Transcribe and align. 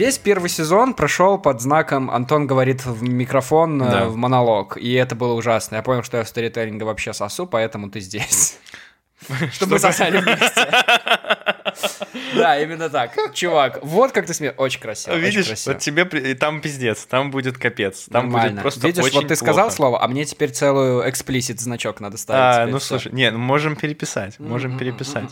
Весь 0.00 0.16
первый 0.16 0.48
сезон 0.48 0.94
прошел 0.94 1.36
под 1.36 1.60
знаком 1.60 2.10
Антон 2.10 2.46
говорит 2.46 2.86
в 2.86 3.02
микрофон, 3.02 3.82
э, 3.82 3.90
Да. 3.90 4.08
в 4.08 4.16
монолог, 4.16 4.78
и 4.78 4.94
это 4.94 5.14
было 5.14 5.34
ужасно. 5.34 5.76
Я 5.76 5.82
понял, 5.82 6.02
что 6.02 6.16
я 6.16 6.24
в 6.24 6.28
сторителлинге 6.28 6.86
вообще 6.86 7.12
сосу, 7.12 7.46
поэтому 7.46 7.90
ты 7.90 8.00
здесь. 8.00 8.58
Чтобы 9.52 9.72
мы 9.72 9.78
сосали 9.78 10.16
вместе. 10.18 10.68
Да, 12.34 12.60
именно 12.60 12.88
так. 12.88 13.12
Чувак, 13.34 13.80
вот 13.82 14.12
как 14.12 14.26
ты 14.26 14.34
смеешь. 14.34 14.54
Очень 14.56 14.80
красиво. 14.80 15.14
очень 15.14 15.24
Видишь, 15.26 15.46
красиво. 15.46 15.74
вот 15.74 15.82
тебе 15.82 16.04
там 16.34 16.60
пиздец, 16.60 17.04
там 17.04 17.30
будет 17.30 17.58
капец, 17.58 18.06
там 18.10 18.30
будет 18.30 18.60
просто 18.60 18.86
Видишь, 18.86 19.04
очень 19.04 19.16
вот 19.20 19.28
ты 19.28 19.36
сказал 19.36 19.66
плохо. 19.66 19.76
слово, 19.76 20.02
а 20.02 20.08
мне 20.08 20.24
теперь 20.24 20.50
целую 20.50 21.08
эксплисит 21.08 21.60
значок 21.60 22.00
надо 22.00 22.16
ставить. 22.16 22.40
А, 22.40 22.66
ну 22.66 22.80
слушай, 22.80 23.12
не, 23.12 23.30
ну 23.30 23.38
можем 23.38 23.76
переписать, 23.76 24.38
можем 24.40 24.78
переписать. 24.78 25.30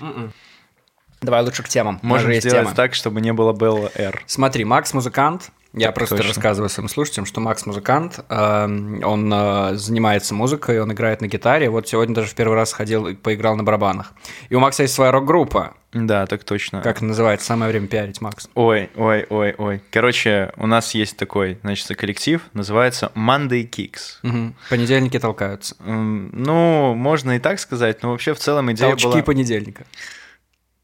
Давай 1.21 1.43
лучше 1.43 1.63
к 1.63 1.69
темам. 1.69 1.99
Можем 2.03 2.33
сделать 2.35 2.65
тема. 2.67 2.75
так, 2.75 2.95
чтобы 2.95 3.21
не 3.21 3.33
было 3.33 3.53
Белла 3.53 3.91
Р. 3.95 4.23
Смотри, 4.27 4.65
Макс 4.65 4.93
музыкант. 4.95 5.51
Я 5.75 5.89
Так 5.89 5.97
просто 5.97 6.17
точно. 6.17 6.29
рассказываю 6.31 6.71
своим 6.71 6.89
слушателям, 6.89 7.27
что 7.27 7.41
Макс 7.41 7.67
музыкант. 7.67 8.21
эм, 8.31 9.05
Он 9.05 9.31
э, 9.33 9.75
занимается 9.75 10.35
музыкой, 10.35 10.81
он 10.81 10.91
играет 10.93 11.21
на 11.21 11.27
гитаре. 11.27 11.69
Вот 11.69 11.87
сегодня 11.87 12.15
даже 12.15 12.29
в 12.29 12.35
первый 12.35 12.55
раз 12.55 12.73
ходил 12.73 13.07
и 13.07 13.15
поиграл 13.15 13.55
на 13.55 13.65
барабанах. 13.65 14.15
И 14.49 14.55
у 14.55 14.61
Макса 14.61 14.83
есть 14.85 14.95
своя 14.95 15.13
рок-группа. 15.13 15.75
Да, 15.93 16.27
так 16.27 16.45
точно. 16.45 16.81
Как 16.81 17.03
называется? 17.03 17.47
Самое 17.47 17.71
время 17.71 17.87
пиарить, 17.87 18.21
Макс. 18.23 18.49
Ой, 18.55 18.89
ой, 18.97 19.27
ой, 19.29 19.55
ой. 19.59 19.83
Короче, 19.91 20.53
у 20.57 20.67
нас 20.67 20.95
есть 20.95 21.19
такой, 21.19 21.59
значит, 21.63 21.87
коллектив, 21.99 22.41
называется 22.55 23.13
Monday 23.15 23.69
Kicks. 23.69 24.19
Мгм. 24.23 24.55
Понедельники 24.71 25.19
толкаются. 25.19 25.77
Ну, 25.81 26.95
можно 26.95 27.33
и 27.37 27.39
так 27.39 27.61
сказать, 27.61 28.03
но 28.03 28.11
вообще 28.13 28.33
в 28.35 28.39
целом 28.39 28.73
идея 28.73 28.89
Толчки 28.91 29.09
была... 29.09 29.23
понедельника. 29.23 29.85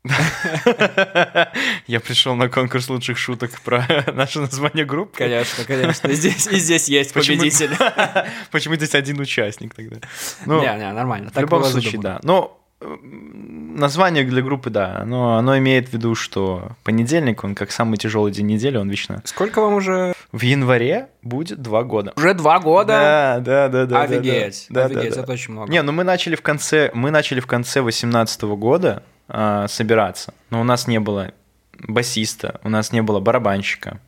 Я 1.86 2.00
пришел 2.00 2.34
на 2.34 2.48
конкурс 2.48 2.88
лучших 2.88 3.16
шуток 3.18 3.60
про 3.62 3.86
наше 4.14 4.40
название 4.40 4.84
группы. 4.84 5.16
Конечно, 5.16 5.64
конечно. 5.64 6.08
И 6.08 6.14
здесь, 6.14 6.46
и 6.46 6.56
здесь 6.56 6.88
есть 6.88 7.12
Почему- 7.14 7.38
победитель. 7.38 7.70
Почему 8.50 8.74
здесь 8.76 8.94
один 8.94 9.20
участник 9.20 9.74
тогда? 9.74 9.96
Ну, 10.46 10.60
Не, 10.60 10.76
не, 10.78 10.92
нормально. 10.92 11.30
в 11.34 11.38
любом 11.40 11.64
случае, 11.64 12.00
да. 12.02 12.20
Но 12.22 12.60
м, 12.82 13.76
название 13.76 14.24
для 14.24 14.42
группы, 14.42 14.68
да, 14.68 14.98
оно, 14.98 15.36
оно 15.38 15.56
имеет 15.58 15.88
в 15.88 15.92
виду, 15.94 16.14
что 16.14 16.72
понедельник, 16.82 17.42
он 17.42 17.54
как 17.54 17.70
самый 17.72 17.96
тяжелый 17.96 18.30
день 18.30 18.46
недели, 18.46 18.76
он 18.76 18.90
вечно... 18.90 19.22
Сколько 19.24 19.62
вам 19.62 19.74
уже? 19.74 20.12
В 20.32 20.42
январе 20.42 21.08
будет 21.22 21.62
два 21.62 21.82
года. 21.82 22.12
Уже 22.16 22.34
два 22.34 22.58
года? 22.60 22.92
Да, 22.92 23.40
да, 23.40 23.68
да, 23.68 23.86
да. 23.86 24.02
Офигеть, 24.02 24.66
да, 24.68 24.88
да, 24.88 24.96
офигеть, 24.98 25.14
да. 25.14 25.22
это 25.22 25.32
очень 25.32 25.52
много. 25.52 25.72
Не, 25.72 25.80
ну 25.82 25.92
мы 25.92 26.04
начали 26.04 26.34
в 26.36 26.42
конце, 26.42 26.90
мы 26.92 27.10
начали 27.10 27.40
в 27.40 27.46
конце 27.46 27.80
18 27.80 28.42
года 28.42 29.02
а, 29.28 29.68
собираться, 29.68 30.34
но 30.50 30.60
у 30.60 30.64
нас 30.64 30.86
не 30.86 31.00
было 31.00 31.32
басиста, 31.78 32.60
у 32.62 32.68
нас 32.68 32.92
не 32.92 33.02
было 33.02 33.20
барабанщика. 33.20 34.00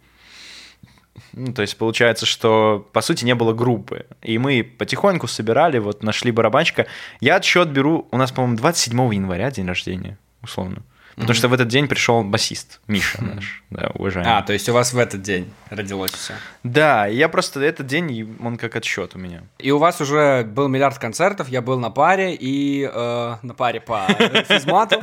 Ну, 1.33 1.53
то 1.53 1.63
есть 1.63 1.77
получается, 1.77 2.27
что 2.27 2.89
по 2.93 3.01
сути 3.01 3.25
не 3.25 3.35
было 3.35 3.53
группы. 3.53 4.07
И 4.23 4.39
мы 4.39 4.63
потихоньку 4.63 5.27
собирали, 5.27 5.79
вот 5.79 6.03
нашли 6.03 6.31
барабанщика. 6.31 6.87
Я 7.21 7.37
отсчет 7.37 7.69
беру, 7.69 8.09
у 8.11 8.17
нас, 8.17 8.33
по-моему, 8.33 8.57
27 8.57 9.15
января 9.15 9.51
день 9.51 9.67
рождения, 9.67 10.19
условно. 10.43 10.83
Потому 11.17 11.35
что 11.35 11.49
в 11.49 11.55
этот 11.55 11.69
день 11.69 11.89
пришел 11.89 12.23
басист 12.23 12.81
Миша 12.89 13.25
наш, 13.25 13.63
да, 13.71 13.91
уважаемый. 13.95 14.31
А, 14.31 14.43
то 14.43 14.53
есть 14.53 14.69
у 14.69 14.75
вас 14.75 14.93
в 14.93 14.99
этот 14.99 15.23
день 15.23 15.51
родилось 15.71 16.13
все. 16.13 16.35
Да, 16.63 17.07
я 17.07 17.31
просто 17.31 17.61
этот 17.61 17.87
день, 17.87 18.37
он 18.39 18.59
как 18.59 18.77
отсчет 18.77 19.15
у 19.15 19.19
меня. 19.19 19.43
И 19.59 19.71
у 19.71 19.79
вас 19.79 19.99
уже 20.03 20.45
был 20.45 20.69
миллиард 20.69 20.99
концертов, 20.99 21.49
я 21.49 21.63
был 21.63 21.81
на 21.81 21.89
паре 21.89 22.35
и 22.35 22.87
э, 22.93 23.37
на 23.41 23.55
паре 23.55 23.81
по 23.81 24.07
физмату, 24.47 25.03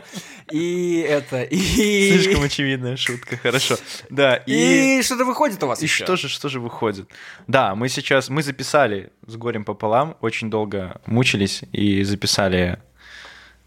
и 0.52 1.00
это, 1.00 1.42
и... 1.42 2.20
Слишком 2.20 2.44
очевидная 2.44 2.96
шутка, 2.96 3.38
хорошо. 3.38 3.78
Да, 4.12 4.36
и... 4.36 5.00
И 5.00 5.02
что-то 5.02 5.26
выходит 5.26 5.64
у 5.64 5.68
вас 5.68 5.82
И 5.82 5.86
еще. 5.86 6.04
что 6.04 6.16
же, 6.16 6.30
что 6.30 6.48
же 6.48 6.60
выходит? 6.60 7.10
Да, 7.48 7.74
мы 7.74 7.90
сейчас, 7.90 8.30
мы 8.30 8.44
записали 8.44 9.12
с 9.26 9.36
горем 9.36 9.66
пополам, 9.66 10.16
очень 10.22 10.52
долго 10.52 11.02
мучились 11.08 11.64
и 11.72 12.04
записали, 12.04 12.78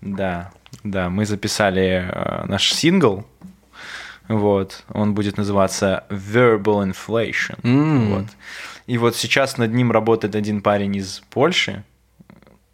да, 0.01 0.53
да, 0.91 1.09
мы 1.11 1.27
записали 1.27 2.09
э, 2.11 2.45
наш 2.47 2.73
сингл, 2.73 3.25
вот, 4.29 4.85
он 4.93 5.15
будет 5.15 5.37
называться 5.37 6.05
Verbal 6.11 6.93
Inflation, 6.93 7.59
М. 7.63 8.11
вот. 8.15 8.27
И 8.87 8.99
вот 8.99 9.17
сейчас 9.17 9.57
над 9.59 9.73
ним 9.73 9.93
работает 9.93 10.35
один 10.35 10.61
парень 10.63 10.97
из 10.97 11.23
Польши, 11.31 11.85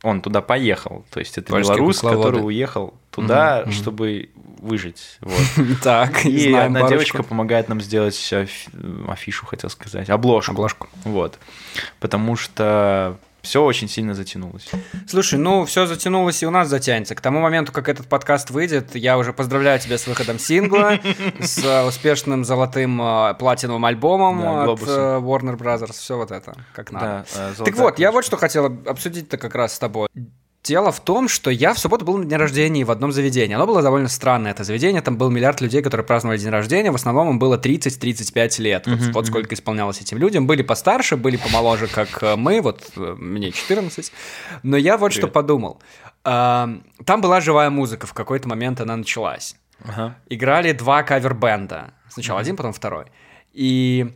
он 0.02 0.20
туда 0.20 0.40
поехал, 0.40 1.04
то 1.10 1.20
есть 1.20 1.38
это 1.38 1.52
Польские 1.52 1.76
белорус, 1.76 1.96
кукловоды. 2.00 2.28
который 2.30 2.46
уехал 2.46 2.94
туда, 3.10 3.62
мгм. 3.62 3.72
чтобы 3.72 4.30
выжить, 4.58 5.18
вот. 5.20 5.40
Так, 5.82 6.24
И 6.24 6.50
знаем 6.50 6.66
одна 6.68 6.80
парочку. 6.80 6.90
девочка 6.94 7.22
помогает 7.22 7.68
нам 7.68 7.80
сделать 7.80 8.16
аф- 8.32 8.68
афишу, 9.08 9.46
хотел 9.46 9.70
сказать, 9.70 10.08
обложку. 10.10 10.52
Обложку. 10.52 10.88
Вот. 11.04 11.38
Потому 12.00 12.36
что 12.36 13.16
все 13.42 13.62
очень 13.62 13.88
сильно 13.88 14.14
затянулось. 14.14 14.70
Слушай, 15.08 15.38
ну 15.38 15.64
все 15.64 15.86
затянулось 15.86 16.42
и 16.42 16.46
у 16.46 16.50
нас 16.50 16.68
затянется. 16.68 17.14
К 17.14 17.20
тому 17.20 17.40
моменту, 17.40 17.72
как 17.72 17.88
этот 17.88 18.06
подкаст 18.06 18.50
выйдет, 18.50 18.94
я 18.94 19.18
уже 19.18 19.32
поздравляю 19.32 19.80
тебя 19.80 19.98
с 19.98 20.06
выходом 20.06 20.38
сингла, 20.38 20.98
с 21.40 21.58
э, 21.64 21.84
успешным 21.84 22.44
золотым 22.44 23.02
э, 23.02 23.34
платиновым 23.34 23.84
альбомом 23.84 24.70
от 24.70 24.80
э, 24.82 24.84
Warner 25.18 25.58
Brothers, 25.58 25.92
все 25.92 26.16
вот 26.16 26.30
это, 26.30 26.54
как 26.72 26.92
надо. 26.92 27.26
Так 27.64 27.76
вот, 27.76 27.98
я 27.98 28.12
вот 28.12 28.24
что 28.24 28.36
хотел 28.36 28.66
обсудить-то 28.86 29.36
как 29.36 29.54
раз 29.54 29.74
с 29.74 29.78
тобой. 29.78 30.08
Дело 30.64 30.92
в 30.92 31.00
том, 31.00 31.28
что 31.28 31.50
я 31.50 31.74
в 31.74 31.78
субботу 31.80 32.04
был 32.04 32.18
на 32.18 32.24
дне 32.24 32.36
рождения 32.36 32.84
в 32.84 32.90
одном 32.92 33.10
заведении. 33.10 33.56
Оно 33.56 33.66
было 33.66 33.82
довольно 33.82 34.06
странное, 34.08 34.52
это 34.52 34.62
заведение. 34.62 35.02
Там 35.02 35.16
был 35.16 35.28
миллиард 35.28 35.60
людей, 35.60 35.82
которые 35.82 36.06
праздновали 36.06 36.38
день 36.38 36.50
рождения. 36.50 36.92
В 36.92 36.94
основном 36.94 37.30
им 37.30 37.38
было 37.40 37.58
30-35 37.58 38.60
лет. 38.62 38.86
Вот, 38.86 39.00
мгм. 39.00 39.24
сколько 39.24 39.54
исполнялось 39.56 40.00
этим 40.00 40.18
людям. 40.18 40.46
Были 40.46 40.62
постарше, 40.62 41.16
были 41.16 41.36
помоложе, 41.36 41.88
как 41.88 42.22
э, 42.22 42.36
мы. 42.36 42.60
Вот 42.60 42.80
э, 42.96 43.16
мне 43.18 43.50
14. 43.50 44.12
Но 44.62 44.76
я 44.76 44.98
вот 44.98 45.10
что 45.12 45.22
Привет. 45.22 45.34
подумал. 45.34 45.82
А, 46.22 46.68
Там 47.04 47.20
была 47.20 47.40
живая 47.40 47.68
музыка. 47.70 48.06
В 48.06 48.14
какой-то 48.14 48.48
момент 48.48 48.80
она 48.80 48.94
началась 48.96 49.56
Ага. 49.84 50.16
играли 50.28 50.70
два 50.70 51.02
кавер-бенда. 51.02 51.92
Сначала 52.08 52.38
один, 52.38 52.54
потом 52.54 52.72
второй. 52.72 53.06
И 53.52 54.12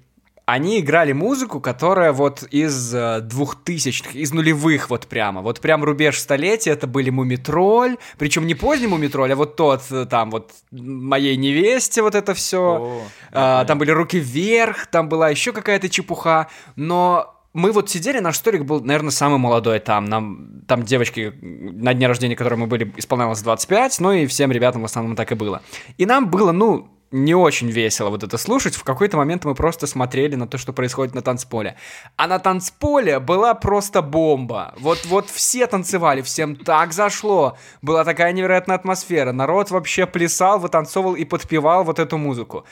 они 0.46 0.78
играли 0.78 1.12
музыку, 1.12 1.60
которая 1.60 2.12
вот 2.12 2.44
из 2.44 2.94
э, 2.94 3.20
двухтысячных, 3.20 4.14
из 4.14 4.32
нулевых 4.32 4.90
вот 4.90 5.08
прямо. 5.08 5.42
Вот 5.42 5.60
прям 5.60 5.82
рубеж 5.82 6.20
столетия, 6.20 6.70
это 6.70 6.86
были 6.86 7.10
Мумитроль, 7.10 7.96
причем 8.16 8.46
не 8.46 8.54
поздний 8.54 8.86
Мумитроль, 8.86 9.32
а 9.32 9.36
вот 9.36 9.56
тот 9.56 9.82
э, 9.90 10.06
там 10.06 10.30
вот 10.30 10.52
моей 10.70 11.36
невесте 11.36 12.00
вот 12.00 12.14
это 12.14 12.32
все. 12.32 12.60
О, 12.60 13.02
А, 13.32 13.64
там 13.64 13.78
были 13.78 13.90
руки 13.90 14.20
вверх, 14.20 14.86
там 14.86 15.08
была 15.08 15.30
еще 15.30 15.52
какая-то 15.52 15.88
чепуха, 15.88 16.46
но 16.76 17.34
мы 17.52 17.72
вот 17.72 17.90
сидели, 17.90 18.20
наш 18.20 18.36
столик 18.36 18.64
был, 18.64 18.80
наверное, 18.80 19.10
самый 19.10 19.38
молодой 19.38 19.80
там. 19.80 20.04
Нам, 20.04 20.62
там 20.68 20.84
девочки, 20.84 21.32
на 21.40 21.92
дне 21.92 22.06
рождения, 22.06 22.36
которой 22.36 22.54
мы 22.54 22.66
были, 22.68 22.92
исполнялось 22.96 23.42
25, 23.42 23.98
ну 23.98 24.12
и 24.12 24.26
всем 24.26 24.52
ребятам 24.52 24.82
в 24.82 24.84
основном 24.84 25.16
так 25.16 25.32
и 25.32 25.34
было. 25.34 25.62
И 25.98 26.06
нам 26.06 26.30
было, 26.30 26.52
ну, 26.52 26.95
не 27.10 27.34
очень 27.34 27.70
весело 27.70 28.10
вот 28.10 28.22
это 28.22 28.36
слушать. 28.38 28.74
В 28.74 28.84
какой-то 28.84 29.16
момент 29.16 29.44
мы 29.44 29.54
просто 29.54 29.86
смотрели 29.86 30.34
на 30.34 30.46
то, 30.46 30.58
что 30.58 30.72
происходит 30.72 31.14
на 31.14 31.22
танцполе. 31.22 31.76
А 32.16 32.26
на 32.26 32.38
танцполе 32.38 33.20
была 33.20 33.54
просто 33.54 34.02
бомба. 34.02 34.74
Вот, 34.78 35.04
вот 35.06 35.30
все 35.30 35.66
танцевали, 35.66 36.22
всем 36.22 36.56
так 36.56 36.92
зашло. 36.92 37.56
Была 37.82 38.04
такая 38.04 38.32
невероятная 38.32 38.76
атмосфера. 38.76 39.32
Народ 39.32 39.70
вообще 39.70 40.06
плясал, 40.06 40.58
вытанцовывал 40.58 41.14
и 41.14 41.24
подпевал 41.24 41.84
вот 41.84 41.98
эту 41.98 42.18
музыку. 42.18 42.64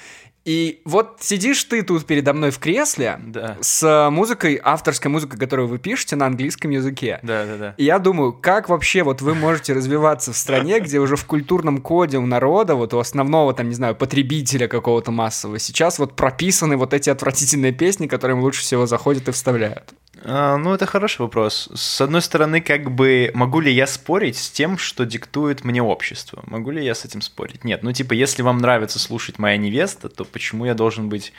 И 0.44 0.82
вот 0.84 1.18
сидишь 1.20 1.64
ты 1.64 1.82
тут 1.82 2.04
передо 2.04 2.34
мной 2.34 2.50
в 2.50 2.58
кресле 2.58 3.18
Да. 3.24 3.56
с 3.60 4.10
музыкой, 4.10 4.60
авторской 4.62 5.10
музыкой, 5.10 5.38
которую 5.38 5.68
вы 5.68 5.78
пишете 5.78 6.16
на 6.16 6.26
английском 6.26 6.70
языке. 6.70 7.18
Да, 7.22 7.46
да, 7.46 7.56
да. 7.56 7.74
И 7.78 7.84
я 7.84 7.98
думаю, 7.98 8.32
как 8.34 8.68
вообще 8.68 9.02
вот 9.02 9.22
вы 9.22 9.34
можете 9.34 9.72
развиваться 9.72 10.32
в 10.32 10.36
стране, 10.36 10.80
где 10.80 10.98
уже 10.98 11.16
в 11.16 11.24
культурном 11.24 11.78
коде 11.78 12.18
у 12.18 12.26
народа, 12.26 12.74
вот 12.74 12.92
у 12.92 12.98
основного 12.98 13.54
там, 13.54 13.68
не 13.68 13.74
знаю, 13.74 13.94
потребителя 13.94 14.68
какого-то 14.68 15.10
массового, 15.10 15.58
сейчас 15.58 15.98
вот 15.98 16.14
прописаны 16.14 16.76
вот 16.76 16.92
эти 16.92 17.08
отвратительные 17.08 17.72
песни, 17.72 18.06
которые 18.06 18.36
им 18.36 18.42
лучше 18.42 18.60
всего 18.60 18.86
заходят 18.86 19.28
и 19.28 19.32
вставляют. 19.32 19.94
А, 20.26 20.56
ну, 20.56 20.72
это 20.72 20.86
хороший 20.86 21.20
вопрос. 21.20 21.68
С 21.74 22.00
одной 22.00 22.22
стороны, 22.22 22.60
как 22.60 22.90
бы, 22.90 23.30
могу 23.34 23.60
ли 23.60 23.70
я 23.70 23.86
спорить 23.86 24.38
с 24.38 24.50
тем, 24.50 24.78
что 24.78 25.04
диктует 25.04 25.64
мне 25.64 25.82
общество? 25.82 26.42
Могу 26.46 26.70
ли 26.70 26.84
я 26.84 26.94
с 26.94 27.04
этим 27.04 27.20
спорить? 27.20 27.62
Нет. 27.64 27.82
Ну, 27.82 27.92
типа, 27.92 28.14
если 28.14 28.42
вам 28.42 28.58
нравится 28.58 28.98
слушать 28.98 29.38
«Моя 29.38 29.56
невеста», 29.58 30.08
то 30.08 30.24
почему 30.24 30.64
я 30.64 30.74
должен 30.74 31.08
быть 31.10 31.32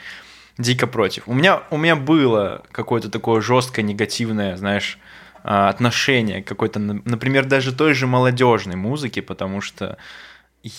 дико 0.56 0.86
против? 0.86 1.24
У 1.26 1.34
меня, 1.34 1.62
у 1.70 1.76
меня 1.76 1.96
было 1.96 2.64
какое-то 2.70 3.10
такое 3.10 3.40
жесткое 3.40 3.84
негативное, 3.84 4.56
знаешь, 4.56 4.98
а, 5.42 5.68
отношение 5.68 6.42
к 6.42 6.46
какой-то, 6.46 6.78
на- 6.78 7.02
например, 7.04 7.44
даже 7.44 7.72
той 7.74 7.92
же 7.94 8.06
молодежной 8.06 8.76
музыке, 8.76 9.20
потому 9.20 9.60
что 9.60 9.96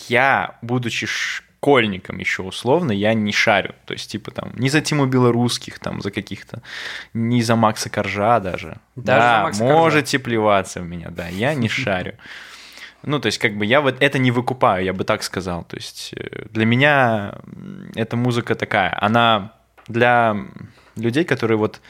я, 0.08 0.58
будучи 0.62 1.08
школьником 1.58 2.20
еще 2.20 2.44
условно, 2.44 2.92
я 2.92 3.14
не 3.14 3.32
шарю. 3.32 3.74
То 3.86 3.94
есть, 3.94 4.12
типа, 4.12 4.32
там, 4.32 4.52
не 4.56 4.70
за 4.70 4.82
Тиму 4.82 5.06
Белорусских, 5.06 5.80
там, 5.80 6.02
за 6.02 6.12
каких-то, 6.12 6.62
не 7.14 7.42
за 7.42 7.56
Макса 7.56 7.90
Коржа 7.90 8.40
даже. 8.40 8.78
Даже 8.96 9.20
да, 9.20 9.44
Макса 9.44 9.60
Коржа. 9.60 9.74
можете 9.74 10.20
плеваться 10.20 10.82
в 10.82 10.88
меня, 10.88 11.10
да, 11.10 11.28
я 11.28 11.54
не 11.56 11.70
шарю. 11.70 12.14
Ну, 13.04 13.20
то 13.20 13.28
есть, 13.28 13.40
как 13.40 13.58
бы 13.58 13.66
я 13.66 13.82
вот 13.82 13.96
это 14.00 14.20
не 14.20 14.32
выкупаю, 14.32 14.84
я 14.86 14.94
бы 14.94 15.04
так 15.04 15.24
сказал. 15.24 15.64
То 15.64 15.78
есть, 15.78 16.14
э, 16.16 16.46
для 16.52 16.66
меня 16.66 17.36
эта 17.96 18.16
музыка 18.16 18.56
такая, 18.56 18.98
она 19.02 19.54
для 19.88 20.36
людей, 20.96 21.24
которые 21.24 21.58
вот 21.58 21.82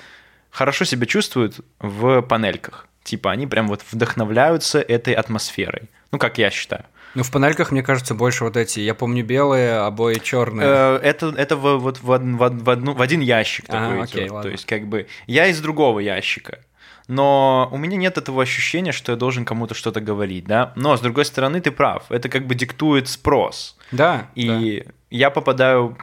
хорошо 0.50 0.86
себя 0.86 1.06
чувствуют 1.06 1.60
в 1.80 2.22
панельках. 2.22 2.88
Типа, 3.04 3.32
они 3.32 3.48
прям 3.48 3.68
вот 3.68 3.84
вдохновляются 3.92 4.80
этой 4.80 5.14
атмосферой. 5.14 5.90
Ну, 6.12 6.20
как 6.20 6.38
я 6.38 6.50
считаю. 6.50 6.86
Ну, 7.18 7.24
в 7.24 7.32
панельках, 7.32 7.72
мне 7.72 7.82
кажется, 7.82 8.14
больше 8.14 8.44
вот 8.44 8.56
эти, 8.58 8.80
я 8.80 8.94
помню, 8.94 9.26
белые, 9.26 9.80
обои 9.80 10.20
черные. 10.22 10.68
Э, 10.68 11.00
Это, 11.02 11.34
это 11.36 11.56
в, 11.56 11.78
вот 11.78 11.98
в, 11.98 12.04
в 12.04 12.64
в 12.64 12.70
одну, 12.70 12.94
в 12.94 13.02
один 13.02 13.22
ящик 13.22 13.66
А, 13.70 13.72
такой 13.72 14.04
окей, 14.04 14.22
идет. 14.22 14.32
ладно. 14.34 14.44
То 14.44 14.50
есть, 14.52 14.66
как 14.68 14.88
бы, 14.88 15.08
я 15.26 15.48
из 15.48 15.60
другого 15.60 15.98
ящика. 15.98 16.60
Но 17.08 17.70
у 17.72 17.78
меня 17.78 17.98
нет 17.98 18.20
этого 18.20 18.44
ощущения, 18.44 18.92
что 18.92 19.14
я 19.14 19.18
должен 19.18 19.46
кому-то 19.46 19.74
что-то 19.74 20.00
говорить, 20.00 20.46
да. 20.46 20.74
Но, 20.76 20.96
с 20.96 21.02
другой 21.02 21.26
стороны, 21.26 21.60
ты 21.60 21.72
прав. 21.72 22.04
Это 22.10 22.30
как 22.30 22.46
бы 22.46 22.54
диктует 22.54 23.08
спрос. 23.08 23.78
Да, 23.92 24.18
да. 24.18 24.28
И 24.36 24.86
я 25.10 25.32
попадаю 25.32 25.98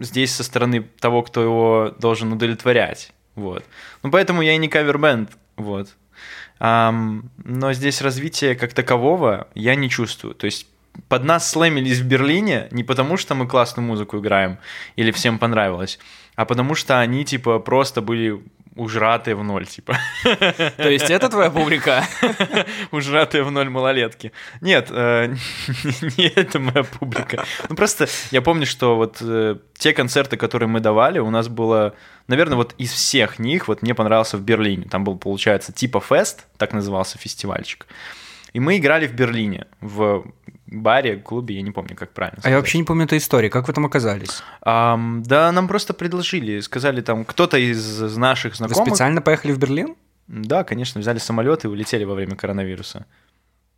здесь 0.00 0.34
со 0.34 0.44
стороны 0.44 0.82
того, 1.00 1.22
кто 1.22 1.42
его 1.42 1.94
должен 1.98 2.30
удовлетворять. 2.30 3.14
Вот. 3.36 3.64
Ну, 4.02 4.10
поэтому 4.10 4.42
я 4.42 4.52
и 4.52 4.58
не 4.58 4.68
кавербенд. 4.68 5.30
Вот. 5.56 5.88
Но 6.60 7.72
здесь 7.72 8.02
развития 8.02 8.54
как 8.54 8.72
такового 8.72 9.48
я 9.54 9.74
не 9.74 9.88
чувствую. 9.88 10.34
То 10.34 10.46
есть 10.46 10.66
под 11.08 11.24
нас 11.24 11.48
слэмились 11.48 11.98
в 11.98 12.06
Берлине 12.06 12.68
не 12.70 12.82
потому, 12.82 13.16
что 13.16 13.34
мы 13.34 13.46
классную 13.46 13.86
музыку 13.86 14.18
играем 14.18 14.58
или 14.96 15.12
всем 15.12 15.38
понравилось, 15.38 15.98
а 16.38 16.44
потому 16.44 16.76
что 16.76 17.00
они, 17.00 17.24
типа, 17.24 17.58
просто 17.58 18.00
были 18.00 18.40
ужратые 18.76 19.34
в 19.34 19.42
ноль, 19.42 19.66
типа. 19.66 19.98
То 20.22 20.88
есть 20.88 21.10
это 21.10 21.28
твоя 21.28 21.50
публика? 21.50 22.04
Ужратые 22.92 23.42
в 23.42 23.50
ноль 23.50 23.68
малолетки. 23.68 24.30
Нет, 24.60 24.86
э, 24.88 25.34
не 26.16 26.28
это 26.28 26.60
моя 26.60 26.84
публика. 26.84 27.44
Ну 27.68 27.74
просто 27.74 28.06
я 28.30 28.40
помню, 28.40 28.66
что 28.66 28.94
вот 28.94 29.16
э, 29.20 29.56
те 29.76 29.92
концерты, 29.92 30.36
которые 30.36 30.68
мы 30.68 30.78
давали, 30.78 31.18
у 31.18 31.30
нас 31.30 31.48
было, 31.48 31.96
наверное, 32.28 32.54
вот 32.54 32.72
из 32.78 32.92
всех 32.92 33.40
них, 33.40 33.66
вот 33.66 33.82
мне 33.82 33.96
понравился 33.96 34.36
в 34.36 34.42
Берлине. 34.42 34.86
Там 34.88 35.02
был, 35.02 35.18
получается, 35.18 35.72
типа 35.72 35.98
фест, 35.98 36.46
так 36.56 36.72
назывался 36.72 37.18
фестивальчик. 37.18 37.88
И 38.52 38.60
мы 38.60 38.76
играли 38.76 39.08
в 39.08 39.12
Берлине, 39.12 39.66
в 39.80 40.24
баре, 40.70 41.16
клубе, 41.16 41.56
я 41.56 41.62
не 41.62 41.70
помню, 41.70 41.96
как 41.96 42.12
правильно 42.12 42.36
А 42.36 42.38
я 42.38 42.42
сказать. 42.42 42.56
вообще 42.58 42.78
не 42.78 42.84
помню 42.84 43.04
этой 43.04 43.18
истории. 43.18 43.48
Как 43.48 43.66
вы 43.68 43.74
там 43.74 43.86
оказались? 43.86 44.42
Ам, 44.62 45.22
да, 45.24 45.50
нам 45.52 45.68
просто 45.68 45.94
предложили, 45.94 46.60
сказали 46.60 47.00
там, 47.00 47.24
кто-то 47.24 47.56
из 47.56 48.16
наших 48.16 48.52
Вы 48.52 48.56
знакомых... 48.56 48.88
специально 48.88 49.22
поехали 49.22 49.52
в 49.52 49.58
Берлин? 49.58 49.96
Да, 50.26 50.62
конечно, 50.64 51.00
взяли 51.00 51.18
самолет 51.18 51.64
и 51.64 51.68
улетели 51.68 52.04
во 52.04 52.14
время 52.14 52.36
коронавируса. 52.36 53.06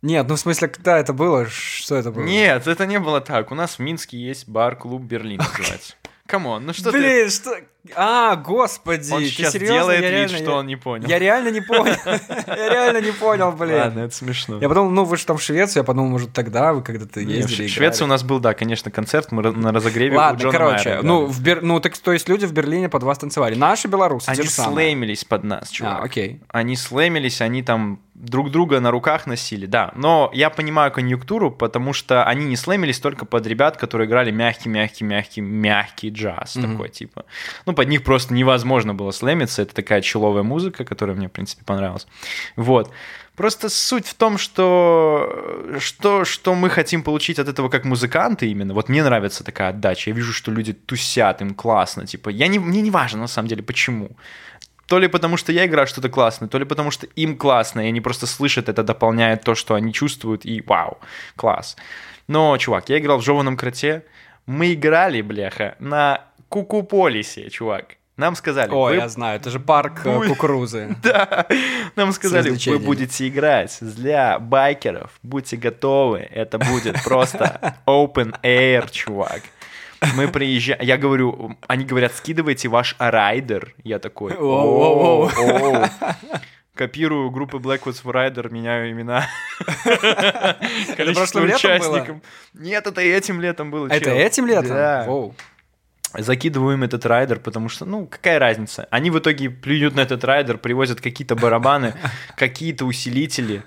Нет, 0.01 0.27
ну 0.27 0.35
в 0.35 0.39
смысле, 0.39 0.67
когда 0.67 0.97
это 0.97 1.13
было? 1.13 1.45
Что 1.47 1.95
это 1.95 2.11
было? 2.11 2.23
Нет, 2.23 2.67
это 2.67 2.85
не 2.87 2.99
было 2.99 3.21
так. 3.21 3.51
У 3.51 3.55
нас 3.55 3.75
в 3.75 3.79
Минске 3.79 4.17
есть 4.17 4.49
бар-клуб 4.49 5.03
Берлин 5.03 5.37
называется. 5.37 5.93
Come 6.27 6.49
on, 6.49 6.65
ну 6.65 6.73
что 6.73 6.91
ты... 6.91 6.97
Блин, 6.97 7.29
что? 7.29 7.51
А, 7.95 8.35
господи, 8.35 9.11
Он 9.11 9.19
ты 9.21 9.25
сейчас 9.25 9.53
серьезно? 9.53 9.75
делает 9.75 10.01
Я 10.01 10.09
вид, 10.11 10.29
реально- 10.31 10.37
что 10.37 10.55
он 10.57 10.67
не 10.67 10.75
понял. 10.75 11.07
Я 11.09 11.17
реально 11.19 11.49
не 11.49 11.61
понял. 11.61 11.95
Я 12.47 12.69
реально 12.69 13.01
не 13.01 13.11
понял, 13.11 13.51
блин. 13.51 13.75
Ладно, 13.75 13.99
это 14.01 14.15
смешно. 14.15 14.59
Я 14.61 14.69
подумал, 14.69 14.91
ну 14.91 15.03
вы 15.03 15.17
же 15.17 15.25
там 15.25 15.37
в 15.37 15.41
Швеции, 15.41 15.79
я 15.79 15.83
подумал, 15.83 16.09
может 16.09 16.31
тогда 16.31 16.73
вы 16.73 16.83
когда-то 16.83 17.19
в 17.19 17.23
ездили. 17.23 17.67
Ш- 17.67 17.73
Швеции 17.73 18.03
у 18.03 18.07
нас 18.07 18.21
был, 18.23 18.39
да, 18.39 18.53
конечно, 18.53 18.91
концерт, 18.91 19.31
мы 19.31 19.41
на 19.51 19.71
разогреве 19.73 20.15
у 20.15 20.19
Ладно, 20.19 20.39
Джона 20.43 20.51
короче, 20.51 20.99
ну, 21.01 21.25
в 21.25 21.41
Бер... 21.41 21.63
ну 21.63 21.79
так 21.79 21.97
то 21.97 22.13
есть 22.13 22.29
люди 22.29 22.45
в 22.45 22.53
Берлине 22.53 22.87
под 22.87 23.01
вас 23.03 23.17
танцевали. 23.17 23.55
Наши 23.55 23.87
белорусы, 23.87 24.29
Они 24.29 24.43
слэмились 24.43 25.25
под 25.25 25.43
нас, 25.43 25.69
чувак. 25.69 26.01
А, 26.01 26.03
окей. 26.03 26.39
Они 26.49 26.75
слэмились, 26.75 27.41
они 27.41 27.63
там 27.63 27.99
друг 28.21 28.51
друга 28.51 28.79
на 28.79 28.91
руках 28.91 29.25
носили, 29.27 29.65
да. 29.65 29.91
Но 29.95 30.29
я 30.33 30.49
понимаю 30.49 30.91
конъюнктуру, 30.91 31.51
потому 31.51 31.93
что 31.93 32.23
они 32.23 32.45
не 32.45 32.55
слэмились 32.55 32.99
только 32.99 33.25
под 33.25 33.47
ребят, 33.47 33.77
которые 33.77 34.07
играли 34.07 34.31
мягкий-мягкий-мягкий 34.31 35.41
мягкий 35.41 36.09
джаз 36.09 36.55
Мгм. 36.55 36.71
такой, 36.71 36.89
типа. 36.89 37.25
Ну, 37.65 37.73
под 37.73 37.87
них 37.87 38.03
просто 38.03 38.33
невозможно 38.33 38.93
было 38.93 39.11
слэмиться. 39.11 39.61
Это 39.63 39.73
такая 39.73 40.01
человая 40.01 40.43
музыка, 40.43 40.85
которая 40.85 41.15
мне, 41.15 41.27
в 41.27 41.31
принципе, 41.31 41.63
понравилась. 41.65 42.07
Вот. 42.55 42.91
Просто 43.35 43.69
суть 43.69 44.05
в 44.05 44.13
том, 44.13 44.37
что, 44.37 45.77
что, 45.79 46.25
что 46.25 46.53
мы 46.53 46.69
хотим 46.69 47.01
получить 47.01 47.39
от 47.39 47.47
этого 47.47 47.69
как 47.69 47.85
музыканты 47.85 48.47
именно. 48.47 48.73
Вот 48.73 48.89
мне 48.89 49.03
нравится 49.03 49.43
такая 49.43 49.69
отдача. 49.69 50.11
Я 50.11 50.15
вижу, 50.15 50.33
что 50.33 50.51
люди 50.51 50.73
тусят, 50.73 51.41
им 51.41 51.55
классно. 51.55 52.05
Типа, 52.05 52.29
я 52.29 52.47
не, 52.47 52.59
мне 52.59 52.81
не 52.81 52.91
важно, 52.91 53.21
на 53.21 53.27
самом 53.27 53.47
деле, 53.47 53.63
почему. 53.63 54.11
То 54.91 54.99
ли 54.99 55.07
потому, 55.07 55.37
что 55.37 55.53
я 55.53 55.65
играю 55.65 55.87
что-то 55.87 56.09
классное, 56.09 56.49
то 56.49 56.59
ли 56.59 56.65
потому, 56.65 56.91
что 56.91 57.07
им 57.15 57.37
классно, 57.37 57.79
и 57.79 57.87
они 57.87 58.01
просто 58.01 58.27
слышат 58.27 58.67
это, 58.67 58.83
дополняет 58.83 59.41
то, 59.41 59.55
что 59.55 59.75
они 59.75 59.93
чувствуют, 59.93 60.45
и 60.45 60.61
вау, 60.67 60.97
класс. 61.37 61.77
Но, 62.27 62.57
чувак, 62.57 62.89
я 62.89 62.97
играл 62.97 63.19
в 63.19 63.23
«Жеваном 63.23 63.55
кроте», 63.55 64.03
мы 64.45 64.73
играли, 64.73 65.21
бляха, 65.21 65.75
на 65.79 66.25
Кукуполисе, 66.49 67.49
чувак. 67.49 67.95
Нам 68.17 68.35
сказали, 68.35 68.69
О, 68.71 68.89
вы 68.89 68.95
я 68.95 69.07
знаю, 69.07 69.39
это 69.39 69.49
же 69.49 69.61
парк 69.61 70.01
э, 70.05 70.13
Будь- 70.13 70.27
кукурузы. 70.27 70.93
да, 71.03 71.45
нам 71.95 72.11
сказали, 72.11 72.49
вы 72.49 72.79
будете 72.79 73.29
играть 73.29 73.77
для 73.79 74.39
байкеров, 74.39 75.11
будьте 75.23 75.55
готовы, 75.55 76.19
это 76.19 76.59
будет 76.59 77.01
просто 77.01 77.75
open 77.87 78.35
air, 78.43 78.91
чувак. 78.91 79.41
Мы 80.15 80.27
приезжаем, 80.27 80.81
я 80.81 80.97
говорю, 80.97 81.57
они 81.67 81.85
говорят, 81.85 82.13
скидывайте 82.15 82.67
ваш 82.67 82.95
райдер. 82.97 83.73
Я 83.83 83.99
такой. 83.99 84.33
Копирую 86.73 87.29
группы 87.31 87.57
Blackwood's 87.57 88.03
Rider, 88.03 88.51
меняю 88.51 88.91
имена. 88.91 89.27
Количество 90.95 91.13
прошлым 91.13 91.45
летом 91.45 91.79
было? 91.79 91.91
участников. 91.91 92.17
Нет, 92.53 92.87
это 92.87 93.01
этим 93.01 93.41
летом 93.41 93.71
было. 93.71 93.87
Это 93.87 94.09
этим 94.09 94.47
летом? 94.47 94.69
Да 94.69 95.31
закидываем 96.13 96.83
этот 96.83 97.05
райдер, 97.05 97.39
потому 97.39 97.69
что, 97.69 97.85
ну, 97.85 98.05
какая 98.05 98.39
разница? 98.39 98.87
Они 98.91 99.09
в 99.09 99.19
итоге 99.19 99.49
плюют 99.49 99.95
на 99.95 100.01
этот 100.01 100.23
райдер, 100.23 100.57
привозят 100.57 101.01
какие-то 101.01 101.35
барабаны, 101.35 101.93
какие-то 102.35 102.85
усилители, 102.85 103.63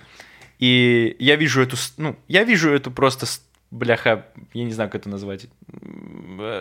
и 0.58 1.16
я 1.18 1.36
вижу 1.36 1.62
эту, 1.62 1.76
ну, 1.96 2.16
я 2.28 2.44
вижу 2.44 2.70
эту 2.70 2.90
просто, 2.90 3.26
бляха, 3.70 4.26
я 4.52 4.64
не 4.64 4.72
знаю, 4.72 4.90
как 4.90 5.02
это 5.02 5.08
назвать, 5.08 5.46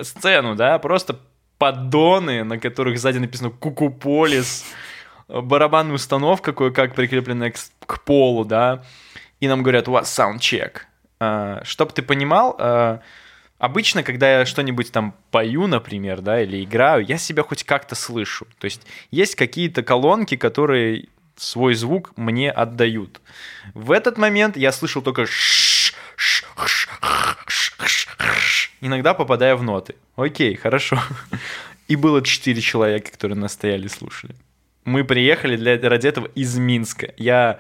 сцену, 0.03 0.55
да, 0.55 0.79
просто 0.79 1.19
поддоны, 1.57 2.43
на 2.43 2.59
которых 2.59 2.99
сзади 2.99 3.19
написано 3.19 3.49
«Кукуполис», 3.49 4.65
э, 5.29 5.39
барабанная 5.39 5.95
установка 5.95 6.51
кое-как 6.53 6.95
прикрепленная 6.95 7.51
к, 7.51 7.57
к 7.85 8.03
полу, 8.03 8.43
да, 8.45 8.83
и 9.39 9.47
нам 9.47 9.61
говорят, 9.63 9.87
у 9.87 9.91
вас 9.91 10.11
саундчек. 10.13 10.87
Чтобы 11.63 11.91
ты 11.93 12.01
понимал, 12.01 12.55
а, 12.59 12.99
обычно, 13.57 14.03
когда 14.03 14.39
я 14.39 14.45
что-нибудь 14.45 14.91
там 14.91 15.15
пою, 15.31 15.67
например, 15.67 16.21
да, 16.21 16.41
или 16.41 16.63
играю, 16.63 17.05
я 17.05 17.17
себя 17.17 17.43
хоть 17.43 17.63
как-то 17.63 17.95
слышу. 17.95 18.45
То 18.59 18.65
есть 18.65 18.85
есть 19.09 19.35
какие-то 19.35 19.83
колонки, 19.83 20.35
которые 20.35 21.07
свой 21.37 21.75
звук 21.75 22.11
мне 22.17 22.51
отдают. 22.51 23.21
В 23.73 23.91
этот 23.91 24.17
момент 24.17 24.57
я 24.57 24.71
слышал 24.71 25.01
только 25.01 25.25
ш- 25.25 25.95
ш- 26.15 26.42
иногда 28.81 29.13
попадая 29.13 29.55
в 29.55 29.63
ноты. 29.63 29.95
Окей, 30.15 30.55
хорошо. 30.55 30.99
И 31.87 31.95
было 31.95 32.21
четыре 32.21 32.61
человека, 32.61 33.11
которые 33.11 33.37
нас 33.37 33.53
стояли 33.53 33.85
и 33.85 33.89
слушали. 33.89 34.35
Мы 34.85 35.03
приехали 35.03 35.55
для, 35.55 35.79
ради 35.89 36.07
этого 36.07 36.27
из 36.35 36.57
Минска. 36.57 37.13
Я 37.17 37.59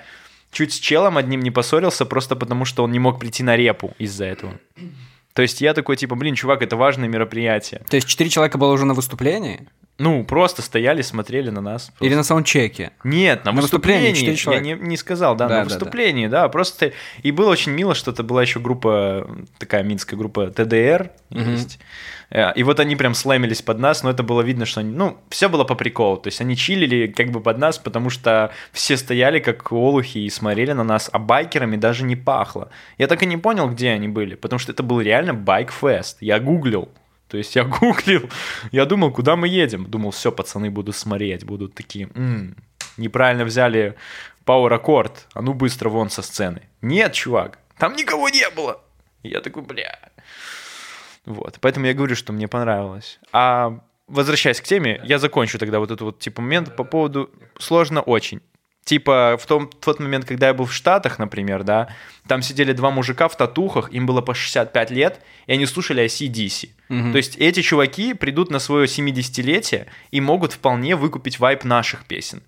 чуть 0.51 0.73
с 0.73 0.79
челом 0.79 1.17
одним 1.17 1.41
не 1.41 1.51
поссорился, 1.51 2.05
просто 2.05 2.35
потому 2.35 2.65
что 2.65 2.83
он 2.83 2.91
не 2.91 2.99
мог 2.99 3.19
прийти 3.19 3.43
на 3.43 3.55
репу 3.55 3.93
из-за 3.97 4.25
этого. 4.25 4.59
То 5.33 5.41
есть 5.41 5.61
я 5.61 5.73
такой, 5.73 5.97
типа, 5.97 6.15
блин, 6.15 6.35
чувак, 6.35 6.61
это 6.61 6.75
важное 6.75 7.09
мероприятие. 7.09 7.81
То 7.89 7.95
есть 7.95 8.07
четыре 8.07 8.29
человека 8.29 8.57
было 8.57 8.71
уже 8.71 8.85
на 8.85 8.93
выступлении? 8.93 9.67
Ну, 9.99 10.23
просто 10.25 10.63
стояли, 10.63 11.03
смотрели 11.03 11.51
на 11.51 11.61
нас. 11.61 11.85
просто. 11.89 12.05
Или 12.05 12.15
на 12.15 12.23
саундчеке? 12.23 12.91
Нет, 13.03 13.45
на, 13.45 13.51
На 13.51 13.61
выступлении 13.61 14.07
я 14.51 14.59
не, 14.59 14.73
не 14.73 14.97
сказал, 14.97 15.35
да, 15.35 15.47
Да, 15.47 15.53
на 15.59 15.63
да, 15.63 15.69
да. 15.69 15.75
выступлении, 15.75 16.27
да, 16.27 16.49
Просто 16.49 16.93
и 17.21 17.31
было 17.31 17.51
очень 17.51 17.73
мило, 17.73 17.93
что 17.93 18.09
это 18.11 18.23
была 18.23 18.41
еще 18.41 18.59
группа, 18.59 19.29
такая 19.59 19.83
минская 19.83 20.17
группа 20.17 20.47
ТДР 20.47 21.11
Мгм. 21.29 21.51
есть. 21.53 21.79
Э, 22.31 22.51
И 22.55 22.63
вот 22.63 22.79
они 22.79 22.95
прям 22.95 23.13
слэмились 23.13 23.61
под 23.61 23.77
нас, 23.77 24.01
но 24.01 24.09
это 24.09 24.23
было 24.23 24.41
видно, 24.41 24.65
что 24.65 24.79
они, 24.79 24.91
ну, 24.91 25.17
все 25.29 25.47
было 25.47 25.63
по 25.63 25.75
приколу. 25.75 26.17
То 26.17 26.27
есть 26.27 26.41
они 26.41 26.57
чилили 26.57 27.05
как 27.07 27.29
бы 27.29 27.39
под 27.39 27.59
нас, 27.59 27.77
потому 27.77 28.09
что 28.09 28.51
все 28.71 28.97
стояли 28.97 29.37
как 29.39 29.71
олухи 29.71 30.17
и 30.17 30.29
смотрели 30.31 30.71
на 30.71 30.83
нас, 30.83 31.07
а 31.13 31.19
байкерами 31.19 31.75
даже 31.75 32.03
не 32.03 32.15
пахло. 32.15 32.69
Я 32.97 33.05
так 33.07 33.21
и 33.21 33.27
не 33.27 33.37
понял, 33.37 33.69
где 33.69 33.91
они 33.91 34.07
были, 34.07 34.33
потому 34.33 34.57
что 34.57 34.71
это 34.71 34.81
был 34.81 34.99
реально 35.01 35.35
байк-фест. 35.35 36.17
Я 36.21 36.39
гуглил. 36.39 36.89
То 37.33 37.37
есть 37.39 37.55
я 37.55 37.63
гуглил, 37.81 38.29
я 38.71 38.85
думал, 38.85 39.11
куда 39.11 39.35
мы 39.35 39.47
едем. 39.47 39.85
Думал, 39.85 40.11
все, 40.11 40.31
пацаны 40.31 40.69
будут 40.69 40.95
смотреть, 40.95 41.43
будут 41.45 41.73
такие, 41.73 42.07
«М, 42.13 42.55
неправильно 42.97 43.43
взяли 43.43 43.95
Power 44.45 44.69
Accord, 44.79 45.11
а 45.33 45.41
ну 45.41 45.55
быстро 45.55 45.89
вон 45.89 46.11
со 46.11 46.21
сцены. 46.21 46.61
Нет, 46.81 47.13
чувак, 47.13 47.57
там 47.79 47.95
никого 47.95 48.29
не 48.29 48.47
было. 48.51 48.83
Я 49.23 49.41
такой, 49.41 49.63
бля. 49.63 49.97
Вот, 51.25 51.57
поэтому 51.59 51.87
я 51.87 51.95
говорю, 51.95 52.15
что 52.15 52.33
мне 52.33 52.47
понравилось. 52.47 53.19
А 53.31 53.79
возвращаясь 54.07 54.61
к 54.61 54.65
теме, 54.65 55.01
я 55.03 55.17
закончу 55.17 55.57
тогда 55.57 55.79
вот 55.79 55.89
этот 55.89 56.01
вот 56.01 56.19
типа 56.19 56.39
момент 56.43 56.75
по 56.75 56.83
поводу 56.83 57.31
сложно 57.57 58.01
очень. 58.01 58.41
Типа 58.83 59.37
в 59.39 59.45
том, 59.45 59.69
тот 59.69 59.99
момент, 59.99 60.25
когда 60.25 60.47
я 60.47 60.53
был 60.53 60.65
в 60.65 60.73
Штатах, 60.73 61.17
например, 61.17 61.63
да, 61.63 61.87
там 62.27 62.41
сидели 62.41 62.73
два 62.73 62.91
мужика 62.91 63.29
в 63.29 63.37
татухах, 63.37 63.91
им 63.93 64.05
было 64.05 64.21
по 64.21 64.33
65 64.33 64.91
лет, 64.91 65.21
и 65.47 65.53
они 65.53 65.65
слушали 65.65 66.03
ACDC. 66.03 66.69
Мгм. 66.89 67.11
То 67.11 67.17
есть 67.17 67.37
эти 67.37 67.61
чуваки 67.61 68.13
придут 68.13 68.51
на 68.51 68.59
свое 68.59 68.87
70-летие 68.87 69.85
и 70.11 70.19
могут 70.19 70.53
вполне 70.53 70.97
выкупить 70.97 71.39
вайп 71.39 71.63
наших 71.63 72.05
песен. 72.05 72.43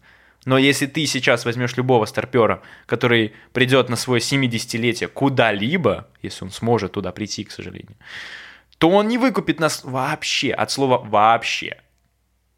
Но 0.46 0.58
если 0.58 0.86
ты 0.86 1.06
сейчас 1.08 1.46
возьмешь 1.46 1.76
любого 1.78 2.06
старпера, 2.06 2.62
который 2.86 3.34
придет 3.54 3.90
на 3.90 3.96
свое 3.96 4.20
70-летие 4.20 5.08
куда-либо, 5.08 6.08
если 6.22 6.46
он 6.46 6.52
сможет 6.52 6.92
туда 6.92 7.12
прийти, 7.12 7.46
к 7.46 7.52
сожалению, 7.52 7.96
то 8.78 8.90
он 8.90 9.08
не 9.08 9.18
выкупит 9.18 9.60
нас 9.60 9.84
вообще, 9.84 10.52
от 10.52 10.70
слова 10.70 10.98
вообще. 10.98 11.82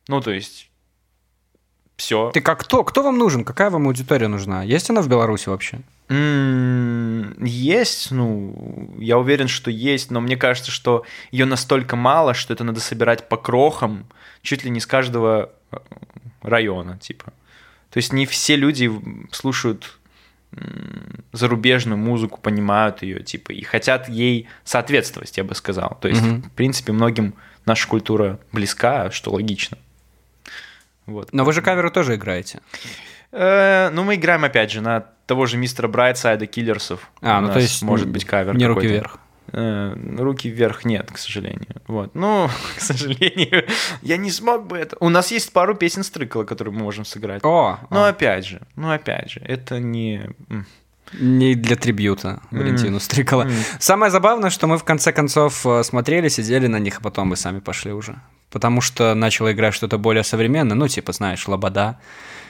Ну, 0.07 0.19
то 0.19 0.31
есть, 0.31 0.66
все. 1.97 2.31
Ты 2.33 2.41
как 2.41 2.59
кто? 2.61 2.83
Кто 2.83 3.03
вам 3.03 3.17
нужен? 3.17 3.43
Какая 3.43 3.69
вам 3.69 3.87
аудитория 3.87 4.27
нужна? 4.27 4.63
Есть 4.63 4.89
она 4.89 5.01
в 5.01 5.07
Беларуси 5.09 5.49
вообще? 5.49 5.79
Есть, 7.39 8.11
ну, 8.11 8.95
я 8.97 9.17
уверен, 9.17 9.47
что 9.47 9.69
есть, 9.71 10.11
но 10.11 10.21
мне 10.21 10.37
кажется, 10.37 10.71
что 10.71 11.03
ее 11.31 11.45
настолько 11.45 11.95
мало, 11.95 12.33
что 12.33 12.53
это 12.53 12.63
надо 12.63 12.79
собирать 12.79 13.27
по 13.27 13.35
крохам, 13.37 14.05
чуть 14.41 14.63
ли 14.63 14.69
не 14.69 14.79
с 14.79 14.85
каждого 14.85 15.51
э, 15.71 15.77
района, 16.41 16.97
типа. 16.99 17.33
То 17.89 17.97
есть 17.97 18.13
не 18.13 18.25
все 18.25 18.55
люди 18.55 18.91
слушают 19.31 19.97
зарубежную 21.33 21.97
музыку, 21.97 22.39
понимают 22.39 23.01
ее, 23.03 23.21
типа, 23.21 23.51
и 23.51 23.61
хотят 23.63 24.07
ей 24.07 24.47
соответствовать, 24.63 25.35
я 25.37 25.43
бы 25.43 25.53
сказал. 25.55 25.97
То 26.01 26.07
есть, 26.07 26.21
Мгм. 26.21 26.43
в 26.43 26.51
принципе, 26.51 26.93
многим 26.93 27.33
наша 27.65 27.87
культура 27.87 28.39
близка, 28.53 29.11
что 29.11 29.31
логично. 29.31 29.77
Вот. 31.07 31.33
Но 31.33 31.43
вы 31.43 31.53
же 31.53 31.61
каверы 31.61 31.89
тоже 31.89 32.15
играете. 32.15 32.59
Э, 33.31 33.89
ну, 33.91 34.03
мы 34.03 34.15
играем, 34.15 34.43
опять 34.43 34.71
же, 34.71 34.81
на 34.81 35.05
того 35.25 35.45
же 35.45 35.57
мистера 35.57 35.87
Брайтсайда 35.87 36.45
Киллерсов. 36.45 37.09
А, 37.21 37.41
ну 37.41 37.51
то 37.51 37.59
есть 37.59 37.81
может 37.83 38.07
быть 38.07 38.25
кавер 38.25 38.55
Не 38.55 38.65
руки 38.65 38.87
вверх. 38.87 39.19
Э, 39.51 39.95
руки 40.17 40.49
вверх 40.49 40.85
нет, 40.85 41.11
к 41.11 41.17
сожалению. 41.17 41.81
Вот. 41.87 42.15
Ну, 42.15 42.49
к 42.77 42.81
сожалению, 42.81 43.65
я 44.01 44.17
не 44.17 44.31
смог 44.31 44.67
бы 44.67 44.77
это. 44.77 44.97
У 44.99 45.09
нас 45.09 45.31
есть 45.31 45.51
пару 45.53 45.75
песен 45.75 46.03
Стрыкала, 46.03 46.43
которые 46.43 46.73
мы 46.73 46.83
можем 46.83 47.05
сыграть. 47.05 47.43
О, 47.43 47.79
Но 47.89 48.05
а, 48.05 48.09
опять 48.09 48.45
же, 48.45 48.61
ну 48.75 48.91
опять 48.91 49.31
же, 49.31 49.41
это 49.41 49.79
не... 49.79 50.29
не 51.13 51.55
для 51.55 51.75
трибьюта 51.75 52.41
Валентину 52.51 52.99
Стрикала. 52.99 53.43
М. 53.43 53.51
Самое 53.79 54.11
забавное, 54.11 54.49
что 54.49 54.67
мы 54.67 54.77
в 54.77 54.83
конце 54.83 55.11
концов 55.11 55.65
э, 55.65 55.83
смотрели, 55.83 56.29
сидели 56.29 56.67
на 56.67 56.79
них, 56.79 56.99
а 56.99 57.01
потом 57.01 57.29
мы 57.29 57.35
сами 57.35 57.59
пошли 57.59 57.91
уже. 57.91 58.15
Потому 58.49 58.79
что 58.81 59.13
начало 59.13 59.51
играть 59.51 59.73
что-то 59.73 59.97
более 59.97 60.23
современное, 60.23 60.75
ну, 60.75 60.87
типа, 60.87 61.11
знаешь, 61.11 61.47
Лобода. 61.47 61.99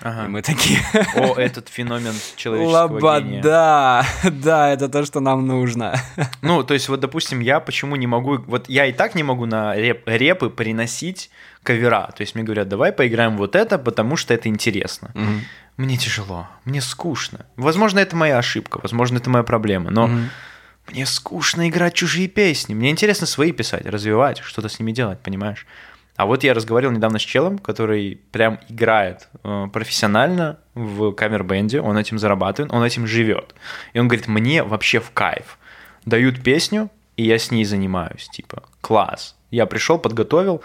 Ага. 0.01 0.25
И 0.25 0.27
мы 0.27 0.41
такие, 0.43 0.79
О, 1.15 1.33
этот 1.35 1.69
феномен 1.69 2.13
человеческого 2.35 2.99
гения. 2.99 3.37
Лобода, 3.37 4.05
да, 4.31 4.69
это 4.69 4.89
то, 4.89 5.03
что 5.05 5.19
нам 5.19 5.47
нужно. 5.47 5.95
Ну, 6.41 6.63
то 6.63 6.75
есть, 6.75 6.87
вот, 6.89 6.99
допустим, 6.99 7.39
я 7.39 7.59
почему 7.59 7.95
не 7.95 8.05
могу... 8.05 8.37
Вот 8.45 8.69
я 8.69 8.85
и 8.85 8.91
так 8.93 9.15
не 9.15 9.23
могу 9.23 9.45
на 9.47 9.75
реп- 9.75 10.03
репы 10.05 10.49
приносить 10.51 11.31
кавера. 11.63 12.11
То 12.15 12.21
есть 12.21 12.35
мне 12.35 12.43
говорят, 12.43 12.69
давай 12.69 12.91
поиграем 12.91 13.35
вот 13.37 13.55
это, 13.55 13.79
потому 13.79 14.17
что 14.17 14.33
это 14.35 14.49
интересно. 14.49 15.09
Мгм. 15.15 15.41
Мне 15.77 15.97
тяжело, 15.97 16.47
мне 16.65 16.81
скучно. 16.81 17.45
Возможно, 17.55 17.99
это 17.99 18.15
моя 18.15 18.37
ошибка, 18.37 18.79
возможно, 18.81 19.17
это 19.17 19.29
моя 19.29 19.43
проблема, 19.43 19.89
но 19.91 20.07
Мгм. 20.07 20.29
Мне 20.91 21.05
скучно 21.05 21.69
играть 21.69 21.93
чужие 21.93 22.27
песни. 22.27 22.73
Мне 22.73 22.89
интересно 22.89 23.27
свои 23.27 23.51
писать, 23.51 23.85
развивать, 23.85 24.39
что-то 24.39 24.69
с 24.69 24.79
ними 24.79 24.91
делать, 24.91 25.19
понимаешь? 25.19 25.65
А 26.15 26.25
вот 26.25 26.43
я 26.43 26.53
разговаривал 26.53 26.93
недавно 26.93 27.19
с 27.19 27.21
челом, 27.21 27.59
который 27.59 28.19
прям 28.31 28.59
играет 28.69 29.29
э, 29.43 29.67
профессионально 29.71 30.57
в 30.73 31.11
камер-бенде, 31.11 31.79
он 31.79 31.95
этим 31.95 32.17
зарабатывает, 32.17 32.73
он 32.73 32.83
этим 32.83 33.05
живет. 33.05 33.53
И 33.93 33.99
он 33.99 34.07
говорит, 34.07 34.27
мне 34.27 34.63
вообще 34.63 34.99
в 34.99 35.11
кайф. 35.11 35.59
Дают 36.05 36.41
песню, 36.41 36.89
и 37.17 37.23
я 37.23 37.37
с 37.37 37.51
ней 37.51 37.65
занимаюсь. 37.65 38.29
Типа, 38.29 38.63
класс. 38.81 39.35
Я 39.51 39.67
пришел, 39.67 39.99
подготовил, 39.99 40.63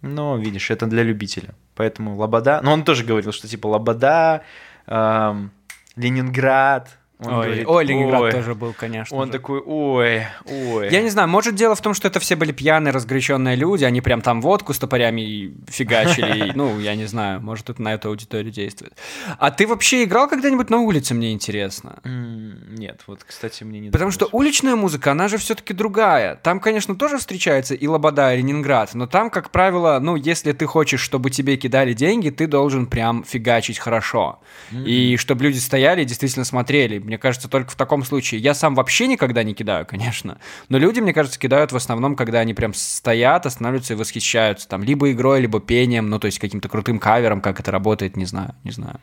но, 0.00 0.36
видишь, 0.36 0.70
это 0.70 0.86
для 0.86 1.02
любителя. 1.02 1.54
Поэтому 1.74 2.16
Лобода... 2.16 2.60
Но 2.62 2.72
он 2.72 2.84
тоже 2.84 3.04
говорил, 3.04 3.32
что 3.32 3.48
типа 3.48 3.66
Лобода, 3.66 4.42
эм, 4.86 5.50
Ленинград. 5.96 6.96
Он 7.18 7.32
Ой, 7.32 7.46
говорит, 7.46 7.66
ой, 7.66 7.84
Ленинград 7.86 8.20
«Ой». 8.20 8.32
тоже 8.32 8.54
был, 8.54 8.74
конечно. 8.74 9.16
Он 9.16 9.26
же. 9.26 9.32
такой, 9.32 9.60
ой, 9.60 10.26
ой. 10.44 10.90
Я 10.90 11.00
не 11.00 11.08
знаю, 11.08 11.28
может 11.28 11.54
дело 11.54 11.74
в 11.74 11.80
том, 11.80 11.94
что 11.94 12.08
это 12.08 12.20
все 12.20 12.36
были 12.36 12.52
пьяные, 12.52 12.92
разгоряченные 12.92 13.56
люди, 13.56 13.84
они 13.84 14.02
прям 14.02 14.20
там 14.20 14.42
водку 14.42 14.74
с 14.74 14.78
топорями 14.78 15.54
фигачили, 15.66 16.52
ну, 16.54 16.78
я 16.78 16.94
не 16.94 17.06
знаю, 17.06 17.40
может 17.40 17.70
это 17.70 17.80
на 17.80 17.94
эту 17.94 18.10
аудиторию 18.10 18.52
действует. 18.52 18.92
А 19.38 19.50
ты 19.50 19.66
вообще 19.66 20.04
играл 20.04 20.28
когда-нибудь 20.28 20.68
на 20.68 20.80
улице, 20.80 21.14
мне 21.14 21.32
интересно? 21.32 22.00
Нет, 22.04 23.00
вот, 23.06 23.24
кстати, 23.24 23.64
мне 23.64 23.80
не 23.80 23.90
Потому 23.90 24.10
что 24.10 24.28
уличная 24.32 24.76
музыка, 24.76 25.12
она 25.12 25.28
же 25.28 25.38
все-таки 25.38 25.72
другая. 25.72 26.36
Там, 26.36 26.60
конечно, 26.60 26.96
тоже 26.96 27.16
встречается 27.16 27.74
и 27.74 27.86
Лобода, 27.86 28.34
и 28.34 28.38
Ленинград, 28.38 28.90
но 28.92 29.06
там, 29.06 29.30
как 29.30 29.50
правило, 29.52 29.98
ну, 30.02 30.16
если 30.16 30.52
ты 30.52 30.66
хочешь, 30.66 31.00
чтобы 31.00 31.30
тебе 31.30 31.56
кидали 31.56 31.94
деньги, 31.94 32.28
ты 32.28 32.46
должен 32.46 32.86
прям 32.86 33.24
фигачить 33.24 33.78
хорошо. 33.78 34.40
И 34.70 35.16
чтобы 35.16 35.44
люди 35.44 35.56
стояли 35.56 36.02
и 36.02 36.04
действительно 36.04 36.44
смотрели. 36.44 37.05
Мне 37.06 37.18
кажется, 37.18 37.48
только 37.48 37.70
в 37.70 37.76
таком 37.76 38.02
случае. 38.02 38.40
Я 38.40 38.52
сам 38.52 38.74
вообще 38.74 39.06
никогда 39.06 39.44
не 39.44 39.54
кидаю, 39.54 39.86
конечно. 39.86 40.38
Но 40.68 40.76
люди, 40.76 40.98
мне 40.98 41.14
кажется, 41.14 41.38
кидают 41.38 41.70
в 41.70 41.76
основном, 41.76 42.16
когда 42.16 42.40
они 42.40 42.52
прям 42.52 42.74
стоят, 42.74 43.46
останавливаются 43.46 43.92
и 43.92 43.96
восхищаются. 43.96 44.68
Там 44.68 44.82
либо 44.82 45.12
игрой, 45.12 45.40
либо 45.40 45.60
пением, 45.60 46.10
ну, 46.10 46.18
то 46.18 46.26
есть 46.26 46.40
каким-то 46.40 46.68
крутым 46.68 46.98
кавером, 46.98 47.40
как 47.40 47.60
это 47.60 47.70
работает, 47.70 48.16
не 48.16 48.24
знаю, 48.24 48.56
не 48.64 48.72
знаю. 48.72 48.98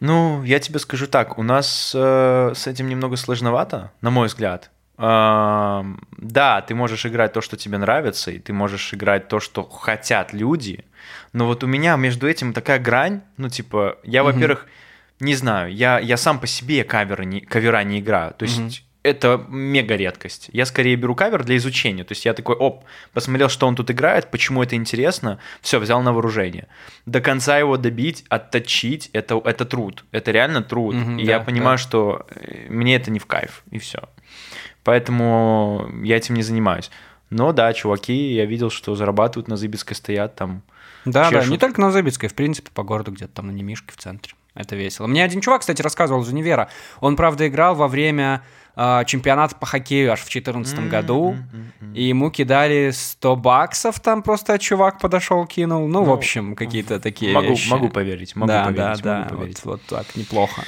Ну, 0.00 0.42
я 0.44 0.58
тебе 0.60 0.78
скажу 0.78 1.06
так, 1.06 1.38
у 1.38 1.42
нас 1.42 1.92
э, 1.94 2.52
с 2.54 2.66
этим 2.66 2.88
немного 2.88 3.16
сложновато, 3.16 3.90
на 4.02 4.10
мой 4.10 4.26
взгляд. 4.28 4.70
Ам, 4.98 6.00
да, 6.18 6.60
ты 6.60 6.74
можешь 6.74 7.06
играть 7.06 7.32
то, 7.32 7.40
что 7.40 7.56
тебе 7.56 7.78
нравится, 7.78 8.30
и 8.30 8.38
ты 8.38 8.52
можешь 8.52 8.92
играть 8.92 9.28
то, 9.28 9.40
что 9.40 9.62
хотят 9.62 10.34
люди, 10.34 10.84
но 11.32 11.46
вот 11.46 11.64
у 11.64 11.66
меня 11.66 11.96
между 11.96 12.28
этим 12.28 12.52
такая 12.52 12.78
грань, 12.78 13.22
ну, 13.38 13.48
типа, 13.48 13.96
я, 14.04 14.22
Мгм. 14.22 14.32
во-первых, 14.32 14.66
не 15.20 15.34
знаю, 15.34 15.72
я, 15.74 15.98
я 15.98 16.16
сам 16.16 16.38
по 16.38 16.46
себе 16.46 16.84
каверы 16.84 17.24
не, 17.24 17.40
кавера 17.40 17.82
не 17.84 17.98
играю, 18.00 18.34
то 18.34 18.44
есть 18.44 18.58
Мгм. 18.58 18.70
это 19.02 19.44
мега 19.48 19.96
редкость. 19.96 20.50
Я 20.52 20.64
скорее 20.66 20.96
беру 20.96 21.14
кавер 21.14 21.44
для 21.44 21.56
изучения, 21.56 22.04
то 22.04 22.12
есть 22.12 22.24
я 22.24 22.34
такой, 22.34 22.56
оп, 22.56 22.84
посмотрел, 23.12 23.48
что 23.48 23.66
он 23.66 23.74
тут 23.74 23.90
играет, 23.90 24.30
почему 24.30 24.62
это 24.62 24.76
интересно, 24.76 25.38
все, 25.60 25.78
взял 25.78 26.02
на 26.02 26.12
вооружение. 26.12 26.68
До 27.06 27.20
конца 27.20 27.58
его 27.58 27.76
добить, 27.76 28.24
отточить, 28.28 29.10
это, 29.12 29.40
это 29.44 29.64
труд, 29.64 30.04
это 30.12 30.30
реально 30.30 30.62
труд. 30.62 30.94
Мгм, 30.94 31.18
и 31.18 31.24
да, 31.26 31.32
я 31.32 31.40
понимаю, 31.40 31.78
да. 31.78 31.82
что 31.82 32.26
э, 32.30 32.66
мне 32.68 32.96
это 32.96 33.10
не 33.10 33.18
в 33.18 33.26
кайф, 33.26 33.62
и 33.70 33.78
все. 33.78 34.00
Поэтому 34.84 35.90
я 36.02 36.16
этим 36.16 36.34
не 36.34 36.42
занимаюсь. 36.42 36.90
Но 37.30 37.52
да, 37.52 37.72
чуваки, 37.74 38.32
я 38.32 38.46
видел, 38.46 38.70
что 38.70 38.94
зарабатывают 38.94 39.48
на 39.48 39.56
Зыбицкой, 39.56 39.96
стоят 39.96 40.34
там. 40.34 40.62
Да, 41.04 41.30
да, 41.30 41.40
чешут. 41.40 41.50
не 41.50 41.58
только 41.58 41.80
на 41.80 41.90
Забицкой, 41.90 42.28
в 42.28 42.34
принципе, 42.34 42.70
по 42.72 42.82
городу 42.82 43.12
где-то 43.12 43.34
там 43.34 43.48
на 43.48 43.50
Немишке 43.50 43.92
в 43.92 43.96
центре. 43.96 44.32
Это 44.58 44.74
весело. 44.76 45.06
Мне 45.06 45.22
один 45.24 45.40
чувак, 45.40 45.60
кстати, 45.60 45.80
рассказывал 45.82 46.22
из 46.22 46.28
универа. 46.28 46.68
Он, 47.00 47.14
правда, 47.16 47.46
играл 47.46 47.76
во 47.76 47.86
время 47.86 48.42
э, 48.76 49.04
чемпионата 49.06 49.54
по 49.54 49.66
хоккею 49.66 50.12
аж 50.12 50.18
в 50.20 50.24
2014 50.24 50.88
году. 50.90 51.30
М-м-м. 51.32 51.94
И 51.94 52.02
ему 52.02 52.30
кидали 52.30 52.90
100 52.92 53.36
баксов, 53.36 54.00
там 54.00 54.22
просто 54.22 54.58
чувак 54.58 54.98
подошел, 55.00 55.46
кинул. 55.46 55.86
Ну, 55.86 56.02
в 56.02 56.06
Ну, 56.08 56.12
общем, 56.12 56.56
какие-то 56.56 56.98
такие 56.98 57.32
Могу, 57.32 57.48
вещи. 57.50 57.70
могу 57.70 57.88
поверить, 57.88 58.34
могу 58.36 58.48
да, 58.48 58.64
поверить, 58.64 59.02
да, 59.02 59.18
могу 59.18 59.28
да, 59.30 59.36
поверить. 59.36 59.64
вот, 59.64 59.80
вот 59.88 59.98
так, 59.98 60.16
неплохо. 60.16 60.62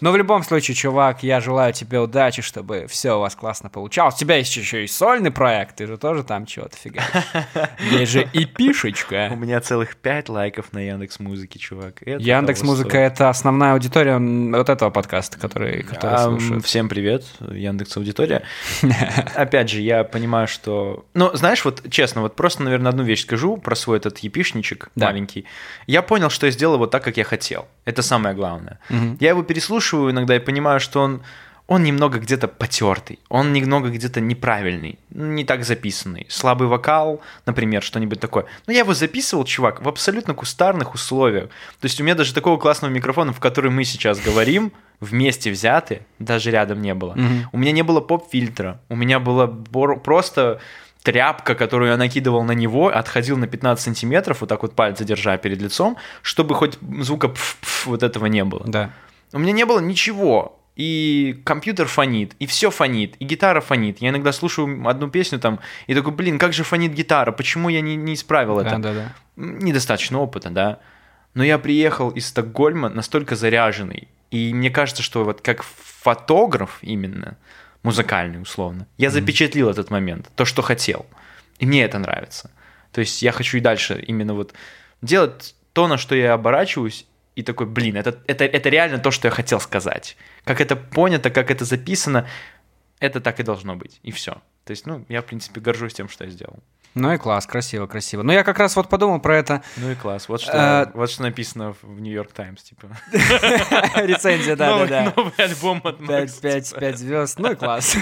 Но 0.00 0.12
в 0.12 0.16
любом 0.16 0.42
случае, 0.42 0.74
чувак, 0.74 1.22
я 1.22 1.40
желаю 1.40 1.72
тебе 1.72 1.98
удачи, 1.98 2.42
чтобы 2.42 2.86
все 2.88 3.16
у 3.16 3.20
вас 3.20 3.34
классно 3.34 3.68
получалось. 3.68 4.14
У 4.14 4.18
тебя 4.18 4.36
есть 4.36 4.56
еще 4.56 4.84
и 4.84 4.86
сольный 4.86 5.30
проект, 5.30 5.76
ты 5.76 5.86
же 5.86 5.98
тоже 5.98 6.22
там 6.22 6.46
чего-то 6.46 6.76
фига. 6.76 7.02
Есть 7.90 8.12
же 8.12 8.28
и 8.32 8.44
У 8.44 8.48
пишечка. 8.48 9.28
меня 9.36 9.60
целых 9.60 9.96
пять 9.96 10.28
лайков 10.28 10.72
на 10.72 10.78
Яндекс 10.78 11.20
Музыке, 11.20 11.58
чувак. 11.58 12.02
Яндекс 12.06 12.62
Музыка 12.62 12.98
это 12.98 13.28
основная 13.28 13.72
аудитория 13.72 14.18
вот 14.18 14.68
этого 14.68 14.90
подкаста, 14.90 15.38
который, 15.38 15.82
который 15.82 16.18
слушают. 16.18 16.64
Всем 16.64 16.88
привет, 16.88 17.24
Яндекс 17.40 17.96
Аудитория. 17.96 18.42
Опять 19.34 19.70
же, 19.70 19.80
я 19.80 20.04
понимаю, 20.04 20.46
что... 20.48 21.06
Ну, 21.14 21.30
знаешь, 21.34 21.64
вот 21.64 21.82
честно, 21.90 22.22
вот 22.22 22.36
просто, 22.36 22.62
наверное, 22.62 22.90
одну 22.90 23.02
вещь 23.02 23.22
скажу 23.22 23.56
про 23.56 23.74
свой 23.74 23.98
этот 23.98 24.18
епишничек 24.18 24.90
маленький. 24.94 25.44
Я 25.86 26.02
понял, 26.02 26.30
что 26.30 26.46
я 26.46 26.52
сделал 26.52 26.74
его 26.74 26.86
так, 26.86 27.02
как 27.02 27.16
я 27.16 27.24
хотел. 27.24 27.66
Это 27.84 28.02
самое 28.02 28.34
главное. 28.34 28.78
Я 29.20 29.30
его 29.30 29.42
переслушиваю 29.58 30.12
иногда 30.12 30.36
и 30.36 30.38
понимаю, 30.38 30.78
что 30.78 31.00
он, 31.00 31.20
он 31.66 31.82
немного 31.82 32.18
где-то 32.20 32.46
потертый, 32.46 33.18
он 33.28 33.52
немного 33.52 33.90
где-то 33.90 34.20
неправильный, 34.20 34.98
не 35.10 35.44
так 35.44 35.64
записанный. 35.64 36.26
Слабый 36.28 36.68
вокал, 36.68 37.20
например, 37.44 37.82
что-нибудь 37.82 38.20
такое. 38.20 38.44
Но 38.68 38.72
я 38.72 38.80
его 38.80 38.94
записывал, 38.94 39.44
чувак, 39.44 39.82
в 39.82 39.88
абсолютно 39.88 40.34
кустарных 40.34 40.94
условиях. 40.94 41.48
То 41.80 41.86
есть 41.86 42.00
у 42.00 42.04
меня 42.04 42.14
даже 42.14 42.34
такого 42.34 42.56
классного 42.56 42.92
микрофона, 42.92 43.32
в 43.32 43.40
который 43.40 43.70
мы 43.70 43.84
сейчас 43.84 44.20
говорим, 44.20 44.70
вместе 45.00 45.50
взяты, 45.50 46.02
даже 46.20 46.52
рядом 46.52 46.80
не 46.80 46.94
было. 46.94 47.14
Мгм. 47.14 47.48
У 47.52 47.58
меня 47.58 47.72
не 47.72 47.82
было 47.82 48.00
поп-фильтра, 48.00 48.80
у 48.88 48.94
меня 48.94 49.18
было 49.18 49.46
бор- 49.46 50.00
просто 50.00 50.60
тряпка, 51.02 51.54
которую 51.54 51.90
я 51.90 51.96
накидывал 51.96 52.44
на 52.44 52.52
него, 52.52 52.88
отходил 52.88 53.36
на 53.36 53.46
15 53.46 53.84
сантиметров, 53.84 54.40
вот 54.40 54.48
так 54.48 54.62
вот 54.62 54.74
пальцы 54.74 55.04
держа 55.04 55.36
перед 55.36 55.60
лицом, 55.62 55.96
чтобы 56.22 56.54
хоть 56.54 56.78
звука 57.00 57.32
вот 57.86 58.02
этого 58.02 58.26
не 58.26 58.44
было. 58.44 58.62
Да. 58.66 58.90
У 59.32 59.38
меня 59.38 59.52
не 59.52 59.64
было 59.64 59.80
ничего. 59.80 60.58
И 60.78 61.42
компьютер 61.44 61.88
фонит, 61.88 62.34
и 62.38 62.46
все 62.46 62.70
фонит, 62.70 63.16
и 63.18 63.24
гитара 63.24 63.60
фонит. 63.60 64.00
Я 64.00 64.10
иногда 64.10 64.30
слушаю 64.30 64.88
одну 64.88 65.10
песню 65.10 65.40
там, 65.40 65.58
и 65.88 65.94
такой, 65.94 66.12
блин, 66.12 66.38
как 66.38 66.52
же 66.52 66.62
фонит 66.62 66.92
гитара, 66.92 67.32
почему 67.32 67.68
я 67.68 67.80
не, 67.80 67.96
не 67.96 68.14
исправил 68.14 68.60
это? 68.60 68.70
Да, 68.70 68.78
да, 68.78 68.94
да. 68.94 69.14
Недостаточно 69.34 70.20
опыта, 70.20 70.50
да. 70.50 70.78
Но 71.34 71.42
я 71.42 71.58
приехал 71.58 72.10
из 72.10 72.28
Стокгольма 72.28 72.90
настолько 72.90 73.34
заряженный, 73.34 74.06
и 74.30 74.54
мне 74.54 74.70
кажется, 74.70 75.02
что 75.02 75.24
вот 75.24 75.40
как 75.40 75.64
фотограф 75.64 76.78
именно, 76.82 77.36
музыкальный 77.82 78.40
условно, 78.40 78.86
я 78.98 79.10
запечатлил 79.10 79.68
этот 79.68 79.90
момент, 79.90 80.30
то, 80.36 80.44
что 80.44 80.62
хотел. 80.62 81.06
И 81.58 81.66
мне 81.66 81.82
это 81.82 81.98
нравится. 81.98 82.52
То 82.92 83.00
есть 83.00 83.20
я 83.20 83.32
хочу 83.32 83.58
и 83.58 83.60
дальше 83.60 84.00
именно 84.06 84.34
вот 84.34 84.54
делать 85.02 85.56
то, 85.72 85.88
на 85.88 85.98
что 85.98 86.14
я 86.14 86.34
оборачиваюсь, 86.34 87.04
и 87.38 87.42
такой, 87.44 87.66
блин, 87.66 87.96
это, 87.96 88.18
это, 88.26 88.44
это 88.44 88.68
реально 88.68 88.98
то, 88.98 89.10
что 89.12 89.28
я 89.28 89.30
хотел 89.32 89.60
сказать. 89.60 90.16
Как 90.44 90.60
это 90.60 90.74
понято, 90.74 91.30
как 91.30 91.50
это 91.52 91.64
записано, 91.64 92.26
это 92.98 93.20
так 93.20 93.38
и 93.38 93.44
должно 93.44 93.76
быть. 93.76 94.00
И 94.02 94.10
все. 94.10 94.32
То 94.64 94.72
есть, 94.72 94.86
ну, 94.86 95.04
я, 95.08 95.22
в 95.22 95.24
принципе, 95.24 95.60
горжусь 95.60 95.94
тем, 95.94 96.08
что 96.08 96.24
я 96.24 96.30
сделал. 96.30 96.58
Ну 96.94 97.12
и 97.12 97.16
класс, 97.16 97.46
красиво, 97.46 97.86
красиво. 97.86 98.22
Ну 98.22 98.32
я 98.32 98.42
как 98.42 98.58
раз 98.58 98.74
вот 98.74 98.88
подумал 98.88 99.20
про 99.20 99.36
это. 99.36 99.62
Ну 99.76 99.90
и 99.90 99.94
класс. 99.94 100.28
Вот 100.28 100.40
что, 100.40 100.52
Э, 100.52 100.90
вот 100.94 101.10
что 101.10 101.22
написано 101.22 101.74
в 101.82 102.00
Нью-Йорк 102.00 102.32
Таймс, 102.32 102.62
типа. 102.62 102.88
Рецензия, 103.94 104.56
да, 104.56 104.66
да, 104.70 104.76
Новый- 104.76 104.88
да. 104.88 105.12
Новый 105.16 105.32
альбом 105.36 105.80
от 105.84 106.00
Макса, 106.00 106.40
пять, 106.40 106.74
пять 106.74 106.98
звезд. 106.98 107.38
Ну 107.38 107.52
и 107.52 107.54
класс. 107.54 107.96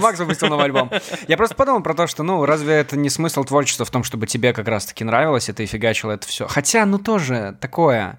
Макс 0.00 0.18
выпустил 0.18 0.48
новый 0.48 0.64
альбом. 0.66 0.90
Я 1.26 1.36
просто 1.36 1.56
подумал 1.56 1.82
про 1.82 1.94
то, 1.94 2.06
что, 2.06 2.22
ну, 2.22 2.44
разве 2.46 2.74
это 2.74 2.96
не 2.96 3.10
смысл 3.10 3.44
творчества 3.44 3.84
в 3.84 3.90
том, 3.90 4.02
чтобы 4.04 4.26
тебе 4.26 4.52
как 4.52 4.66
раз-таки 4.68 5.04
нравилось, 5.04 5.48
и 5.48 5.52
ты 5.52 5.66
фигачил 5.66 6.08
это 6.10 6.26
все. 6.26 6.46
Хотя, 6.46 6.86
ну, 6.86 6.98
тоже 6.98 7.56
такое. 7.60 8.18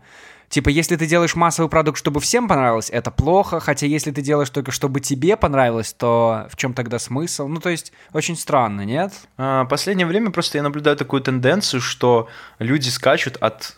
Типа, 0.50 0.70
если 0.70 0.96
ты 0.96 1.06
делаешь 1.06 1.36
массовый 1.36 1.70
продукт, 1.70 2.00
чтобы 2.00 2.20
всем 2.20 2.48
понравилось, 2.48 2.90
это 2.90 3.12
плохо. 3.12 3.60
Хотя, 3.60 3.86
если 3.86 4.10
ты 4.12 4.22
делаешь 4.22 4.50
только, 4.50 4.72
чтобы 4.72 5.00
тебе 5.00 5.38
понравилось, 5.38 5.94
то 5.94 6.48
в 6.50 6.58
чем 6.58 6.74
тогда 6.74 6.98
смысл? 6.98 7.48
Ну, 7.48 7.60
то 7.60 7.70
есть, 7.70 7.94
очень 8.14 8.36
странно, 8.36 8.82
нет? 8.82 9.14
А, 9.38 9.66
Последнее 9.66 10.08
время 10.08 10.32
просто 10.32 10.58
я 10.58 10.64
наблюдаю 10.64 10.98
такую 10.98 11.22
тенденцию, 11.22 11.82
что 11.82 12.30
люди 12.58 12.90
скачут 12.90 13.38
от, 13.38 13.76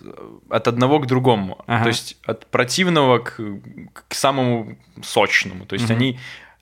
от 0.49 0.67
одного 0.69 0.99
к 0.99 1.07
другому. 1.07 1.59
Ага. 1.67 1.83
То 1.83 1.87
есть 1.89 2.17
от 2.25 2.45
противного 2.45 3.19
к, 3.19 3.37
к 4.07 4.13
самому 4.13 4.77
сочному. 5.03 5.65
То 5.65 5.75
есть 5.75 5.91
они 5.91 6.19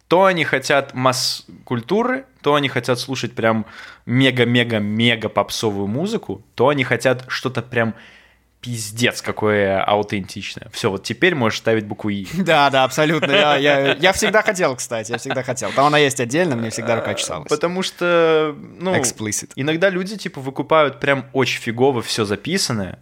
то 0.10 0.26
они 0.26 0.44
хотят 0.44 0.96
масс-культуры, 0.96 2.26
то 2.42 2.56
они 2.56 2.68
хотят 2.68 3.00
слушать 3.00 3.34
прям 3.34 3.68
мега-мега-мега 4.08 5.30
попсовую 5.30 5.86
музыку, 5.86 6.42
то 6.56 6.70
они 6.70 6.84
хотят 6.84 7.26
что-то 7.28 7.62
прям 7.62 7.94
пиздец 8.62 9.22
какое 9.22 9.82
аутентичное. 9.82 10.68
Все, 10.72 10.90
вот 10.90 11.04
теперь 11.04 11.36
можешь 11.36 11.60
ставить 11.60 11.86
букву 11.86 12.10
«и». 12.10 12.26
Да, 12.34 12.70
да, 12.70 12.84
абсолютно. 12.84 13.32
Я, 13.32 13.56
я, 13.56 13.94
я 13.94 14.14
всегда 14.14 14.42
хотел, 14.42 14.76
кстати, 14.76 15.12
я 15.12 15.18
всегда 15.18 15.44
хотел. 15.44 15.72
Там 15.72 15.86
она 15.86 15.98
есть 15.98 16.20
отдельно, 16.20 16.56
мне 16.56 16.70
всегда 16.70 16.98
рука 16.98 17.14
чесалась. 17.14 17.48
Потому 17.50 17.84
что, 17.84 18.56
ну, 18.80 18.96
Explicit. 18.96 19.52
иногда 19.56 19.90
люди, 19.90 20.18
типа, 20.18 20.42
выкупают 20.42 21.00
прям 21.00 21.26
очень 21.34 21.62
фигово 21.62 22.02
все 22.02 22.26
записанное, 22.26 23.00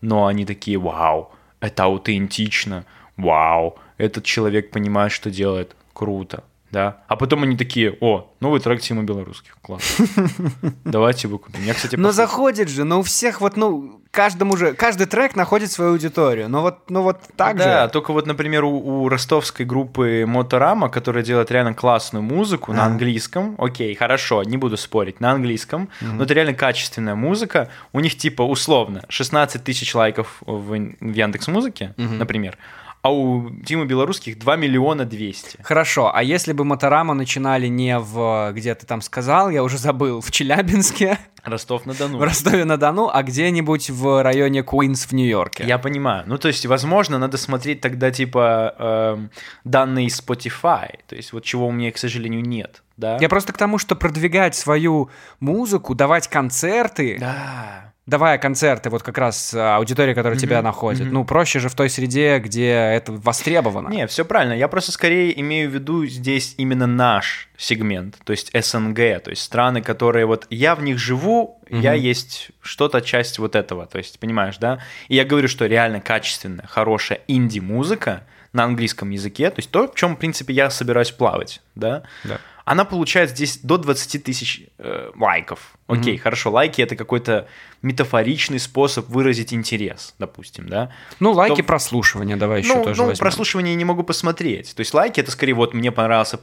но 0.00 0.26
они 0.26 0.44
такие, 0.44 0.78
вау, 0.78 1.30
это 1.60 1.84
аутентично, 1.84 2.84
вау, 3.16 3.78
этот 3.98 4.24
человек 4.24 4.70
понимает, 4.70 5.12
что 5.12 5.30
делает, 5.30 5.76
круто, 5.92 6.44
да. 6.70 6.98
А 7.06 7.16
потом 7.16 7.44
они 7.44 7.56
такие, 7.56 7.96
о, 8.00 8.32
новый 8.40 8.60
трек 8.60 8.80
Тима 8.80 9.02
Белорусских, 9.02 9.56
класс. 9.62 9.98
Давайте 10.84 11.28
выкупим. 11.28 11.62
Я, 11.64 11.74
кстати, 11.74 11.96
Но 11.96 12.12
заходит 12.12 12.68
же, 12.68 12.84
но 12.84 13.00
у 13.00 13.02
всех 13.02 13.40
вот, 13.40 13.56
ну, 13.56 14.00
каждому 14.10 14.56
же, 14.56 14.72
каждый 14.74 15.06
трек 15.06 15.36
находит 15.36 15.70
свою 15.70 15.92
аудиторию. 15.92 16.48
Ну 16.48 16.62
вот, 16.62 16.90
ну 16.90 17.02
вот 17.02 17.20
так 17.36 17.56
да, 17.56 17.84
же. 17.84 17.90
только 17.90 18.12
вот, 18.12 18.26
например, 18.26 18.64
у, 18.64 19.02
у 19.04 19.08
ростовской 19.08 19.64
группы 19.64 20.24
Моторама, 20.26 20.88
которая 20.88 21.22
делает 21.22 21.50
реально 21.50 21.74
классную 21.74 22.22
музыку 22.22 22.72
на 22.72 22.84
А. 22.84 22.86
английском, 22.86 23.54
окей, 23.58 23.94
хорошо, 23.94 24.42
не 24.42 24.56
буду 24.56 24.76
спорить, 24.76 25.20
на 25.20 25.32
английском, 25.32 25.88
но 26.00 26.24
это 26.24 26.34
реально 26.34 26.54
качественная 26.54 27.14
музыка, 27.14 27.68
у 27.92 28.00
них 28.00 28.16
типа 28.16 28.42
условно 28.42 29.04
16 29.08 29.62
тысяч 29.62 29.94
лайков 29.94 30.38
в, 30.40 30.70
в 30.70 31.12
Яндекс 31.12 31.48
Музыке, 31.48 31.94
например, 31.96 32.58
а 33.06 33.10
у 33.10 33.50
Тимы 33.64 33.86
Белорусских 33.86 34.36
2 34.36 34.56
миллиона 34.56 35.04
200. 35.04 35.58
Хорошо, 35.62 36.10
а 36.12 36.24
если 36.24 36.52
бы 36.52 36.64
Моторама 36.64 37.14
начинали 37.14 37.68
не 37.68 38.00
в, 38.00 38.50
где 38.52 38.74
ты 38.74 38.84
там 38.84 39.00
сказал, 39.00 39.48
я 39.48 39.62
уже 39.62 39.78
забыл, 39.78 40.20
в 40.20 40.32
Челябинске, 40.32 41.16
Ростов-на-Дону. 41.44 42.18
в 42.18 42.22
Ростове-на-Дону, 42.22 43.08
а 43.12 43.22
где-нибудь 43.22 43.90
в 43.90 44.24
районе 44.24 44.64
Куинс 44.64 45.06
в 45.06 45.12
Нью-Йорке? 45.12 45.64
Я 45.64 45.78
понимаю. 45.78 46.24
Ну, 46.26 46.36
то 46.36 46.48
есть, 46.48 46.66
возможно, 46.66 47.18
надо 47.18 47.36
смотреть 47.36 47.80
тогда, 47.80 48.10
типа, 48.10 48.74
эм, 49.16 49.30
данные 49.62 50.08
Spotify. 50.08 50.98
То 51.06 51.14
есть, 51.14 51.32
вот 51.32 51.44
чего 51.44 51.68
у 51.68 51.70
меня, 51.70 51.92
к 51.92 51.98
сожалению, 51.98 52.42
нет. 52.42 52.82
Да? 52.96 53.18
Я 53.20 53.28
просто 53.28 53.52
к 53.52 53.56
тому, 53.56 53.78
что 53.78 53.94
продвигать 53.94 54.56
свою 54.56 55.10
музыку, 55.38 55.94
давать 55.94 56.26
концерты, 56.26 57.18
Да. 57.20 57.85
Давая 58.06 58.38
концерты, 58.38 58.88
вот 58.88 59.02
как 59.02 59.18
раз 59.18 59.52
э, 59.52 59.60
аудитория, 59.60 60.14
которая 60.14 60.38
тебя 60.38 60.62
находит, 60.62 61.10
ну, 61.10 61.24
проще 61.24 61.58
же 61.58 61.68
в 61.68 61.74
той 61.74 61.90
среде, 61.90 62.38
где 62.38 62.68
это 62.68 63.12
востребовано. 63.12 63.88
Не, 63.88 64.06
все 64.06 64.24
правильно. 64.24 64.52
Я 64.52 64.68
просто 64.68 64.92
скорее 64.92 65.38
имею 65.40 65.70
в 65.70 65.74
виду 65.74 66.06
здесь 66.06 66.54
именно 66.56 66.86
наш 66.86 67.48
сегмент, 67.56 68.16
то 68.24 68.30
есть 68.30 68.50
СНГ, 68.54 69.22
то 69.22 69.30
есть 69.30 69.42
страны, 69.42 69.82
которые 69.82 70.26
вот 70.26 70.46
я 70.50 70.74
в 70.74 70.82
них 70.82 70.98
живу, 70.98 71.60
я 71.68 71.94
есть 71.94 72.50
что-то 72.60 73.00
часть 73.00 73.38
вот 73.38 73.56
этого, 73.56 73.86
то 73.86 73.98
есть 73.98 74.20
понимаешь, 74.20 74.58
да? 74.58 74.78
И 75.08 75.16
я 75.16 75.24
говорю, 75.24 75.48
что 75.48 75.66
реально 75.66 76.00
качественная, 76.00 76.66
хорошая 76.66 77.20
инди-музыка 77.26 78.22
на 78.52 78.64
английском 78.64 79.10
языке, 79.10 79.50
то 79.50 79.58
есть 79.58 79.70
то, 79.70 79.88
в 79.88 79.94
чем, 79.94 80.16
в 80.16 80.18
принципе, 80.18 80.54
я 80.54 80.70
собираюсь 80.70 81.10
плавать, 81.10 81.60
да? 81.74 82.04
Да. 82.24 82.38
Она 82.66 82.84
получает 82.84 83.30
здесь 83.30 83.60
до 83.62 83.78
20 83.78 84.24
тысяч 84.24 84.62
э, 84.78 85.12
лайков. 85.16 85.78
Окей, 85.86 86.16
хорошо, 86.16 86.50
лайки 86.50 86.82
это 86.82 86.96
какой-то 86.96 87.46
метафоричный 87.80 88.58
способ 88.58 89.08
выразить 89.08 89.54
интерес, 89.54 90.16
допустим, 90.18 90.68
да? 90.68 90.90
Ну, 91.20 91.30
лайки, 91.30 91.60
То- 91.60 91.62
прослушивания, 91.62 92.36
давай 92.36 92.62
еще 92.62 92.74
ну, 92.74 92.82
тоже 92.82 93.02
ну, 93.02 93.06
возьмем. 93.06 93.20
прослушивание 93.20 93.72
я 93.74 93.78
не 93.78 93.84
могу 93.84 94.02
посмотреть. 94.02 94.74
То 94.74 94.80
есть 94.80 94.92
лайки 94.94 95.20
это 95.20 95.30
скорее 95.30 95.52
вот 95.52 95.74
мне 95.74 95.92
понравился 95.92 96.40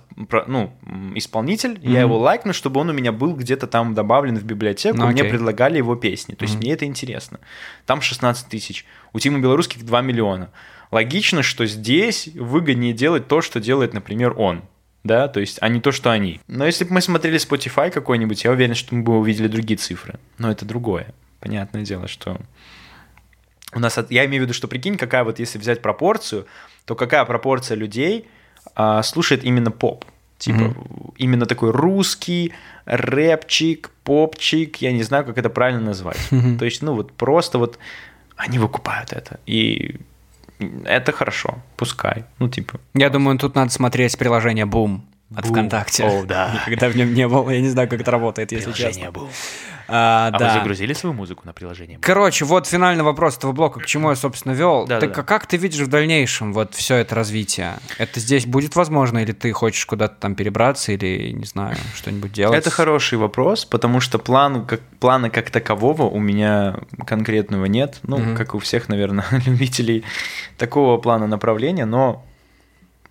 ну, 0.47 0.73
исполнитель, 1.13 1.77
я 1.83 1.99
его 1.99 2.17
лайкну, 2.17 2.53
чтобы 2.53 2.79
он 2.79 2.89
у 2.89 2.93
меня 2.93 3.11
был 3.11 3.35
где-то 3.35 3.67
там 3.67 3.93
добавлен 3.93 4.37
в 4.37 4.45
библиотеку, 4.45 4.99
Ну, 4.99 5.07
мне 5.07 5.25
предлагали 5.25 5.75
его 5.75 5.97
песни. 5.97 6.35
То 6.35 6.43
есть 6.43 6.55
мне 6.55 6.71
это 6.71 6.85
интересно. 6.85 7.41
Там 7.85 7.99
16 7.99 8.47
тысяч. 8.47 8.85
У 9.11 9.19
Тима 9.19 9.39
Белорусских 9.39 9.85
2 9.85 9.99
миллиона. 9.99 10.51
Логично, 10.89 11.43
что 11.43 11.65
здесь 11.65 12.29
выгоднее 12.33 12.93
делать 12.93 13.27
то, 13.27 13.41
что 13.41 13.59
делает, 13.59 13.93
например, 13.93 14.33
он. 14.37 14.61
Да, 15.03 15.27
то 15.27 15.39
есть, 15.39 15.57
а 15.61 15.67
не 15.67 15.81
то, 15.81 15.91
что 15.91 16.11
они. 16.11 16.39
Но 16.47 16.65
если 16.65 16.85
бы 16.85 16.93
мы 16.93 17.01
смотрели 17.01 17.37
Spotify 17.37 17.91
какой-нибудь, 17.91 18.43
я 18.43 18.51
уверен, 18.51 18.73
что 18.73 18.95
мы 18.95 19.03
бы 19.03 19.19
увидели 19.19 19.47
другие 19.47 19.77
цифры. 19.77 20.19
Но 20.37 20.49
это 20.49 20.65
другое. 20.65 21.13
Понятное 21.39 21.81
дело, 21.81 22.07
что 22.07 22.39
у 23.73 23.79
нас, 23.79 23.97
я 24.09 24.25
имею 24.25 24.43
в 24.43 24.45
виду, 24.45 24.53
что 24.53 24.67
прикинь, 24.67 24.97
какая 24.97 25.23
вот, 25.23 25.39
если 25.39 25.57
взять 25.57 25.81
пропорцию, 25.81 26.45
то 26.85 26.95
какая 26.95 27.25
пропорция 27.25 27.75
людей 27.75 28.27
а, 28.75 29.03
слушает 29.03 29.43
именно 29.43 29.71
поп? 29.71 30.05
Типа, 30.37 30.75
именно 31.17 31.45
такой 31.45 31.71
русский, 31.71 32.53
рэпчик, 32.85 33.91
попчик, 34.03 34.77
я 34.77 34.91
не 34.91 35.03
знаю, 35.03 35.23
как 35.25 35.37
это 35.37 35.49
правильно 35.49 35.79
назвать. 35.79 36.17
То 36.59 36.65
есть, 36.65 36.81
ну 36.81 36.95
вот 36.95 37.13
просто 37.13 37.57
вот 37.57 37.77
они 38.35 38.59
выкупают 38.59 39.13
это. 39.13 39.39
И 39.45 40.01
это 40.85 41.11
хорошо, 41.11 41.59
пускай. 41.77 42.25
Ну, 42.39 42.49
типа. 42.49 42.79
Я 42.93 43.09
думаю, 43.09 43.37
тут 43.37 43.55
надо 43.55 43.71
смотреть 43.71 44.17
приложение 44.17 44.65
Boom 44.65 45.01
от 45.35 45.45
Boom. 45.45 45.49
ВКонтакте. 45.49 46.03
О, 46.03 46.25
да. 46.25 46.61
Никогда 46.67 46.89
в 46.89 46.95
нем 46.95 47.13
не 47.13 47.27
был, 47.27 47.49
я 47.49 47.61
не 47.61 47.69
знаю, 47.69 47.87
как 47.89 48.01
это 48.01 48.11
работает, 48.11 48.51
если 48.51 48.71
честно. 48.71 49.11
А, 49.87 50.27
А 50.33 50.37
да. 50.37 50.47
вы 50.47 50.53
загрузили 50.59 50.93
свою 50.93 51.13
музыку 51.13 51.43
на 51.45 51.53
приложение? 51.53 51.99
Короче, 52.01 52.45
вот 52.45 52.67
финальный 52.67 53.03
вопрос 53.03 53.37
этого 53.37 53.51
блока, 53.51 53.79
к 53.79 53.85
чему 53.85 54.09
я, 54.09 54.15
собственно, 54.15 54.53
вел. 54.53 54.85
Да, 54.87 54.99
так 54.99 55.09
да, 55.09 55.15
да. 55.15 55.21
а 55.21 55.23
как 55.23 55.45
ты 55.47 55.57
видишь 55.57 55.81
в 55.81 55.87
дальнейшем 55.87 56.53
вот 56.53 56.73
все 56.75 56.95
это 56.97 57.15
развитие? 57.15 57.73
Это 57.97 58.19
здесь 58.19 58.45
будет 58.45 58.75
возможно, 58.75 59.19
или 59.19 59.31
ты 59.31 59.51
хочешь 59.51 59.85
куда-то 59.85 60.15
там 60.19 60.35
перебраться, 60.35 60.91
или, 60.91 61.31
не 61.31 61.45
знаю, 61.45 61.75
что-нибудь 61.95 62.31
делать? 62.31 62.57
Это 62.57 62.69
хороший 62.69 63.17
вопрос, 63.17 63.65
потому 63.65 63.99
что 63.99 64.19
план, 64.19 64.65
как, 64.65 64.81
плана 64.99 65.29
как 65.29 65.49
такового 65.51 66.03
у 66.03 66.19
меня 66.19 66.79
конкретного 67.05 67.65
нет. 67.65 67.99
Ну, 68.03 68.17
Мгм. 68.17 68.37
как 68.37 68.55
у 68.55 68.59
всех, 68.59 68.89
наверное, 68.89 69.25
любителей 69.45 70.03
такого 70.57 70.97
плана 70.97 71.27
направления, 71.27 71.85
но 71.85 72.25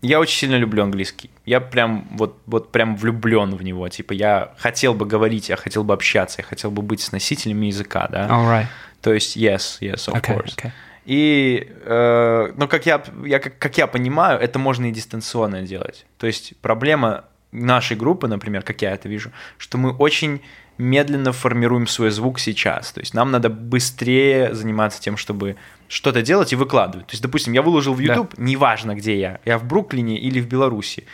я 0.03 0.19
очень 0.21 0.37
сильно 0.37 0.57
люблю 0.57 0.83
английский. 0.83 1.31
Я 1.47 1.61
прям 1.61 2.09
вот, 2.11 2.38
вот 2.47 2.73
прям 2.73 2.97
влюблен 2.97 3.55
в 3.55 3.62
него. 3.62 3.88
Типа 3.88 4.12
я 4.12 4.53
хотел 4.59 4.95
бы 4.95 5.07
говорить, 5.07 5.49
я 5.49 5.57
хотел 5.57 5.85
бы 5.85 5.95
общаться, 5.95 6.41
я 6.41 6.45
хотел 6.45 6.71
бы 6.71 6.83
быть 6.83 7.01
с 7.01 7.12
носителями 7.12 7.67
языка, 7.67 8.09
да. 8.11 8.29
Alright. 8.29 8.67
То 9.01 9.12
есть 9.15 9.37
yes, 9.37 9.79
yes, 9.81 10.09
of 10.09 10.21
Okay, 10.21 10.37
course. 10.37 10.57
okay. 10.57 10.71
И, 11.05 11.69
э, 11.85 12.53
ну, 12.57 12.69
как 12.69 12.87
я, 12.87 13.03
я, 13.25 13.38
как, 13.38 13.59
как 13.59 13.79
я 13.79 13.87
понимаю, 13.87 14.38
это 14.38 14.59
можно 14.59 14.87
и 14.87 14.93
дистанционно 14.93 15.62
делать. 15.62 16.07
То 16.19 16.27
есть 16.27 16.55
проблема 16.61 17.25
нашей 17.51 17.97
группы, 17.97 18.29
например, 18.29 18.62
как 18.62 18.83
я 18.83 18.93
это 18.93 19.09
вижу, 19.09 19.31
что 19.59 19.79
мы 19.79 19.91
очень 19.93 20.41
медленно 20.83 21.33
формируем 21.33 21.87
свой 21.87 22.11
звук 22.11 22.38
сейчас. 22.38 22.92
То 22.92 23.01
есть 23.01 23.14
нам 23.14 23.31
надо 23.31 23.49
быстрее 23.49 24.55
заниматься 24.55 25.01
тем, 25.01 25.16
чтобы 25.16 25.57
что-то 25.88 26.23
делать 26.23 26.53
и 26.53 26.57
выкладывать. 26.57 27.07
То 27.07 27.12
есть, 27.12 27.23
допустим, 27.23 27.53
я 27.53 27.62
выложил 27.62 27.95
в 27.95 28.01
YouTube, 28.01 28.35
да. 28.37 28.42
неважно 28.42 28.95
где 28.95 29.18
я, 29.18 29.40
я 29.45 29.59
в 29.59 29.64
Бруклине 29.64 30.18
или 30.18 30.40
в 30.40 30.49
Беларуси, 30.49 31.07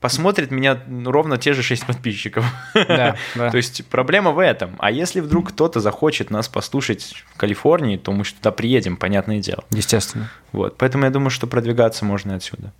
посмотрит 0.00 0.50
меня 0.50 0.80
ровно 1.04 1.38
те 1.38 1.52
же 1.52 1.62
6 1.62 1.86
подписчиков. 1.86 2.44
Да, 2.74 3.16
да. 3.34 3.50
То 3.50 3.56
есть 3.56 3.84
проблема 3.86 4.30
в 4.30 4.38
этом. 4.38 4.76
А 4.78 4.90
если 4.90 5.20
вдруг 5.20 5.50
кто-то 5.50 5.80
захочет 5.80 6.30
нас 6.30 6.48
послушать 6.48 7.24
в 7.34 7.36
Калифорнии, 7.36 7.96
то 7.96 8.12
мы 8.12 8.24
туда 8.24 8.52
приедем, 8.52 8.96
понятное 8.96 9.40
дело. 9.40 9.64
Естественно. 9.70 10.30
Вот, 10.52 10.76
поэтому 10.78 11.04
я 11.04 11.10
думаю, 11.10 11.30
что 11.30 11.46
продвигаться 11.46 12.04
можно 12.04 12.34
отсюда. 12.34 12.72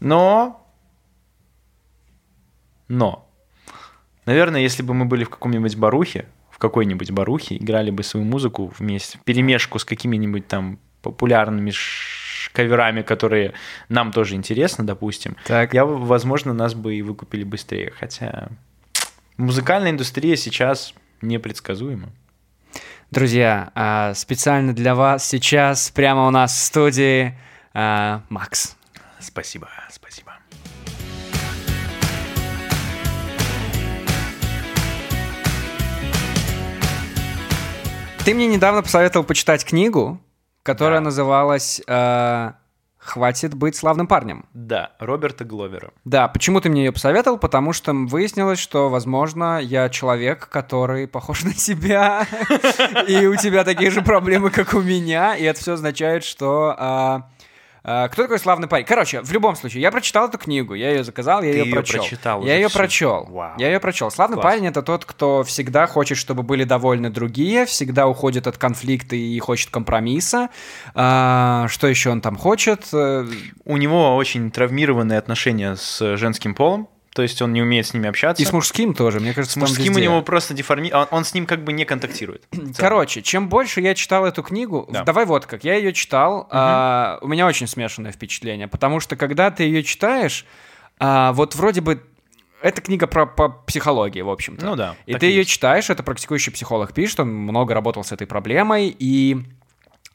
Но... 0.00 0.58
Но 2.88 3.31
Наверное, 4.26 4.60
если 4.60 4.82
бы 4.82 4.94
мы 4.94 5.04
были 5.04 5.24
в 5.24 5.30
каком-нибудь 5.30 5.76
барухе, 5.76 6.26
в 6.50 6.58
какой-нибудь 6.58 7.10
барухе, 7.10 7.56
играли 7.56 7.90
бы 7.90 8.02
свою 8.02 8.24
музыку 8.24 8.72
вместе, 8.78 9.18
перемешку 9.24 9.78
с 9.78 9.84
какими-нибудь 9.84 10.46
там 10.46 10.78
популярными 11.02 11.72
каверами, 12.52 13.02
которые 13.02 13.54
нам 13.88 14.12
тоже 14.12 14.34
интересны, 14.34 14.84
допустим, 14.84 15.36
так. 15.46 15.74
я, 15.74 15.84
возможно, 15.84 16.52
нас 16.52 16.74
бы 16.74 16.94
и 16.94 17.02
выкупили 17.02 17.44
быстрее. 17.44 17.92
Хотя 17.98 18.48
музыкальная 19.36 19.90
индустрия 19.90 20.36
сейчас 20.36 20.94
непредсказуема. 21.20 22.10
Друзья, 23.10 23.70
а, 23.74 24.14
специально 24.14 24.72
для 24.72 24.94
вас 24.94 25.28
сейчас 25.28 25.90
прямо 25.90 26.26
у 26.26 26.30
нас 26.30 26.52
в 26.52 26.58
студии 26.58 27.38
а, 27.74 28.22
Макс. 28.28 28.76
Спасибо, 29.20 29.68
Ты 38.24 38.34
мне 38.34 38.46
недавно 38.46 38.84
посоветовал 38.84 39.26
почитать 39.26 39.64
книгу, 39.64 40.20
которая 40.62 41.00
да. 41.00 41.06
называлась 41.06 41.82
э, 41.84 42.52
«Хватит 42.96 43.54
быть 43.54 43.74
славным 43.74 44.06
парнем». 44.06 44.46
Да, 44.54 44.92
Роберта 45.00 45.44
Гловера. 45.44 45.90
Да, 46.04 46.28
почему 46.28 46.60
ты 46.60 46.68
мне 46.68 46.84
ее 46.84 46.92
посоветовал? 46.92 47.36
Потому 47.36 47.72
что 47.72 47.92
выяснилось, 47.92 48.60
что, 48.60 48.88
возможно, 48.88 49.58
я 49.60 49.88
человек, 49.88 50.48
который 50.48 51.08
похож 51.08 51.42
на 51.42 51.52
тебя, 51.52 52.28
и 53.08 53.26
у 53.26 53.34
тебя 53.34 53.64
такие 53.64 53.90
же 53.90 54.02
проблемы, 54.02 54.50
как 54.50 54.72
у 54.74 54.80
меня, 54.80 55.34
и 55.34 55.42
это 55.42 55.58
все 55.58 55.72
означает, 55.72 56.22
что 56.22 56.76
а, 56.78 57.28
кто 57.82 58.22
такой 58.22 58.38
славный 58.38 58.68
парень? 58.68 58.84
Короче, 58.84 59.20
в 59.22 59.32
любом 59.32 59.56
случае, 59.56 59.82
я 59.82 59.90
прочитал 59.90 60.28
эту 60.28 60.38
книгу, 60.38 60.74
я 60.74 60.90
ее 60.90 61.04
заказал, 61.04 61.42
я 61.42 61.52
Ты 61.52 61.58
ее 61.58 61.72
прочел. 61.72 62.00
Прочитал 62.00 62.44
я 62.44 62.54
ее 62.54 62.68
все. 62.68 62.78
прочел. 62.78 63.26
Вау. 63.28 63.52
Я 63.58 63.66
ее 63.68 63.80
прочел. 63.80 64.10
Славный 64.10 64.36
Класс. 64.36 64.44
парень 64.44 64.66
это 64.66 64.82
тот, 64.82 65.04
кто 65.04 65.42
всегда 65.42 65.86
хочет, 65.86 66.16
чтобы 66.18 66.42
были 66.42 66.64
довольны 66.64 67.10
другие, 67.10 67.66
всегда 67.66 68.06
уходит 68.06 68.46
от 68.46 68.56
конфликта 68.58 69.16
и 69.16 69.38
хочет 69.40 69.70
компромисса. 69.70 70.48
А, 70.94 71.66
что 71.68 71.86
еще 71.88 72.10
он 72.10 72.20
там 72.20 72.36
хочет? 72.36 72.86
У 72.92 73.76
него 73.76 74.16
очень 74.16 74.50
травмированные 74.50 75.18
отношения 75.18 75.76
с 75.76 76.16
женским 76.16 76.54
полом 76.54 76.88
то 77.14 77.22
есть 77.22 77.42
он 77.42 77.52
не 77.52 77.60
умеет 77.60 77.86
с 77.86 77.94
ними 77.94 78.08
общаться. 78.08 78.42
И 78.42 78.46
с 78.46 78.52
мужским 78.52 78.94
тоже, 78.94 79.20
мне 79.20 79.34
кажется, 79.34 79.58
С 79.58 79.60
мужским 79.60 79.94
у 79.94 79.98
него 79.98 80.22
просто 80.22 80.54
деформи... 80.54 80.90
Он, 80.92 81.06
он 81.10 81.24
с 81.24 81.34
ним 81.34 81.46
как 81.46 81.62
бы 81.62 81.72
не 81.72 81.84
контактирует. 81.84 82.46
Короче, 82.76 83.22
чем 83.22 83.48
больше 83.48 83.80
я 83.80 83.94
читал 83.94 84.24
эту 84.24 84.42
книгу, 84.42 84.88
да. 84.90 85.04
давай 85.04 85.26
вот 85.26 85.46
как, 85.46 85.64
я 85.64 85.74
ее 85.74 85.92
читал, 85.92 86.40
угу. 86.40 86.48
а, 86.50 87.18
у 87.20 87.28
меня 87.28 87.46
очень 87.46 87.66
смешанное 87.66 88.12
впечатление, 88.12 88.66
потому 88.66 89.00
что 89.00 89.16
когда 89.16 89.50
ты 89.50 89.64
ее 89.64 89.82
читаешь, 89.82 90.46
а, 90.98 91.32
вот 91.32 91.54
вроде 91.54 91.82
бы 91.82 92.02
это 92.62 92.80
книга 92.80 93.06
про 93.06 93.26
по 93.26 93.48
психологии, 93.48 94.22
в 94.22 94.30
общем-то. 94.30 94.64
Ну 94.64 94.76
да. 94.76 94.96
И 95.04 95.14
ты 95.14 95.26
ее 95.26 95.44
читаешь, 95.44 95.90
это 95.90 96.02
практикующий 96.02 96.52
психолог 96.52 96.94
пишет, 96.94 97.20
он 97.20 97.28
много 97.28 97.74
работал 97.74 98.04
с 98.04 98.12
этой 98.12 98.26
проблемой, 98.26 98.94
и 98.98 99.44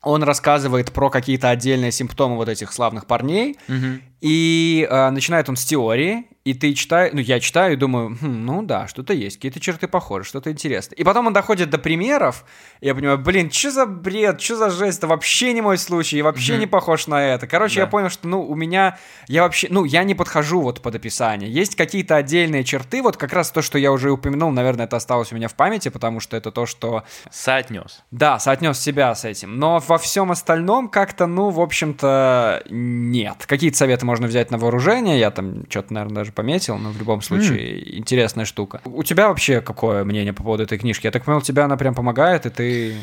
он 0.02 0.24
рассказывает 0.24 0.92
про 0.92 1.10
какие-то 1.10 1.50
отдельные 1.50 1.92
симптомы 1.92 2.38
вот 2.38 2.50
этих 2.50 2.72
славных 2.72 3.06
парней, 3.06 3.58
угу. 3.68 4.02
И 4.22 4.88
э, 4.90 5.10
начинает 5.10 5.50
он 5.50 5.56
с 5.56 5.66
теории, 5.66 6.26
и 6.48 6.54
ты 6.54 6.74
читаешь, 6.74 7.12
ну, 7.14 7.20
я 7.20 7.42
читаю 7.42 7.74
и 7.74 7.76
думаю, 7.76 8.18
хм, 8.22 8.46
ну 8.46 8.64
да, 8.64 8.88
что-то 8.88 9.12
есть, 9.12 9.36
какие-то 9.36 9.60
черты 9.60 9.90
похожи, 9.90 10.24
что-то 10.30 10.50
интересное. 10.50 10.96
И 10.96 11.04
потом 11.04 11.28
он 11.28 11.34
доходит 11.34 11.70
до 11.70 11.78
примеров, 11.78 12.46
и 12.80 12.88
я 12.88 12.96
понимаю, 12.96 13.18
блин, 13.18 13.52
что 13.52 13.70
за 13.70 13.86
бред, 13.86 14.40
что 14.40 14.56
за 14.56 14.70
жесть, 14.70 15.00
это 15.00 15.08
вообще 15.08 15.52
не 15.52 15.62
мой 15.62 15.78
случай, 15.78 16.22
вообще 16.22 16.54
mm-hmm. 16.54 16.60
не 16.60 16.68
похож 16.68 17.08
на 17.08 17.22
это. 17.22 17.48
Короче, 17.48 17.76
да. 17.76 17.82
я 17.82 17.88
понял, 17.88 18.10
что, 18.10 18.30
ну, 18.30 18.42
у 18.42 18.56
меня, 18.56 18.98
я 19.28 19.44
вообще, 19.44 19.68
ну, 19.70 19.84
я 19.84 20.06
не 20.06 20.16
подхожу 20.16 20.62
вот 20.62 20.82
под 20.82 20.96
описание. 20.96 21.52
Есть 21.52 21.76
какие-то 21.76 22.16
отдельные 22.16 22.64
черты, 22.64 23.04
вот 23.04 23.18
как 23.18 23.34
раз 23.34 23.52
то, 23.52 23.62
что 23.62 23.78
я 23.78 23.92
уже 23.92 24.10
упомянул, 24.10 24.50
наверное, 24.52 24.86
это 24.86 24.96
осталось 24.96 25.34
у 25.34 25.36
меня 25.36 25.50
в 25.50 25.54
памяти, 25.54 25.90
потому 25.90 26.22
что 26.22 26.38
это 26.38 26.52
то, 26.52 26.66
что... 26.66 27.04
Соотнес. 27.30 28.06
Да, 28.12 28.40
соотнес 28.40 28.80
себя 28.80 29.14
с 29.14 29.26
этим. 29.26 29.60
Но 29.60 29.84
во 29.86 29.98
всем 29.98 30.32
остальном 30.32 30.88
как-то, 30.88 31.28
ну, 31.28 31.50
в 31.50 31.60
общем-то, 31.60 32.64
нет. 32.70 33.46
Какие-то 33.46 33.78
советы 33.78 34.06
можно 34.08 34.28
взять 34.28 34.52
на 34.52 34.58
вооружение, 34.58 35.20
я 35.20 35.30
там 35.30 35.70
что-то, 35.70 35.94
наверное, 35.94 36.16
даже 36.16 36.32
пометил, 36.32 36.78
но 36.78 36.90
в 36.92 36.98
любом 36.98 37.22
случае 37.22 37.80
mm. 37.80 37.98
интересная 37.98 38.46
штука. 38.46 38.82
У 38.86 39.04
тебя 39.04 39.28
вообще 39.28 39.62
какое 39.62 40.04
мнение 40.06 40.34
по 40.34 40.44
поводу 40.44 40.64
этой 40.64 40.78
книжки? 40.80 41.06
Я 41.06 41.12
так 41.12 41.26
понял, 41.26 41.42
тебе 41.42 41.62
она 41.62 41.76
прям 41.76 41.94
помогает, 41.94 42.46
и 42.46 42.50
ты 42.50 42.96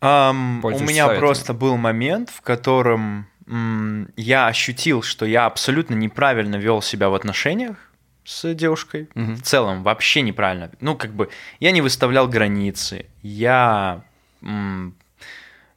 um, 0.00 0.60
У 0.62 0.78
меня 0.80 1.06
советами. 1.06 1.18
просто 1.18 1.52
был 1.52 1.76
момент, 1.76 2.30
в 2.30 2.40
котором 2.40 3.26
м, 3.48 4.08
я 4.16 4.46
ощутил, 4.46 5.02
что 5.02 5.26
я 5.26 5.46
абсолютно 5.46 5.94
неправильно 5.94 6.56
вел 6.56 6.80
себя 6.80 7.08
в 7.08 7.14
отношениях 7.14 7.76
с 8.24 8.54
девушкой. 8.54 9.08
Mm-hmm. 9.14 9.34
В 9.34 9.42
целом, 9.42 9.82
вообще 9.82 10.22
неправильно. 10.22 10.70
Ну, 10.80 10.96
как 10.96 11.12
бы, 11.12 11.28
я 11.60 11.72
не 11.72 11.80
выставлял 11.80 12.28
границы, 12.28 13.06
я 13.22 14.02
м, 14.40 14.94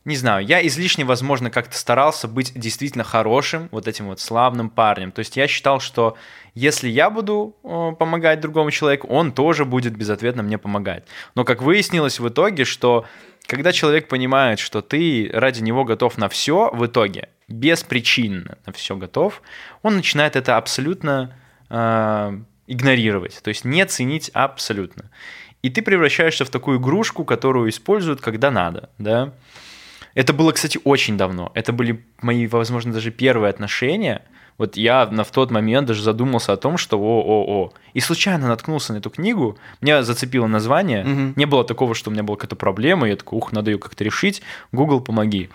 не 0.08 0.16
знаю, 0.16 0.46
я 0.46 0.66
излишне, 0.66 1.04
возможно, 1.04 1.52
как-то 1.52 1.78
старался 1.78 2.30
быть 2.30 2.54
действительно 2.56 3.04
хорошим, 3.04 3.68
вот 3.72 3.90
этим 3.90 4.06
вот 4.08 4.22
славным 4.22 4.70
парнем. 4.70 5.12
То 5.12 5.20
есть 5.20 5.36
я 5.36 5.48
считал, 5.48 5.82
что 5.82 6.16
если 6.56 6.88
я 6.88 7.10
буду 7.10 7.58
э, 7.62 7.92
помогать 8.00 8.40
другому 8.40 8.72
человеку, 8.72 9.08
он 9.10 9.34
тоже 9.34 9.66
будет 9.66 9.98
безответно 9.98 10.44
мне 10.44 10.58
помогать. 10.58 11.04
Но 11.36 11.44
как 11.44 11.62
выяснилось 11.62 12.22
в 12.22 12.28
итоге, 12.30 12.64
что 12.64 13.06
когда 13.48 13.74
человек 13.74 14.08
понимает, 14.08 14.60
что 14.60 14.82
ты 14.82 15.30
ради 15.34 15.62
него 15.62 15.84
готов 15.84 16.18
на 16.18 16.30
все 16.30 16.72
в 16.72 16.86
итоге, 16.86 17.28
беспричинно 17.50 18.58
на 18.66 18.72
все 18.72 18.96
готов, 18.96 19.42
он 19.82 19.98
начинает 19.98 20.38
это 20.38 20.56
абсолютно 20.56 21.36
э, 21.70 22.40
игнорировать, 22.68 23.42
то 23.44 23.50
есть 23.50 23.66
не 23.66 23.86
ценить 23.86 24.32
абсолютно. 24.34 25.12
И 25.64 25.70
ты 25.70 25.82
превращаешься 25.82 26.46
в 26.46 26.50
такую 26.50 26.80
игрушку, 26.80 27.26
которую 27.26 27.70
используют, 27.70 28.22
когда 28.22 28.52
надо, 28.52 28.90
да. 28.98 29.34
Это 30.18 30.34
было, 30.34 30.52
кстати, 30.52 30.80
очень 30.84 31.16
давно. 31.16 31.52
Это 31.54 31.72
были 31.72 32.04
мои, 32.24 32.48
возможно, 32.48 32.92
даже 32.92 33.12
первые 33.12 33.52
отношения. 33.52 34.24
Вот 34.58 34.76
я 34.76 35.06
на, 35.06 35.24
в 35.24 35.30
тот 35.30 35.52
момент 35.52 35.86
даже 35.86 36.02
задумался 36.02 36.54
о 36.54 36.58
том, 36.58 36.80
что 36.80 36.98
о-о-о. 36.98 37.72
И 37.94 38.00
случайно 38.00 38.48
наткнулся 38.48 38.94
на 38.94 38.98
эту 38.98 39.12
книгу, 39.12 39.60
меня 39.80 40.02
зацепило 40.02 40.48
название. 40.48 41.04
Угу. 41.04 41.34
Не 41.36 41.46
было 41.46 41.64
такого, 41.64 41.94
что 41.94 42.10
у 42.10 42.14
меня 42.14 42.24
была 42.24 42.36
какая-то 42.36 42.56
проблема, 42.56 43.08
я 43.08 43.16
такой, 43.16 43.38
ух, 43.38 43.52
надо 43.52 43.70
ее 43.70 43.78
как-то 43.78 44.04
решить. 44.04 44.42
Google, 44.72 45.02
помоги. 45.02 45.52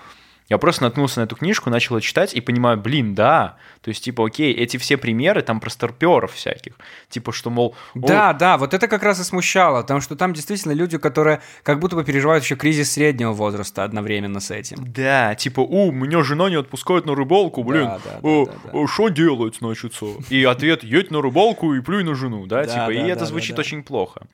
Я 0.52 0.58
просто 0.58 0.82
наткнулся 0.82 1.20
на 1.20 1.24
эту 1.24 1.34
книжку, 1.34 1.70
начал 1.70 1.98
читать 2.00 2.34
и 2.34 2.42
понимаю, 2.42 2.76
блин, 2.76 3.14
да, 3.14 3.56
то 3.80 3.88
есть, 3.88 4.04
типа, 4.04 4.26
окей, 4.26 4.52
эти 4.52 4.76
все 4.76 4.98
примеры 4.98 5.40
там 5.40 5.60
про 5.60 5.70
старперов 5.70 6.34
всяких, 6.34 6.74
типа, 7.08 7.32
что, 7.32 7.48
мол... 7.48 7.74
Да, 7.94 8.34
да, 8.34 8.58
вот 8.58 8.74
это 8.74 8.86
как 8.86 9.02
раз 9.02 9.18
и 9.18 9.24
смущало, 9.24 9.80
потому 9.80 10.02
что 10.02 10.14
там 10.14 10.34
действительно 10.34 10.72
люди, 10.72 10.98
которые 10.98 11.40
как 11.62 11.80
будто 11.80 11.96
бы 11.96 12.04
переживают 12.04 12.44
еще 12.44 12.56
кризис 12.56 12.92
среднего 12.92 13.32
возраста 13.32 13.82
одновременно 13.82 14.40
с 14.40 14.50
этим. 14.50 14.76
Да, 14.86 15.34
типа, 15.36 15.60
у, 15.60 15.90
меня 15.90 16.22
жена 16.22 16.50
не 16.50 16.56
отпускает 16.56 17.06
на 17.06 17.14
рыбалку, 17.14 17.64
блин, 17.64 17.84
да, 17.84 18.00
да, 18.04 18.20
да, 18.22 18.44
да, 18.44 18.70
да. 18.74 18.86
что 18.88 19.08
делать, 19.08 19.56
значит? 19.58 19.94
И 20.28 20.44
ответ, 20.44 20.84
едь 20.84 21.10
на 21.10 21.22
рыбалку 21.22 21.72
и 21.72 21.80
плюй 21.80 22.04
на 22.04 22.14
жену, 22.14 22.44
да, 22.44 22.66
типа, 22.66 22.90
и 22.90 22.98
это 23.08 23.24
звучит 23.24 23.58
очень 23.58 23.82
плохо. 23.82 24.26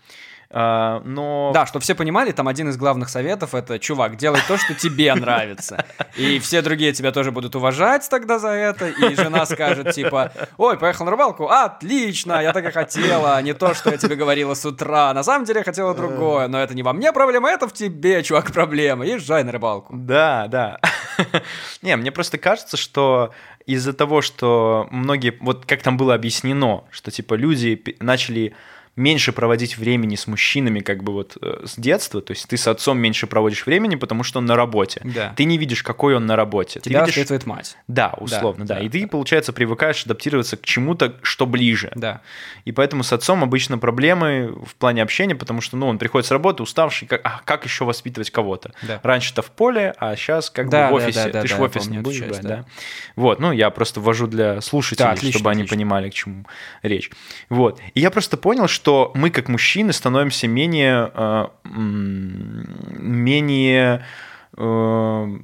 А, 0.50 1.02
но... 1.04 1.50
Да, 1.52 1.66
чтобы 1.66 1.82
все 1.82 1.94
понимали, 1.94 2.32
там 2.32 2.48
один 2.48 2.70
из 2.70 2.78
главных 2.78 3.10
советов 3.10 3.54
это, 3.54 3.78
чувак, 3.78 4.16
делай 4.16 4.40
то, 4.48 4.56
что 4.56 4.74
тебе 4.74 5.14
нравится. 5.14 5.84
И 6.16 6.38
все 6.38 6.62
другие 6.62 6.92
тебя 6.92 7.12
тоже 7.12 7.32
будут 7.32 7.54
уважать 7.54 8.08
тогда 8.08 8.38
за 8.38 8.48
это. 8.48 8.88
И 8.88 9.14
жена 9.14 9.44
скажет, 9.44 9.92
типа, 9.92 10.32
ой, 10.56 10.78
поехал 10.78 11.04
на 11.04 11.10
рыбалку, 11.10 11.48
отлично, 11.48 12.40
я 12.42 12.52
так 12.52 12.66
и 12.66 12.70
хотела, 12.70 13.36
а 13.36 13.42
не 13.42 13.52
то, 13.52 13.74
что 13.74 13.90
я 13.90 13.98
тебе 13.98 14.16
говорила 14.16 14.54
с 14.54 14.64
утра. 14.64 15.12
На 15.12 15.22
самом 15.22 15.44
деле 15.44 15.60
я 15.60 15.64
хотела 15.64 15.94
другое, 15.94 16.48
но 16.48 16.60
это 16.60 16.74
не 16.74 16.82
во 16.82 16.94
мне 16.94 17.12
проблема, 17.12 17.50
это 17.50 17.68
в 17.68 17.74
тебе, 17.74 18.22
чувак, 18.22 18.50
проблема. 18.52 19.04
Езжай 19.04 19.44
на 19.44 19.52
рыбалку. 19.52 19.94
Да, 19.94 20.46
да. 20.48 20.78
Не, 21.82 21.96
мне 21.96 22.10
просто 22.10 22.38
кажется, 22.38 22.76
что 22.76 23.32
из-за 23.66 23.92
того, 23.92 24.22
что 24.22 24.88
многие, 24.90 25.36
вот 25.40 25.66
как 25.66 25.82
там 25.82 25.96
было 25.96 26.14
объяснено, 26.14 26.84
что 26.90 27.10
типа 27.10 27.34
люди 27.34 27.82
начали 28.00 28.54
меньше 28.98 29.32
проводить 29.32 29.78
времени 29.78 30.16
с 30.16 30.26
мужчинами 30.26 30.80
как 30.80 31.02
бы 31.02 31.12
вот 31.12 31.36
э, 31.40 31.64
с 31.64 31.76
детства, 31.76 32.20
то 32.20 32.32
есть 32.32 32.46
ты 32.48 32.56
с 32.56 32.66
отцом 32.66 32.98
меньше 32.98 33.26
проводишь 33.26 33.64
времени, 33.64 33.94
потому 33.94 34.22
что 34.24 34.38
он 34.40 34.46
на 34.46 34.56
работе. 34.56 35.00
Да. 35.04 35.32
Ты 35.36 35.44
не 35.44 35.56
видишь, 35.56 35.82
какой 35.82 36.16
он 36.16 36.26
на 36.26 36.36
работе. 36.36 36.80
Тебя 36.80 37.00
ты 37.00 37.06
видишь... 37.06 37.16
воспитывает 37.16 37.46
мать. 37.46 37.76
Да, 37.86 38.14
условно, 38.18 38.66
да. 38.66 38.74
да, 38.76 38.80
И 38.80 38.88
ты, 38.88 39.02
да. 39.02 39.08
получается, 39.08 39.52
привыкаешь 39.52 40.04
адаптироваться 40.04 40.56
к 40.56 40.62
чему-то, 40.64 41.14
что 41.22 41.46
ближе. 41.46 41.92
Да. 41.94 42.20
И 42.64 42.72
поэтому 42.72 43.02
с 43.04 43.12
отцом 43.12 43.42
обычно 43.42 43.78
проблемы 43.78 44.54
в 44.66 44.74
плане 44.74 45.02
общения, 45.02 45.34
потому 45.34 45.60
что, 45.60 45.76
ну, 45.76 45.86
он 45.88 45.98
приходит 45.98 46.26
с 46.26 46.30
работы 46.30 46.62
уставший, 46.62 47.06
как, 47.08 47.20
а 47.24 47.40
как 47.44 47.64
еще 47.64 47.84
воспитывать 47.84 48.30
кого-то? 48.30 48.72
Да. 48.82 49.00
Раньше-то 49.02 49.42
в 49.42 49.50
поле, 49.50 49.94
а 49.98 50.16
сейчас 50.16 50.50
как 50.50 50.68
Да, 50.68 50.90
бы 50.90 50.96
в 50.96 50.98
да, 51.00 51.04
офисе. 51.06 51.24
да, 51.24 51.30
да, 51.30 51.42
Ты 51.42 51.48
же 51.48 51.54
да, 51.54 51.60
в 51.60 51.62
офис 51.64 51.86
не 51.86 51.98
будешь 51.98 52.18
часть, 52.18 52.30
брать, 52.30 52.42
да. 52.42 52.48
да? 52.48 52.64
Вот, 53.16 53.38
ну, 53.40 53.52
я 53.52 53.70
просто 53.70 54.00
ввожу 54.00 54.26
для 54.26 54.60
слушателей, 54.60 55.06
Да, 55.06 55.12
отлично, 55.12 55.38
чтобы 55.38 55.50
они 55.50 55.62
отлично. 55.62 55.76
понимали, 55.76 56.10
к 56.10 56.14
чему 56.14 56.44
речь. 56.82 57.10
Вот. 57.48 57.80
И 57.94 58.00
я 58.00 58.10
просто 58.10 58.36
понял, 58.36 58.66
что 58.68 58.87
мы, 59.14 59.30
как 59.30 59.48
мужчины, 59.48 59.92
становимся 59.92 60.48
менее... 60.48 61.10
э, 61.14 61.46
менее... 62.98 64.04
э, 64.56 65.38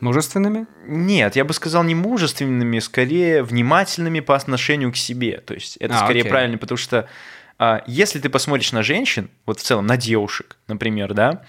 Мужественными? 0.00 0.66
нет, 0.88 1.36
я 1.36 1.44
бы 1.44 1.52
сказал 1.54 1.84
не 1.84 1.94
мужественными, 1.94 2.80
скорее 2.80 3.44
внимательными 3.44 4.18
по 4.20 4.34
отношению 4.34 4.90
к 4.92 4.96
себе. 4.96 5.38
То 5.38 5.54
есть 5.54 5.76
это 5.76 5.94
А, 5.94 5.98
скорее 5.98 6.20
окей. 6.22 6.30
правильно, 6.30 6.58
потому 6.58 6.76
что 6.76 7.08
а, 7.58 7.84
если 7.86 8.18
ты 8.18 8.28
посмотришь 8.28 8.72
на 8.72 8.82
женщин, 8.82 9.30
вот 9.46 9.60
в 9.60 9.62
целом 9.62 9.86
на 9.86 9.96
девушек, 9.96 10.56
например, 10.66 11.14
да, 11.14 11.44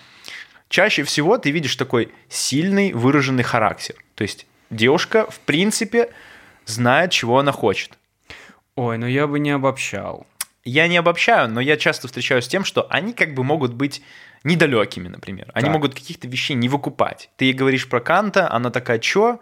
чаще 0.69 1.01
всего 1.03 1.39
ты 1.39 1.49
видишь 1.49 1.75
такой 1.75 2.11
сильный 2.29 2.93
выраженный 2.93 3.41
характер. 3.43 3.95
То 4.13 4.21
есть 4.21 4.45
девушка, 4.69 5.25
в 5.31 5.39
принципе, 5.39 6.09
знает, 6.65 7.09
чего 7.09 7.39
она 7.39 7.51
хочет. 7.51 7.97
Ой, 8.75 8.99
ну 8.99 9.07
я 9.07 9.25
бы 9.25 9.39
не 9.39 9.49
обобщал. 9.49 10.27
Я 10.65 10.87
не 10.87 10.97
обобщаю, 10.97 11.49
но 11.49 11.59
я 11.59 11.75
часто 11.77 12.07
встречаюсь 12.07 12.45
с 12.45 12.47
тем, 12.47 12.63
что 12.63 12.87
они 12.89 13.13
как 13.13 13.33
бы 13.33 13.43
могут 13.43 13.73
быть 13.73 14.01
недалекими, 14.45 15.07
например. 15.09 15.51
Они 15.53 15.65
Так. 15.65 15.73
могут 15.73 15.93
каких-то 15.93 16.27
вещей 16.27 16.53
не 16.55 16.69
выкупать. 16.69 17.29
Ты 17.37 17.45
ей 17.45 17.53
говоришь 17.53 17.87
про 17.89 17.99
Канта, 17.99 18.49
она 18.51 18.69
такая, 18.71 18.99
чё? 18.99 19.39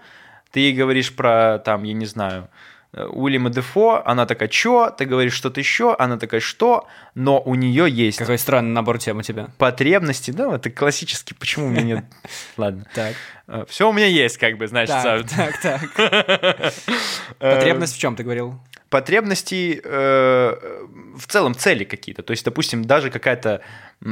Ты 0.52 0.60
ей 0.62 0.74
говоришь 0.74 1.16
про, 1.16 1.60
там, 1.60 1.84
я 1.84 1.94
не 1.94 2.06
знаю, 2.06 2.50
э, 2.94 3.06
Уильяма 3.06 3.50
Дефо, 3.52 4.02
она 4.06 4.26
такая, 4.26 4.50
чё? 4.50 4.90
Ты 4.90 5.06
говоришь 5.06 5.34
что-то 5.34 5.60
еще, 5.60 5.96
она 5.98 6.18
такая, 6.18 6.40
что? 6.42 6.88
Но 7.16 7.40
у 7.40 7.56
нее 7.56 7.90
есть 7.90 8.18
Какой 8.18 8.38
странный 8.38 8.72
набор 8.74 8.98
тем 8.98 9.20
у 9.20 9.22
тебя. 9.22 9.48
потребности, 9.58 10.32
да, 10.32 10.56
это 10.56 10.70
классический, 10.72 11.34
почему 11.36 11.68
у 11.68 11.70
меня 11.70 11.82
нет... 11.84 12.06
Ладно. 12.58 12.86
Так. 12.94 13.16
Все 13.70 13.90
у 13.90 13.94
меня 13.94 14.08
есть, 14.08 14.38
как 14.38 14.58
бы, 14.58 14.68
значит, 14.68 14.96
Так, 15.04 15.28
так, 15.30 15.62
так. 15.62 15.82
Э, 17.40 17.56
Потребность 17.56 17.96
в 17.96 18.00
чем 18.00 18.16
ты 18.16 18.24
говорил? 18.24 18.60
Потребности 18.92 19.82
э, 19.84 20.86
в 21.18 21.26
целом 21.28 21.56
цели 21.56 21.86
какие-то. 21.86 22.24
То 22.24 22.32
есть, 22.32 22.44
допустим, 22.46 22.84
даже 22.84 23.10
какая-то 23.10 23.62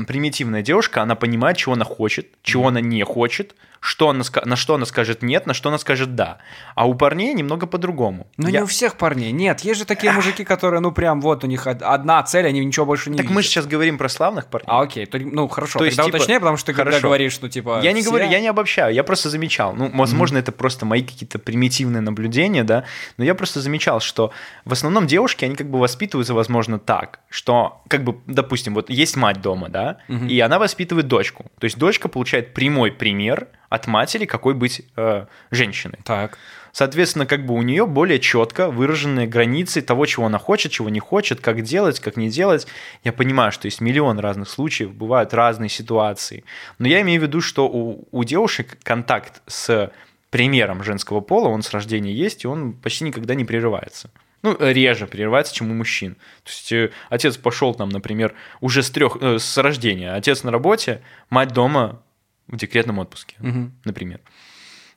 примитивная 0.07 0.61
девушка, 0.61 1.01
она 1.01 1.15
понимает, 1.15 1.57
чего 1.57 1.73
она 1.73 1.85
хочет, 1.85 2.27
чего 2.43 2.67
она 2.67 2.81
не 2.81 3.03
хочет, 3.03 3.55
что 3.81 4.09
она, 4.09 4.23
на 4.43 4.55
что 4.57 4.75
она 4.75 4.85
скажет 4.85 5.21
нет, 5.23 5.45
на 5.47 5.53
что 5.53 5.69
она 5.69 5.77
скажет 5.77 6.13
да. 6.13 6.39
А 6.75 6.85
у 6.85 6.93
парней 6.95 7.33
немного 7.33 7.65
по-другому. 7.65 8.27
Ну 8.35 8.47
Я- 8.49 8.59
не 8.59 8.63
у 8.63 8.67
всех 8.67 8.97
парней. 8.97 9.31
Нет, 9.31 9.61
есть 9.61 9.79
же 9.79 9.85
такие 9.85 10.11
мужики, 10.11 10.43
которые, 10.43 10.81
ну 10.81 10.91
прям 10.91 11.21
вот 11.21 11.45
у 11.45 11.47
них 11.47 11.65
од- 11.65 11.81
одна 11.81 12.21
цель, 12.23 12.45
они 12.45 12.63
ничего 12.65 12.85
больше 12.85 13.09
не 13.09 13.15
Так 13.15 13.23
видят. 13.23 13.35
мы 13.35 13.41
сейчас 13.41 13.65
говорим 13.67 13.97
про 13.97 14.09
славных 14.09 14.47
парней. 14.47 14.67
А, 14.69 14.81
окей, 14.81 15.05
то- 15.05 15.17
ну 15.17 15.47
хорошо, 15.47 15.79
То 15.79 15.85
есть, 15.85 15.95
тогда 15.95 16.07
типа, 16.07 16.17
уточняй, 16.17 16.39
потому 16.41 16.57
что 16.57 16.65
ты 16.67 16.73
когда 16.73 16.91
хорошо. 16.91 17.07
говоришь, 17.07 17.39
ну 17.41 17.47
типа... 17.47 17.79
Я 17.81 17.93
не 17.93 18.01
все- 18.01 18.09
говорю, 18.09 18.29
я 18.29 18.41
не 18.41 18.49
обобщаю, 18.49 18.93
я 18.93 19.03
просто 19.05 19.29
замечал. 19.29 19.73
Ну, 19.73 19.89
возможно, 19.93 20.37
это 20.37 20.51
просто 20.51 20.85
мои 20.85 21.01
какие-то 21.01 21.39
примитивные 21.39 22.01
наблюдения, 22.01 22.65
да, 22.65 22.83
но 23.17 23.23
я 23.23 23.33
просто 23.33 23.61
замечал, 23.61 24.01
что 24.01 24.33
в 24.65 24.73
основном 24.73 25.07
девушки, 25.07 25.45
они 25.45 25.55
как 25.55 25.69
бы 25.69 25.79
воспитываются, 25.79 26.33
возможно, 26.33 26.79
так, 26.79 27.21
что, 27.29 27.81
как 27.87 28.03
бы, 28.03 28.17
допустим, 28.27 28.73
вот 28.75 28.89
есть 28.89 29.15
мать 29.15 29.41
дома, 29.41 29.69
да, 29.69 29.78
и 30.27 30.39
она 30.39 30.59
воспитывает 30.59 31.07
дочку. 31.07 31.45
То 31.59 31.65
есть 31.65 31.77
дочка 31.77 32.09
получает 32.09 32.53
прямой 32.53 32.91
пример 32.91 33.47
от 33.69 33.87
матери, 33.87 34.25
какой 34.25 34.53
быть 34.53 34.81
э, 34.95 35.25
женщиной. 35.51 35.99
Так. 36.03 36.37
Соответственно, 36.71 37.25
как 37.25 37.45
бы 37.45 37.53
у 37.53 37.61
нее 37.61 37.85
более 37.85 38.19
четко 38.19 38.69
выраженные 38.69 39.27
границы 39.27 39.81
того, 39.81 40.05
чего 40.05 40.25
она 40.25 40.37
хочет, 40.37 40.71
чего 40.71 40.89
не 40.89 40.99
хочет, 40.99 41.41
как 41.41 41.61
делать, 41.61 41.99
как 41.99 42.17
не 42.17 42.29
делать. 42.29 42.67
Я 43.03 43.11
понимаю, 43.11 43.51
что 43.51 43.67
есть 43.67 43.81
миллион 43.81 44.19
разных 44.19 44.49
случаев, 44.49 44.93
бывают 44.93 45.33
разные 45.33 45.69
ситуации. 45.69 46.43
Но 46.77 46.87
я 46.87 47.01
имею 47.01 47.21
в 47.21 47.23
виду, 47.23 47.41
что 47.41 47.67
у, 47.67 48.07
у 48.11 48.23
девушек 48.23 48.77
контакт 48.83 49.41
с 49.47 49.91
примером 50.29 50.83
женского 50.83 51.21
пола, 51.21 51.47
он 51.47 51.63
с 51.63 51.71
рождения 51.71 52.13
есть, 52.13 52.43
и 52.43 52.47
он 52.47 52.73
почти 52.73 53.03
никогда 53.03 53.35
не 53.35 53.45
прерывается. 53.45 54.09
Ну, 54.41 54.55
реже 54.59 55.05
прерывается, 55.07 55.53
чем 55.53 55.69
у 55.71 55.73
мужчин. 55.73 56.15
То 56.43 56.49
есть 56.49 56.71
э, 56.71 56.91
отец 57.09 57.37
пошел 57.37 57.75
там, 57.75 57.89
например, 57.89 58.33
уже 58.61 58.83
с 58.83 58.89
трех, 58.89 59.17
э, 59.19 59.37
с 59.39 59.57
рождения. 59.57 60.13
Отец 60.13 60.43
на 60.43 60.51
работе, 60.51 61.01
мать 61.29 61.49
дома 61.49 62.01
в 62.47 62.55
декретном 62.55 62.99
отпуске, 62.99 63.35
Мгм. 63.39 63.73
например. 63.85 64.21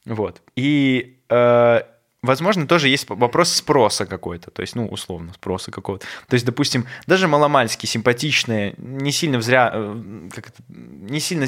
Вот. 0.04 0.42
И, 0.56 1.18
э, 1.28 1.80
возможно, 2.22 2.66
тоже 2.66 2.88
есть 2.88 3.08
вопрос 3.08 3.52
спроса 3.52 4.06
какой-то, 4.06 4.50
то 4.50 4.62
есть, 4.62 4.74
ну, 4.76 4.86
условно, 4.86 5.32
спроса 5.34 5.70
какого-то. 5.70 6.06
То 6.28 6.34
есть, 6.34 6.46
допустим, 6.46 6.86
даже 7.06 7.26
маломальски 7.28 7.86
симпатичная, 7.86 8.74
не 8.78 9.12
сильно 9.12 9.40
зря, 9.40 9.70
э, 9.74 10.28
как 10.32 10.48
это, 10.48 10.62
не 10.68 11.20
сильно, 11.20 11.46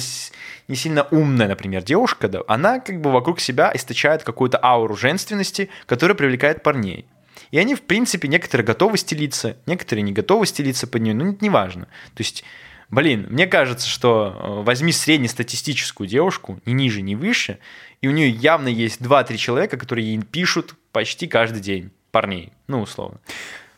не 0.68 0.76
сильно 0.76 1.04
умная, 1.10 1.48
например, 1.48 1.82
девушка, 1.82 2.28
да, 2.28 2.40
она 2.48 2.80
как 2.80 3.00
бы 3.00 3.10
вокруг 3.12 3.40
себя 3.40 3.70
источает 3.74 4.24
какую-то 4.24 4.58
ауру 4.62 4.96
женственности, 4.96 5.68
которая 5.86 6.16
привлекает 6.16 6.62
парней. 6.62 7.06
И 7.54 7.58
они, 7.58 7.76
в 7.76 7.82
принципе, 7.82 8.26
некоторые 8.26 8.66
готовы 8.66 8.98
стелиться, 8.98 9.56
некоторые 9.66 10.02
не 10.02 10.10
готовы 10.10 10.44
стелиться 10.44 10.88
под 10.88 11.02
нее, 11.02 11.14
ну, 11.14 11.30
это 11.30 11.38
не 11.40 11.50
важно. 11.50 11.84
То 11.84 12.24
есть, 12.24 12.42
блин, 12.90 13.28
мне 13.30 13.46
кажется, 13.46 13.88
что 13.88 14.36
э, 14.36 14.62
возьми 14.64 14.90
среднестатистическую 14.90 16.08
девушку, 16.08 16.58
ни 16.66 16.72
ниже, 16.72 17.00
ни 17.00 17.14
выше, 17.14 17.60
и 18.00 18.08
у 18.08 18.10
нее 18.10 18.28
явно 18.28 18.66
есть 18.66 19.00
2-3 19.00 19.36
человека, 19.36 19.76
которые 19.76 20.14
ей 20.14 20.20
пишут 20.20 20.74
почти 20.90 21.28
каждый 21.28 21.60
день, 21.60 21.92
парней, 22.10 22.52
ну, 22.66 22.82
условно. 22.82 23.20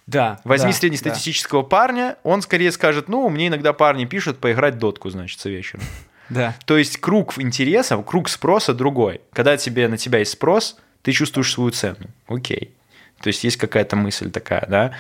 Да. 0.06 0.40
Возьми 0.44 0.72
да, 0.72 0.78
среднестатистического 0.78 1.60
парня, 1.62 2.16
он 2.22 2.40
скорее 2.40 2.72
скажет, 2.72 3.10
ну, 3.10 3.28
мне 3.28 3.48
иногда 3.48 3.74
парни 3.74 4.06
пишут 4.06 4.38
поиграть 4.38 4.78
дотку, 4.78 5.10
значит, 5.10 5.44
вечером. 5.44 5.84
Да. 6.30 6.56
То 6.64 6.78
есть 6.78 6.96
круг 6.96 7.38
интересов, 7.38 8.04
круг 8.06 8.30
спроса 8.30 8.72
другой. 8.72 9.20
Когда 9.32 9.56
тебе, 9.58 9.86
на 9.86 9.98
тебя 9.98 10.20
есть 10.20 10.32
спрос, 10.32 10.76
ты 11.02 11.12
чувствуешь 11.12 11.52
свою 11.52 11.70
цену. 11.70 12.08
Окей. 12.26 12.74
То 13.20 13.29
есть 13.29 13.44
есть 13.44 13.57
какая-то 13.57 13.96
мысль 13.96 14.31
такая, 14.31 14.66
да? 14.68 14.94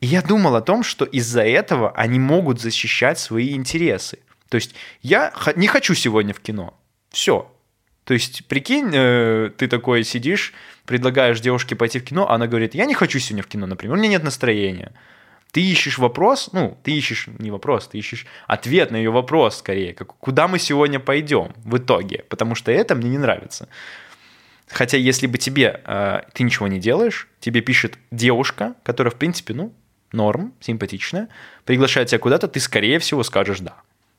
И 0.00 0.06
я 0.06 0.22
думал 0.22 0.54
о 0.56 0.60
том, 0.60 0.82
что 0.82 1.04
из-за 1.04 1.42
этого 1.42 1.90
они 1.92 2.18
могут 2.18 2.60
защищать 2.60 3.18
свои 3.18 3.54
интересы. 3.54 4.18
То 4.48 4.56
есть 4.56 4.74
я 5.02 5.32
не 5.56 5.66
хочу 5.66 5.94
сегодня 5.94 6.34
в 6.34 6.40
кино. 6.40 6.78
Все. 7.10 7.50
То 8.04 8.14
есть, 8.14 8.46
прикинь, 8.46 8.90
э, 8.94 9.50
ты 9.56 9.66
такой 9.66 10.04
сидишь, 10.04 10.52
предлагаешь 10.84 11.40
девушке 11.40 11.74
пойти 11.74 11.98
в 11.98 12.04
кино, 12.04 12.30
а 12.30 12.34
она 12.34 12.46
говорит, 12.46 12.74
я 12.74 12.84
не 12.84 12.94
хочу 12.94 13.18
сегодня 13.18 13.42
в 13.42 13.48
кино, 13.48 13.66
например, 13.66 13.96
у 13.96 13.98
меня 13.98 14.08
нет 14.08 14.22
настроения. 14.22 14.92
Ты 15.50 15.60
ищешь 15.60 15.98
вопрос, 15.98 16.50
ну, 16.52 16.78
ты 16.84 16.92
ищешь 16.92 17.26
не 17.38 17.50
вопрос, 17.50 17.88
ты 17.88 17.98
ищешь 17.98 18.26
ответ 18.46 18.92
на 18.92 18.96
ее 18.96 19.10
вопрос 19.10 19.58
скорее, 19.58 19.92
как, 19.92 20.14
куда 20.18 20.46
мы 20.46 20.60
сегодня 20.60 21.00
пойдем 21.00 21.52
в 21.64 21.78
итоге, 21.78 22.24
потому 22.28 22.54
что 22.54 22.70
это 22.70 22.94
мне 22.94 23.10
не 23.10 23.18
нравится. 23.18 23.68
Хотя 24.68 24.96
если 24.96 25.26
бы 25.26 25.38
тебе, 25.38 25.80
э, 25.84 26.20
ты 26.32 26.42
ничего 26.42 26.66
не 26.66 26.80
делаешь, 26.80 27.28
тебе 27.40 27.60
пишет 27.60 27.98
девушка, 28.10 28.74
которая, 28.82 29.12
в 29.12 29.16
принципе, 29.16 29.54
ну, 29.54 29.72
норм, 30.12 30.54
симпатичная, 30.60 31.28
приглашает 31.64 32.08
тебя 32.08 32.18
куда-то, 32.18 32.48
ты, 32.48 32.60
скорее 32.60 32.98
всего, 32.98 33.22
скажешь 33.22 33.60
«да». 33.60 33.76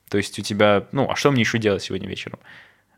То 0.08 0.16
есть 0.16 0.38
у 0.38 0.42
тебя, 0.42 0.86
ну, 0.92 1.10
а 1.10 1.16
что 1.16 1.30
мне 1.30 1.42
еще 1.42 1.58
делать 1.58 1.82
сегодня 1.82 2.08
вечером? 2.08 2.38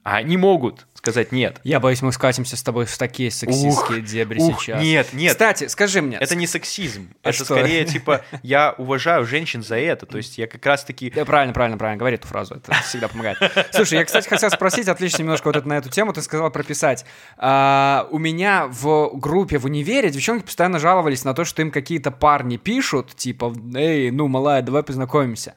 А 0.02 0.16
они 0.16 0.38
могут 0.38 0.86
сказать 0.94 1.30
«нет». 1.30 1.60
Я 1.62 1.78
боюсь, 1.78 2.00
мы 2.00 2.12
скатимся 2.12 2.56
с 2.56 2.62
тобой 2.62 2.86
в 2.86 2.96
такие 2.96 3.30
сексистские 3.30 4.00
дебри 4.00 4.38
Ух, 4.38 4.62
сейчас. 4.62 4.82
нет, 4.82 5.12
нет. 5.12 5.32
Кстати, 5.32 5.66
скажи 5.68 6.00
мне. 6.00 6.16
Это 6.16 6.34
не 6.36 6.46
сексизм. 6.46 7.10
А 7.22 7.28
это 7.30 7.36
что? 7.36 7.44
скорее, 7.44 7.84
типа, 7.86 8.24
я 8.42 8.74
уважаю 8.78 9.26
женщин 9.26 9.62
за 9.62 9.76
это. 9.76 10.06
То 10.06 10.16
есть 10.16 10.38
я 10.38 10.46
как 10.46 10.64
раз-таки... 10.64 11.10
Да, 11.10 11.24
правильно, 11.26 11.52
правильно, 11.52 11.76
правильно, 11.76 11.98
говори 11.98 12.16
эту 12.16 12.28
фразу, 12.28 12.54
это 12.54 12.72
всегда 12.82 13.08
помогает. 13.08 13.38
Слушай, 13.72 13.98
я, 13.98 14.04
кстати, 14.04 14.28
хотел 14.28 14.50
спросить, 14.50 14.88
отвлечься 14.88 15.22
немножко 15.22 15.46
вот 15.48 15.56
это 15.56 15.68
на 15.68 15.74
эту 15.74 15.90
тему, 15.90 16.14
ты 16.14 16.22
сказал 16.22 16.50
прописать. 16.50 17.04
А, 17.36 18.06
у 18.10 18.18
меня 18.18 18.66
в 18.68 19.10
группе 19.14 19.58
в 19.58 19.66
универе 19.66 20.10
девчонки 20.10 20.44
постоянно 20.44 20.78
жаловались 20.78 21.24
на 21.24 21.34
то, 21.34 21.44
что 21.44 21.60
им 21.60 21.70
какие-то 21.70 22.10
парни 22.10 22.56
пишут, 22.56 23.14
типа, 23.14 23.54
эй, 23.74 24.10
ну, 24.10 24.28
малая, 24.28 24.62
давай 24.62 24.82
познакомимся. 24.82 25.54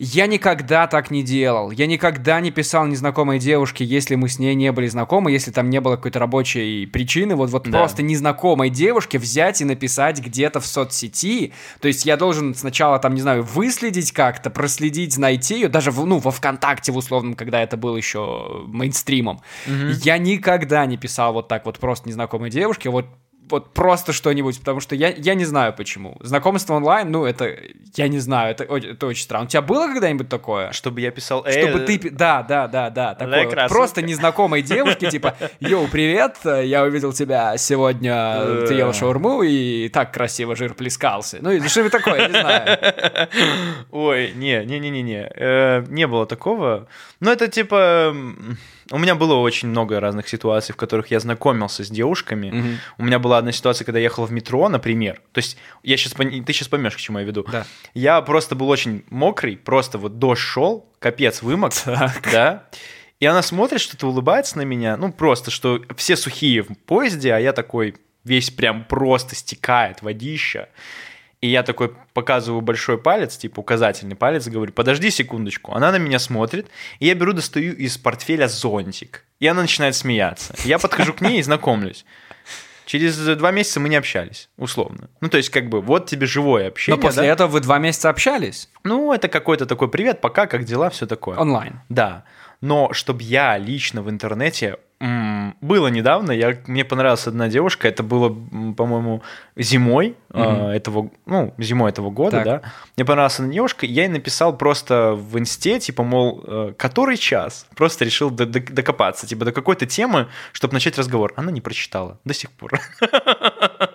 Я 0.00 0.28
никогда 0.28 0.86
так 0.86 1.10
не 1.10 1.24
делал. 1.24 1.72
Я 1.72 1.88
никогда 1.88 2.40
не 2.40 2.52
писал 2.52 2.86
незнакомой 2.86 3.40
девушке, 3.40 3.84
если 3.84 4.14
мы 4.14 4.28
с 4.28 4.38
ней 4.38 4.54
не 4.54 4.70
были 4.70 4.86
знакомы, 4.86 5.32
если 5.32 5.50
там 5.50 5.68
не 5.70 5.80
было 5.80 5.96
какой-то 5.96 6.20
рабочей 6.20 6.86
причины. 6.86 7.34
Вот, 7.34 7.50
вот 7.50 7.64
Да. 7.64 7.80
просто 7.80 8.04
незнакомой 8.04 8.70
девушке 8.70 9.18
взять 9.18 9.60
и 9.60 9.64
написать 9.64 10.20
где-то 10.20 10.60
в 10.60 10.66
соцсети. 10.66 11.52
То 11.80 11.88
есть 11.88 12.06
я 12.06 12.16
должен 12.16 12.54
сначала 12.54 13.00
там, 13.00 13.14
не 13.14 13.20
знаю, 13.20 13.42
выследить 13.42 14.12
как-то, 14.12 14.50
проследить, 14.50 15.18
найти 15.18 15.54
ее, 15.56 15.68
даже 15.68 15.90
в, 15.90 16.06
ну, 16.06 16.18
во 16.18 16.30
ВКонтакте 16.30 16.92
в 16.92 16.96
условном, 16.96 17.34
когда 17.34 17.60
это 17.60 17.76
был 17.76 17.96
еще 17.96 18.62
мейнстримом. 18.68 19.40
Я 20.04 20.18
никогда 20.18 20.86
не 20.86 20.96
писал 20.96 21.32
вот 21.32 21.48
так 21.48 21.66
вот 21.66 21.80
просто 21.80 22.08
незнакомой 22.08 22.50
девушке. 22.50 22.88
Вот 22.88 23.06
вот 23.50 23.74
просто 23.74 24.12
что-нибудь, 24.12 24.58
потому 24.58 24.80
что 24.80 24.94
я, 24.94 25.08
я 25.10 25.34
не 25.34 25.44
знаю 25.44 25.72
почему. 25.72 26.16
Знакомство 26.20 26.74
онлайн, 26.74 27.10
ну, 27.10 27.24
это, 27.24 27.56
я 27.94 28.08
не 28.08 28.18
знаю, 28.18 28.52
это, 28.52 28.64
это 28.64 29.06
очень 29.06 29.22
странно. 29.22 29.46
У 29.46 29.48
тебя 29.48 29.62
было 29.62 29.86
когда-нибудь 29.86 30.28
такое? 30.28 30.72
Чтобы 30.72 31.00
я 31.00 31.10
писал... 31.10 31.44
Чтобы 31.48 31.80
ты... 31.80 32.10
Да, 32.10 32.42
да, 32.42 32.68
да, 32.68 32.90
да. 32.90 33.14
Такое 33.14 33.46
вот. 33.46 33.68
Просто 33.68 34.02
незнакомой 34.02 34.62
девушке, 34.62 35.10
типа, 35.10 35.36
йоу, 35.60 35.88
привет, 35.88 36.36
я 36.44 36.82
увидел 36.84 37.12
тебя 37.12 37.56
сегодня, 37.56 38.66
ты 38.66 38.74
ел 38.74 38.92
шаурму, 38.92 39.42
и 39.42 39.88
так 39.88 40.12
красиво 40.12 40.56
жир 40.56 40.74
плескался. 40.74 41.38
Ну, 41.40 41.60
что 41.68 41.88
такое, 41.90 42.28
не 42.28 42.40
знаю. 42.40 42.78
Ой, 43.90 44.32
не, 44.34 44.64
не, 44.64 44.78
не, 44.78 44.90
не, 44.90 45.02
не, 45.02 45.30
э, 45.34 45.84
не 45.88 46.06
было 46.06 46.26
такого. 46.26 46.88
Ну, 47.20 47.30
это 47.30 47.48
типа 47.48 48.14
у 48.90 48.98
меня 48.98 49.14
было 49.14 49.34
очень 49.34 49.68
много 49.68 50.00
разных 50.00 50.28
ситуаций, 50.28 50.72
в 50.72 50.76
которых 50.76 51.10
я 51.10 51.20
знакомился 51.20 51.84
с 51.84 51.90
девушками. 51.90 52.50
Угу. 52.50 52.68
У 52.98 53.04
меня 53.04 53.18
была 53.18 53.38
одна 53.38 53.52
ситуация, 53.52 53.84
когда 53.84 53.98
я 53.98 54.04
ехал 54.04 54.24
в 54.24 54.32
метро, 54.32 54.68
например. 54.68 55.20
То 55.32 55.38
есть 55.38 55.56
я 55.82 55.96
сейчас 55.96 56.12
ты 56.12 56.52
сейчас 56.52 56.68
поймешь, 56.68 56.96
к 56.96 56.98
чему 56.98 57.18
я 57.18 57.24
веду. 57.24 57.44
Да. 57.50 57.66
Я 57.94 58.20
просто 58.22 58.54
был 58.54 58.68
очень 58.68 59.04
мокрый, 59.10 59.56
просто 59.56 59.98
вот 59.98 60.18
дождь 60.18 60.40
шел, 60.40 60.88
капец 60.98 61.42
вымок, 61.42 61.74
так. 61.74 62.28
да. 62.32 62.68
И 63.20 63.26
она 63.26 63.42
смотрит, 63.42 63.80
что-то 63.80 64.06
улыбается 64.06 64.58
на 64.58 64.62
меня, 64.62 64.96
ну 64.96 65.12
просто, 65.12 65.50
что 65.50 65.82
все 65.96 66.16
сухие 66.16 66.62
в 66.62 66.68
поезде, 66.86 67.32
а 67.32 67.38
я 67.38 67.52
такой 67.52 67.96
весь 68.24 68.50
прям 68.50 68.84
просто 68.84 69.34
стекает 69.34 70.02
водища. 70.02 70.68
И 71.40 71.48
я 71.48 71.62
такой 71.62 71.94
показываю 72.14 72.62
большой 72.62 72.98
палец, 72.98 73.36
типа 73.36 73.60
указательный 73.60 74.16
палец, 74.16 74.48
говорю, 74.48 74.72
подожди 74.72 75.10
секундочку. 75.10 75.72
Она 75.72 75.92
на 75.92 75.98
меня 75.98 76.18
смотрит, 76.18 76.68
и 76.98 77.06
я 77.06 77.14
беру, 77.14 77.32
достаю 77.32 77.74
из 77.74 77.96
портфеля 77.96 78.48
зонтик. 78.48 79.24
И 79.38 79.46
она 79.46 79.62
начинает 79.62 79.94
смеяться. 79.94 80.54
Я 80.64 80.78
подхожу 80.78 81.12
к 81.14 81.20
ней 81.20 81.38
и 81.38 81.42
знакомлюсь. 81.42 82.04
Через 82.86 83.18
два 83.36 83.50
месяца 83.50 83.80
мы 83.80 83.90
не 83.90 83.96
общались, 83.96 84.48
условно. 84.56 85.10
Ну, 85.20 85.28
то 85.28 85.36
есть, 85.36 85.50
как 85.50 85.68
бы, 85.68 85.82
вот 85.82 86.06
тебе 86.06 86.26
живое 86.26 86.68
общение. 86.68 86.96
Но 86.96 87.02
после 87.02 87.22
да? 87.22 87.28
этого 87.28 87.48
вы 87.48 87.60
два 87.60 87.78
месяца 87.78 88.08
общались? 88.08 88.70
Ну, 88.82 89.12
это 89.12 89.28
какой-то 89.28 89.66
такой 89.66 89.88
привет, 89.90 90.22
пока, 90.22 90.46
как 90.46 90.64
дела, 90.64 90.88
все 90.88 91.06
такое. 91.06 91.36
Онлайн. 91.36 91.82
Да. 91.90 92.24
Но 92.62 92.92
чтобы 92.94 93.22
я 93.22 93.58
лично 93.58 94.02
в 94.02 94.08
интернете 94.08 94.78
было 95.00 95.88
недавно, 95.88 96.32
я, 96.32 96.56
мне 96.66 96.84
понравилась 96.84 97.26
одна 97.26 97.48
девушка, 97.48 97.86
это 97.86 98.02
было, 98.02 98.28
по-моему, 98.74 99.22
зимой 99.56 100.16
mm-hmm. 100.30 100.70
этого, 100.70 101.10
ну, 101.24 101.54
зимой 101.58 101.90
этого 101.90 102.10
года, 102.10 102.38
так. 102.38 102.44
да. 102.44 102.62
Мне 102.96 103.04
понравилась 103.04 103.38
одна 103.38 103.52
девушка, 103.52 103.86
я 103.86 104.02
ей 104.02 104.08
написал 104.08 104.56
просто 104.56 105.12
в 105.12 105.38
инсте, 105.38 105.78
типа, 105.78 106.02
мол, 106.02 106.42
э, 106.44 106.72
который 106.76 107.16
час? 107.16 107.66
Просто 107.76 108.04
решил 108.04 108.30
докопаться, 108.30 109.26
типа, 109.26 109.44
до 109.44 109.52
какой-то 109.52 109.86
темы, 109.86 110.26
чтобы 110.52 110.74
начать 110.74 110.98
разговор. 110.98 111.32
Она 111.36 111.52
не 111.52 111.60
прочитала 111.60 112.18
до 112.24 112.34
сих 112.34 112.50
пор. 112.50 112.72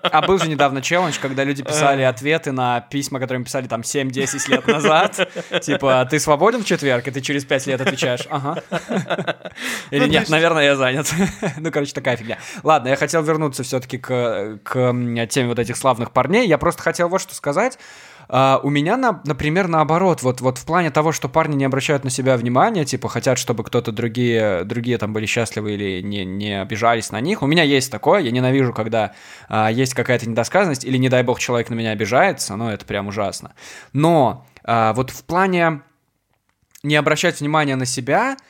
А 0.04 0.22
был 0.22 0.38
же 0.38 0.48
недавно 0.48 0.82
челлендж, 0.82 1.16
когда 1.20 1.44
люди 1.44 1.64
писали 1.64 2.04
ответы 2.04 2.52
на 2.52 2.82
письма, 2.82 3.20
которые 3.20 3.40
им 3.40 3.46
писали 3.46 3.68
там 3.68 3.82
7-10 3.82 4.52
лет 4.52 4.68
назад. 4.68 5.28
Типа, 5.62 6.08
ты 6.10 6.20
свободен 6.20 6.64
в 6.64 6.66
четверг, 6.66 7.08
и 7.08 7.12
ты 7.12 7.22
через 7.22 7.46
5 7.46 7.68
лет 7.68 7.82
отвечаешь, 7.82 8.28
ага. 8.30 8.62
Или 9.92 10.06
ну, 10.06 10.08
нет, 10.08 10.30
наверное, 10.30 10.64
я 10.64 10.76
занят. 10.76 11.12
Ну, 11.58 11.72
короче, 11.72 11.94
такая 11.94 12.18
фигня. 12.18 12.38
Ладно, 12.64 12.90
я 12.90 12.96
хотел 12.96 13.24
вернуться 13.24 13.64
все-таки 13.64 13.98
к, 13.98 14.60
к 14.64 14.94
теме 15.30 15.48
вот 15.48 15.60
этих 15.60 15.78
славных 15.78 16.12
парней. 16.12 16.48
Я 16.48 16.58
просто 16.58 16.84
хотел 16.84 17.10
вот 17.10 17.22
что 17.22 17.34
сказать. 17.36 17.78
Uh, 18.34 18.60
у 18.64 18.72
меня, 18.72 18.98
на, 18.98 19.22
например, 19.26 19.68
наоборот, 19.68 20.24
вот, 20.24 20.42
вот 20.42 20.58
в 20.58 20.66
плане 20.66 20.90
того, 20.90 21.12
что 21.12 21.30
парни 21.30 21.54
не 21.56 21.66
обращают 21.66 22.04
на 22.04 22.10
себя 22.10 22.36
внимания, 22.36 22.84
типа 22.84 23.08
хотят, 23.08 23.38
чтобы 23.38 23.64
кто-то 23.64 23.92
другие, 23.92 24.64
другие 24.64 24.98
там 24.98 25.14
были 25.14 25.28
счастливы 25.28 25.74
или 25.74 26.02
не, 26.02 26.26
не 26.26 26.60
обижались 26.60 27.12
на 27.12 27.22
них. 27.22 27.44
У 27.44 27.46
меня 27.46 27.62
есть 27.62 27.92
такое, 27.92 28.22
я 28.22 28.32
ненавижу, 28.32 28.74
когда 28.74 29.14
uh, 29.52 29.72
есть 29.72 29.94
какая-то 29.94 30.28
недосказанность 30.28 30.84
или, 30.84 30.98
не 30.98 31.10
дай 31.10 31.22
бог, 31.22 31.40
человек 31.40 31.70
на 31.70 31.76
меня 31.76 31.92
обижается, 31.92 32.56
ну, 32.56 32.70
это 32.70 32.86
прям 32.86 33.06
ужасно. 33.06 33.54
Но 33.94 34.48
uh, 34.66 34.96
вот 34.96 35.12
в 35.12 35.24
плане 35.26 35.82
не 36.82 36.96
обращать 36.96 37.40
внимания 37.40 37.76
на 37.76 37.86
себя– 37.86 38.36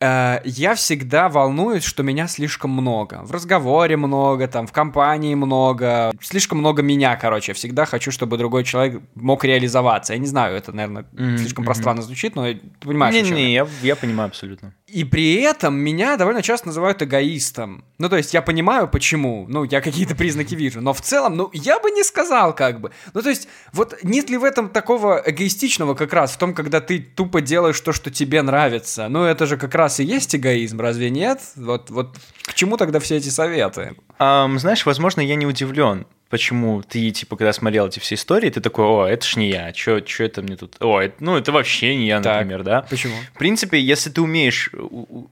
я 0.00 0.74
всегда 0.76 1.28
волнуюсь, 1.28 1.84
что 1.84 2.02
меня 2.02 2.26
слишком 2.26 2.70
много. 2.70 3.20
В 3.22 3.32
разговоре 3.32 3.96
много, 3.96 4.48
там, 4.48 4.66
в 4.66 4.72
компании 4.72 5.34
много. 5.34 6.12
Слишком 6.22 6.58
много 6.58 6.82
меня, 6.82 7.16
короче. 7.16 7.50
Я 7.52 7.54
всегда 7.54 7.84
хочу, 7.84 8.10
чтобы 8.10 8.38
другой 8.38 8.64
человек 8.64 9.02
мог 9.14 9.44
реализоваться. 9.44 10.14
Я 10.14 10.18
не 10.18 10.26
знаю, 10.26 10.56
это, 10.56 10.72
наверное, 10.72 11.02
mm-hmm. 11.02 11.36
слишком 11.38 11.64
пространно 11.64 12.02
звучит, 12.02 12.34
но 12.34 12.46
ты 12.46 12.60
понимаешь, 12.80 13.14
Не-не, 13.14 13.52
я, 13.52 13.66
я 13.82 13.96
понимаю 13.96 14.28
абсолютно. 14.28 14.74
И 14.92 15.04
при 15.04 15.34
этом 15.34 15.76
меня 15.76 16.16
довольно 16.16 16.42
часто 16.42 16.68
называют 16.68 17.02
эгоистом. 17.02 17.84
Ну, 17.98 18.08
то 18.08 18.16
есть 18.16 18.34
я 18.34 18.42
понимаю, 18.42 18.88
почему. 18.88 19.46
Ну, 19.48 19.64
я 19.64 19.80
какие-то 19.80 20.14
признаки 20.16 20.54
вижу. 20.54 20.80
Но 20.80 20.92
в 20.92 21.00
целом, 21.00 21.36
ну, 21.36 21.50
я 21.52 21.78
бы 21.78 21.90
не 21.90 22.02
сказал, 22.02 22.54
как 22.54 22.80
бы. 22.80 22.90
Ну, 23.14 23.22
то 23.22 23.28
есть, 23.28 23.48
вот 23.72 23.98
нет 24.02 24.30
ли 24.30 24.36
в 24.36 24.44
этом 24.44 24.68
такого 24.68 25.22
эгоистичного 25.24 25.94
как 25.94 26.12
раз, 26.12 26.32
в 26.32 26.38
том, 26.38 26.54
когда 26.54 26.80
ты 26.80 26.98
тупо 26.98 27.40
делаешь 27.40 27.80
то, 27.80 27.92
что 27.92 28.10
тебе 28.10 28.42
нравится? 28.42 29.08
Ну, 29.08 29.22
это 29.22 29.46
же 29.46 29.56
как 29.56 29.74
раз 29.74 30.00
и 30.00 30.04
есть 30.04 30.34
эгоизм, 30.34 30.80
разве 30.80 31.10
нет? 31.10 31.40
Вот, 31.56 31.90
вот 31.90 32.16
к 32.42 32.54
чему 32.54 32.76
тогда 32.76 32.98
все 32.98 33.16
эти 33.16 33.28
советы? 33.28 33.94
Um, 34.20 34.58
знаешь, 34.58 34.84
возможно, 34.84 35.22
я 35.22 35.34
не 35.34 35.46
удивлен 35.46 36.06
почему 36.30 36.82
ты, 36.82 37.10
типа, 37.10 37.36
когда 37.36 37.52
смотрел 37.52 37.88
эти 37.88 37.98
все 37.98 38.14
истории, 38.14 38.48
ты 38.48 38.60
такой, 38.60 38.86
о, 38.86 39.04
это 39.04 39.26
ж 39.26 39.36
не 39.36 39.50
я, 39.50 39.74
что 39.74 40.00
это 40.18 40.42
мне 40.42 40.56
тут, 40.56 40.76
о, 40.80 41.00
это, 41.00 41.16
ну, 41.18 41.36
это 41.36 41.52
вообще 41.52 41.96
не 41.96 42.06
я, 42.06 42.20
например, 42.20 42.58
так, 42.58 42.66
да? 42.66 42.82
Почему? 42.88 43.14
В 43.34 43.38
принципе, 43.38 43.80
если 43.80 44.10
ты 44.10 44.22
умеешь 44.22 44.70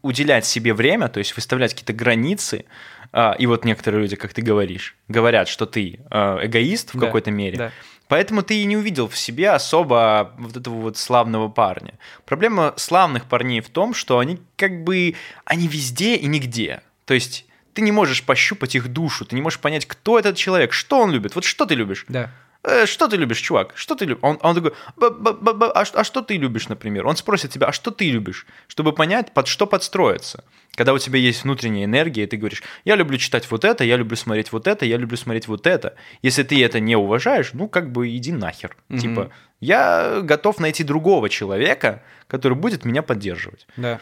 уделять 0.02 0.44
себе 0.44 0.74
время, 0.74 1.08
то 1.08 1.18
есть 1.18 1.34
выставлять 1.36 1.72
какие-то 1.72 1.92
границы, 1.92 2.66
а, 3.12 3.34
и 3.38 3.46
вот 3.46 3.64
некоторые 3.64 4.02
люди, 4.02 4.16
как 4.16 4.34
ты 4.34 4.42
говоришь, 4.42 4.96
говорят, 5.06 5.48
что 5.48 5.64
ты 5.64 6.00
а, 6.10 6.44
эгоист 6.44 6.92
в 6.94 6.98
да, 6.98 7.06
какой-то 7.06 7.30
мере, 7.30 7.56
да. 7.56 7.72
Поэтому 8.08 8.42
ты 8.42 8.62
и 8.62 8.64
не 8.64 8.78
увидел 8.78 9.06
в 9.06 9.18
себе 9.18 9.50
особо 9.50 10.32
вот 10.38 10.56
этого 10.56 10.76
вот 10.76 10.96
славного 10.96 11.48
парня. 11.48 11.92
Проблема 12.24 12.72
славных 12.78 13.26
парней 13.26 13.60
в 13.60 13.68
том, 13.68 13.92
что 13.92 14.18
они 14.18 14.40
как 14.56 14.82
бы, 14.82 15.14
они 15.44 15.68
везде 15.68 16.16
и 16.16 16.26
нигде. 16.26 16.80
То 17.04 17.12
есть 17.12 17.44
ты 17.78 17.82
не 17.82 17.92
можешь 17.92 18.24
пощупать 18.24 18.74
их 18.74 18.88
душу, 18.88 19.24
ты 19.24 19.36
не 19.36 19.40
можешь 19.40 19.60
понять, 19.60 19.86
кто 19.86 20.18
этот 20.18 20.36
человек, 20.36 20.72
что 20.72 20.98
он 20.98 21.12
любит. 21.12 21.36
Вот 21.36 21.44
что 21.44 21.64
ты 21.64 21.76
любишь? 21.76 22.06
Да. 22.08 22.28
Э, 22.64 22.86
что 22.86 23.06
ты 23.06 23.16
любишь, 23.16 23.38
чувак? 23.38 23.72
Что 23.76 23.94
ты 23.94 24.04
любишь? 24.04 24.18
Он, 24.22 24.36
он 24.42 24.54
такой, 24.56 24.72
б 24.96 25.06
-б 25.06 25.40
-б 25.40 25.72
а, 25.72 25.84
а 25.94 26.04
что 26.04 26.20
ты 26.22 26.38
любишь, 26.38 26.68
например? 26.68 27.06
Он 27.06 27.16
спросит 27.16 27.52
тебя, 27.52 27.68
а 27.68 27.72
что 27.72 27.92
ты 27.92 28.10
любишь? 28.10 28.46
Чтобы 28.66 28.92
понять, 28.92 29.32
под 29.32 29.46
что 29.46 29.66
подстроиться. 29.66 30.42
Когда 30.74 30.92
у 30.92 30.98
тебя 30.98 31.20
есть 31.20 31.44
внутренняя 31.44 31.84
энергия, 31.84 32.24
и 32.24 32.26
ты 32.26 32.36
говоришь, 32.36 32.64
я 32.84 32.96
люблю 32.96 33.16
читать 33.16 33.48
вот 33.48 33.64
это, 33.64 33.84
я 33.84 33.96
люблю 33.96 34.16
смотреть 34.16 34.50
вот 34.52 34.66
это, 34.66 34.84
я 34.84 34.96
люблю 34.96 35.16
смотреть 35.16 35.46
вот 35.46 35.68
это. 35.68 35.94
Если 36.24 36.42
ты 36.42 36.64
это 36.64 36.80
не 36.80 36.96
уважаешь, 36.96 37.52
ну 37.52 37.68
как 37.68 37.92
бы 37.92 38.08
иди 38.08 38.32
нахер. 38.32 38.76
Угу. 38.90 38.98
Типа, 38.98 39.30
я 39.60 40.20
готов 40.22 40.58
найти 40.58 40.84
другого 40.84 41.28
человека, 41.28 42.02
который 42.26 42.54
будет 42.54 42.84
меня 42.84 43.02
поддерживать. 43.02 43.68
Да. 43.76 44.00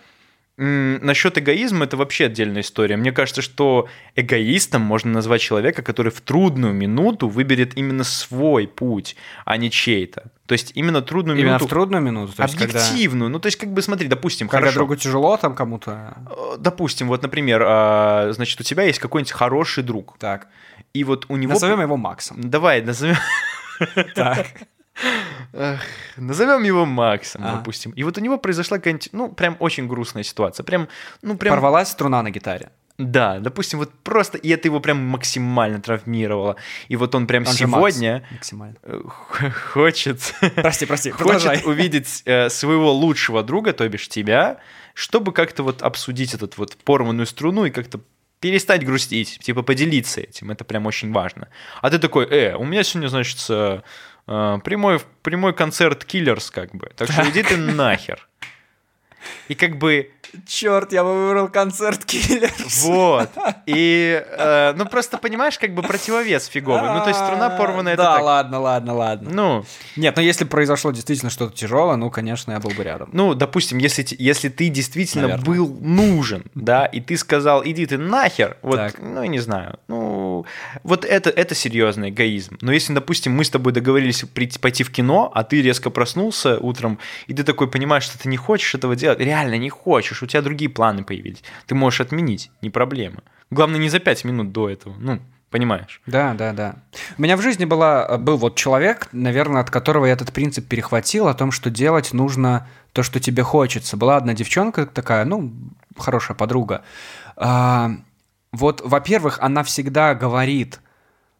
Насчет 0.58 1.36
эгоизма 1.36 1.84
это 1.84 1.98
вообще 1.98 2.26
отдельная 2.26 2.62
история. 2.62 2.96
Мне 2.96 3.12
кажется, 3.12 3.42
что 3.42 3.88
эгоистом 4.14 4.80
можно 4.80 5.12
назвать 5.12 5.42
человека, 5.42 5.82
который 5.82 6.10
в 6.10 6.22
трудную 6.22 6.72
минуту 6.72 7.28
выберет 7.28 7.76
именно 7.76 8.04
свой 8.04 8.66
путь, 8.66 9.16
а 9.44 9.58
не 9.58 9.70
чей-то. 9.70 10.30
То 10.46 10.52
есть 10.52 10.72
именно 10.74 11.02
трудную 11.02 11.36
именно 11.36 11.50
минуту. 11.50 11.64
Именно 11.64 11.68
в 11.68 11.70
трудную 11.70 12.02
минуту. 12.02 12.32
То 12.32 12.44
объективную. 12.44 13.26
Когда... 13.26 13.32
Ну 13.32 13.38
то 13.38 13.46
есть 13.48 13.58
как 13.58 13.70
бы 13.70 13.82
смотри, 13.82 14.08
допустим, 14.08 14.48
когда 14.48 14.68
хорошо. 14.68 14.78
другу 14.78 14.96
тяжело 14.96 15.36
там 15.36 15.54
кому-то. 15.54 16.16
Э, 16.30 16.56
допустим, 16.58 17.08
вот, 17.08 17.22
например, 17.22 17.62
а, 17.66 18.32
значит, 18.32 18.58
у 18.58 18.64
тебя 18.64 18.84
есть 18.84 18.98
какой-нибудь 18.98 19.32
хороший 19.32 19.82
друг. 19.84 20.16
Так. 20.18 20.48
И 20.94 21.04
вот 21.04 21.26
у 21.28 21.36
него. 21.36 21.52
Назовем 21.52 21.82
его 21.82 21.98
Максом. 21.98 22.48
Давай, 22.48 22.80
назовем. 22.80 23.16
Так. 24.14 24.46
Назовем 26.16 26.62
его 26.64 26.86
Максом, 26.86 27.42
а. 27.44 27.56
допустим. 27.56 27.92
И 27.92 28.02
вот 28.02 28.18
у 28.18 28.20
него 28.20 28.38
произошла 28.38 28.78
какая-нибудь, 28.78 29.10
ну, 29.12 29.28
прям 29.28 29.56
очень 29.60 29.86
грустная 29.86 30.22
ситуация. 30.22 30.64
Прям, 30.64 30.88
ну, 31.22 31.36
прям... 31.36 31.54
Порвалась 31.54 31.88
струна 31.88 32.22
на 32.22 32.30
гитаре. 32.30 32.70
Да, 32.98 33.40
допустим, 33.40 33.78
вот 33.78 33.92
просто, 34.02 34.38
и 34.38 34.48
это 34.48 34.68
его 34.68 34.80
прям 34.80 34.98
максимально 34.98 35.82
травмировало. 35.82 36.56
И 36.88 36.96
вот 36.96 37.14
он 37.14 37.26
прям 37.26 37.44
он 37.46 37.52
сегодня 37.52 38.26
максимально. 38.30 38.76
Э, 38.82 39.02
хочет, 39.74 40.34
прости, 40.54 40.86
прости, 40.86 41.10
хочет 41.12 41.66
увидеть 41.66 42.22
э, 42.24 42.48
своего 42.48 42.92
лучшего 42.92 43.42
друга, 43.42 43.74
то 43.74 43.86
бишь 43.86 44.08
тебя, 44.08 44.58
чтобы 44.94 45.32
как-то 45.32 45.62
вот 45.62 45.82
обсудить 45.82 46.32
этот 46.32 46.56
вот 46.56 46.78
порванную 46.84 47.26
струну 47.26 47.66
и 47.66 47.70
как-то 47.70 48.00
перестать 48.40 48.84
грустить, 48.84 49.40
типа 49.40 49.62
поделиться 49.62 50.22
этим, 50.22 50.50
это 50.50 50.64
прям 50.64 50.86
очень 50.86 51.12
важно. 51.12 51.48
А 51.82 51.90
ты 51.90 51.98
такой, 51.98 52.24
э, 52.26 52.54
у 52.56 52.64
меня 52.64 52.82
сегодня, 52.82 53.08
значит, 53.08 53.38
Э, 53.50 53.80
прямой, 54.26 55.00
прямой 55.22 55.54
концерт 55.54 56.04
Киллерс, 56.04 56.50
как 56.50 56.74
бы. 56.74 56.90
Так 56.96 57.10
что 57.10 57.28
иди 57.30 57.42
ты 57.42 57.56
нахер. 57.56 58.28
И 59.48 59.54
как 59.54 59.78
бы 59.78 60.10
Черт, 60.46 60.92
я 60.92 61.02
бы 61.02 61.26
выбрал 61.26 61.48
концерт 61.48 62.04
Киллерс. 62.04 62.84
Вот. 62.84 63.30
И, 63.66 64.22
э, 64.38 64.74
ну, 64.76 64.86
просто 64.86 65.18
понимаешь, 65.18 65.58
как 65.58 65.74
бы 65.74 65.82
противовес 65.82 66.46
фиговый. 66.46 66.92
Ну, 66.92 67.00
то 67.00 67.08
есть 67.08 67.20
струна 67.20 67.50
порвана, 67.50 67.90
это 67.90 68.02
Да, 68.02 68.20
ладно, 68.20 68.60
ладно, 68.60 68.94
ладно. 68.94 69.30
Ну, 69.32 69.64
Нет, 69.96 70.16
но 70.16 70.22
если 70.22 70.44
произошло 70.44 70.92
действительно 70.92 71.30
что-то 71.30 71.56
тяжелое, 71.56 71.96
ну, 71.96 72.10
конечно, 72.10 72.52
я 72.52 72.60
был 72.60 72.70
бы 72.70 72.82
рядом. 72.82 73.08
ну, 73.12 73.34
допустим, 73.34 73.78
если, 73.78 74.04
если 74.18 74.48
ты 74.48 74.68
действительно 74.68 75.28
Наверное. 75.28 75.44
был 75.44 75.78
нужен, 75.80 76.44
да, 76.54 76.86
и 76.86 77.00
ты 77.00 77.16
сказал, 77.16 77.62
иди 77.64 77.86
ты 77.86 77.98
нахер, 77.98 78.56
вот, 78.62 78.76
Так. 78.76 78.98
ну, 79.00 79.22
я 79.22 79.28
не 79.28 79.38
знаю, 79.38 79.78
ну, 79.88 80.44
вот 80.82 81.04
это, 81.04 81.30
это 81.30 81.54
серьезный 81.54 82.10
эгоизм. 82.10 82.58
Но 82.60 82.72
если, 82.72 82.92
допустим, 82.92 83.32
мы 83.32 83.44
с 83.44 83.50
тобой 83.50 83.72
договорились 83.72 84.24
прийти, 84.34 84.58
пойти 84.58 84.84
в 84.84 84.90
кино, 84.90 85.30
а 85.34 85.44
ты 85.44 85.62
резко 85.62 85.90
проснулся 85.90 86.58
утром, 86.58 86.98
и 87.26 87.34
ты 87.34 87.42
такой 87.42 87.68
понимаешь, 87.70 88.04
что 88.04 88.18
ты 88.18 88.28
не 88.28 88.36
хочешь 88.36 88.74
этого 88.74 88.96
делать, 88.96 89.15
реально 89.18 89.58
не 89.58 89.70
хочешь, 89.70 90.22
у 90.22 90.26
тебя 90.26 90.42
другие 90.42 90.70
планы 90.70 91.04
появились, 91.04 91.42
ты 91.66 91.74
можешь 91.74 92.00
отменить, 92.00 92.50
не 92.62 92.70
проблема. 92.70 93.22
Главное, 93.50 93.78
не 93.78 93.88
за 93.88 93.98
пять 94.00 94.24
минут 94.24 94.52
до 94.52 94.68
этого, 94.68 94.94
ну, 94.98 95.20
понимаешь. 95.50 96.00
Да, 96.06 96.34
да, 96.34 96.52
да. 96.52 96.76
У 97.16 97.22
меня 97.22 97.36
в 97.36 97.42
жизни 97.42 97.64
была, 97.64 98.18
был 98.18 98.36
вот 98.36 98.56
человек, 98.56 99.08
наверное, 99.12 99.60
от 99.60 99.70
которого 99.70 100.06
я 100.06 100.12
этот 100.12 100.32
принцип 100.32 100.66
перехватил, 100.68 101.28
о 101.28 101.34
том, 101.34 101.52
что 101.52 101.70
делать 101.70 102.12
нужно 102.12 102.66
то, 102.92 103.02
что 103.02 103.20
тебе 103.20 103.42
хочется. 103.42 103.96
Была 103.96 104.16
одна 104.16 104.34
девчонка 104.34 104.86
такая, 104.86 105.24
ну, 105.24 105.52
хорошая 105.96 106.36
подруга. 106.36 106.82
А, 107.36 107.92
вот, 108.52 108.80
во-первых, 108.84 109.38
она 109.40 109.62
всегда 109.62 110.14
говорит, 110.14 110.80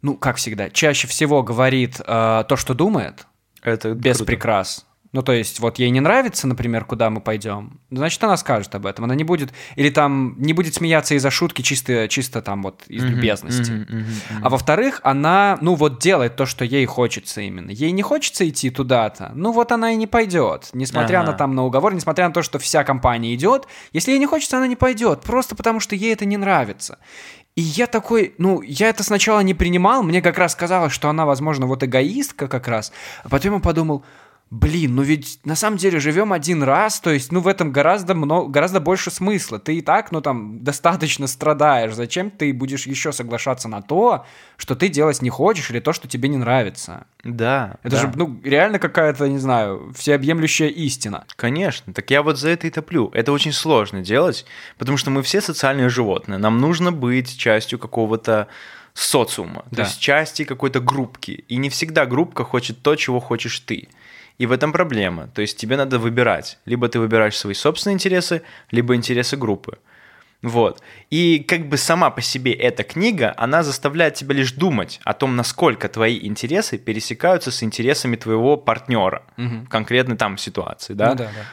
ну, 0.03 0.17
как 0.17 0.37
всегда, 0.37 0.71
чаще 0.71 1.09
всего 1.09 1.43
говорит 1.43 2.01
а, 2.07 2.45
то, 2.45 2.57
что 2.57 2.75
думает, 2.75 3.27
Это 3.63 3.95
без 3.95 4.17
круто. 4.19 4.27
прикрас. 4.27 4.87
Ну, 5.17 5.23
то 5.23 5.33
есть, 5.33 5.61
вот 5.61 5.79
ей 5.79 5.89
не 5.89 6.01
нравится, 6.01 6.47
например, 6.47 6.85
куда 6.85 7.09
мы 7.09 7.23
пойдем, 7.23 7.81
значит, 7.91 8.23
она 8.23 8.37
скажет 8.37 8.75
об 8.75 8.85
этом. 8.85 9.07
Она 9.07 9.15
не 9.15 9.25
будет, 9.25 9.51
или 9.75 9.89
там 9.89 10.35
не 10.37 10.53
будет 10.53 10.75
смеяться 10.75 11.15
из-за 11.15 11.31
шутки 11.31 11.63
чисто, 11.63 12.07
чисто 12.07 12.43
там 12.43 12.63
вот 12.63 12.83
из 12.87 13.03
Мгм, 13.03 13.13
любезности. 13.15 13.71
мгм, 13.71 13.81
мгм, 13.81 13.99
мгм. 13.99 14.45
А 14.45 14.51
во-вторых, 14.51 15.01
она, 15.05 15.57
ну 15.63 15.75
вот 15.75 16.01
делает 16.01 16.37
то, 16.37 16.45
что 16.45 16.67
ей 16.67 16.85
хочется 16.85 17.41
именно. 17.41 17.71
Ей 17.71 17.93
не 17.93 18.03
хочется 18.03 18.47
идти 18.47 18.69
туда-то, 18.69 19.33
ну 19.35 19.53
вот 19.53 19.73
она 19.73 19.93
и 19.93 19.97
не 19.97 20.07
пойдет. 20.07 20.69
Несмотря 20.75 21.21
Ага. 21.21 21.29
на 21.29 21.33
там 21.33 21.55
на 21.55 21.65
уговор, 21.65 21.95
несмотря 21.95 22.29
на 22.29 22.35
то, 22.35 22.43
что 22.43 22.59
вся 22.59 22.85
компания 22.85 23.35
идет, 23.35 23.67
если 23.95 24.11
ей 24.11 24.19
не 24.19 24.27
хочется, 24.27 24.59
она 24.59 24.67
не 24.67 24.77
пойдет, 24.77 25.23
просто 25.23 25.57
потому 25.57 25.81
что 25.81 25.95
ей 25.95 26.13
это 26.13 26.27
не 26.27 26.37
нравится. 26.37 26.99
И 27.55 27.63
я 27.63 27.87
такой, 27.87 28.35
ну, 28.37 28.61
я 28.61 28.91
это 28.91 29.03
сначала 29.03 29.41
не 29.41 29.55
принимал, 29.55 30.03
мне 30.03 30.21
как 30.21 30.37
раз 30.37 30.55
казалось, 30.55 30.93
что 30.93 31.09
она, 31.09 31.25
возможно, 31.25 31.67
вот 31.67 31.83
эгоистка 31.83 32.49
как 32.49 32.69
раз, 32.69 32.93
а 33.25 33.31
потом 33.31 33.55
я 33.55 33.61
подумал, 33.61 34.05
блин, 34.51 34.95
ну 34.95 35.03
ведь 35.03 35.41
на 35.45 35.57
самом 35.57 35.77
деле 35.77 35.99
живем 35.99 36.33
один 36.33 36.63
раз, 36.63 37.01
то 37.01 37.11
есть, 37.11 37.33
ну, 37.33 37.41
в 37.41 37.49
этом 37.49 37.73
гораздо, 37.73 38.15
много, 38.15 38.49
гораздо 38.49 38.79
больше 38.79 39.11
смысла. 39.11 39.59
Ты 39.59 39.79
и 39.79 39.81
так, 39.83 40.13
ну, 40.13 40.21
там, 40.21 40.63
достаточно 40.63 41.27
страдаешь. 41.27 41.95
Зачем 41.95 42.31
ты 42.31 42.53
будешь 42.53 42.87
еще 42.87 43.13
соглашаться 43.13 43.69
на 43.69 43.83
то, 43.83 44.25
что 44.57 44.77
ты 44.77 44.89
делать 44.89 45.21
не 45.21 45.31
хочешь 45.31 45.71
или 45.71 45.81
то, 45.81 45.93
что 45.93 46.07
тебе 46.07 46.29
не 46.29 46.37
нравится? 46.37 47.07
Да. 47.25 47.77
Это 47.83 47.97
да. 47.97 48.03
же, 48.03 48.13
ну, 48.15 48.41
реально 48.45 48.79
какая-то, 48.79 49.29
не 49.29 49.39
знаю, 49.39 49.93
всеобъемлющая 49.97 50.69
истина. 50.69 51.25
Конечно, 51.35 51.93
так 51.93 52.09
я 52.11 52.23
вот 52.23 52.39
за 52.39 52.51
это 52.51 52.69
и 52.69 52.71
топлю. 52.71 53.11
Это 53.15 53.33
очень 53.33 53.53
сложно 53.53 54.03
делать, 54.03 54.47
потому 54.79 54.97
что 54.97 55.11
мы 55.11 55.23
все 55.23 55.41
социальные 55.41 55.89
животные. 55.89 56.39
Нам 56.39 56.61
нужно 56.61 56.93
быть 56.93 57.37
частью 57.37 57.81
какого-то 57.81 58.47
социума, 58.95 59.65
Да. 59.71 59.77
то 59.77 59.83
есть 59.83 60.01
части 60.01 60.45
какой-то 60.45 60.81
группки. 60.81 61.45
И 61.49 61.57
не 61.57 61.69
всегда 61.69 62.07
группка 62.07 62.45
хочет 62.45 62.81
то, 62.81 62.95
чего 62.97 63.21
хочешь 63.21 63.61
ты. 63.61 63.89
И 64.39 64.47
в 64.47 64.53
этом 64.53 64.73
проблема. 64.73 65.29
То 65.29 65.41
есть 65.41 65.57
тебе 65.57 65.77
надо 65.77 65.99
выбирать. 65.99 66.59
Либо 66.67 66.89
ты 66.89 66.99
выбираешь 66.99 67.37
свои 67.37 67.55
собственные 67.55 67.95
интересы, 67.95 68.43
либо 68.71 68.95
интересы 68.95 69.37
группы. 69.37 69.79
Вот. 70.43 70.83
И 71.11 71.41
как 71.41 71.69
бы 71.69 71.77
сама 71.77 72.11
по 72.11 72.21
себе 72.21 72.53
эта 72.53 72.83
книга, 72.85 73.35
она 73.37 73.63
заставляет 73.63 74.15
тебя 74.15 74.35
лишь 74.35 74.53
думать 74.53 75.01
о 75.05 75.15
том, 75.15 75.35
насколько 75.35 75.89
твои 75.89 76.25
интересы 76.27 76.79
пересекаются 76.79 77.51
с 77.51 77.63
интересами 77.63 78.17
твоего 78.17 78.57
партнера 78.57 79.23
в 79.37 79.67
конкретной 79.67 80.17
там 80.17 80.37
ситуации, 80.39 80.93
да? 80.95 81.11
Ну 81.11 81.15
да, 81.17 81.25
да. 81.25 81.45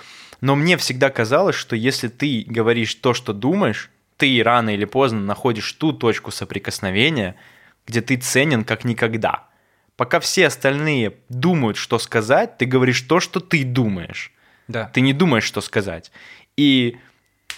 Но 0.41 0.55
мне 0.55 0.75
всегда 0.75 1.09
казалось, 1.09 1.55
что 1.55 1.75
если 1.75 2.09
ты 2.09 2.43
говоришь 2.45 2.95
то, 2.95 3.13
что 3.13 3.31
думаешь, 3.31 3.89
ты 4.17 4.41
рано 4.43 4.71
или 4.71 4.85
поздно 4.85 5.21
находишь 5.21 5.71
ту 5.73 5.93
точку 5.93 6.31
соприкосновения, 6.31 7.35
где 7.87 8.01
ты 8.01 8.17
ценен 8.17 8.65
как 8.65 8.83
никогда. 8.83 9.45
Пока 9.95 10.19
все 10.19 10.47
остальные 10.47 11.13
думают, 11.29 11.77
что 11.77 11.99
сказать, 11.99 12.57
ты 12.57 12.65
говоришь 12.65 13.01
то, 13.01 13.19
что 13.19 13.39
ты 13.39 13.63
думаешь. 13.63 14.31
Да. 14.67 14.89
Ты 14.93 15.01
не 15.01 15.13
думаешь, 15.13 15.43
что 15.43 15.61
сказать. 15.61 16.11
И 16.57 16.97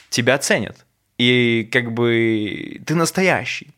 тебя 0.10 0.38
ценят. 0.38 0.86
И 1.18 1.68
как 1.72 1.94
бы 1.94 2.82
ты 2.86 2.96
настоящий. 2.96 3.70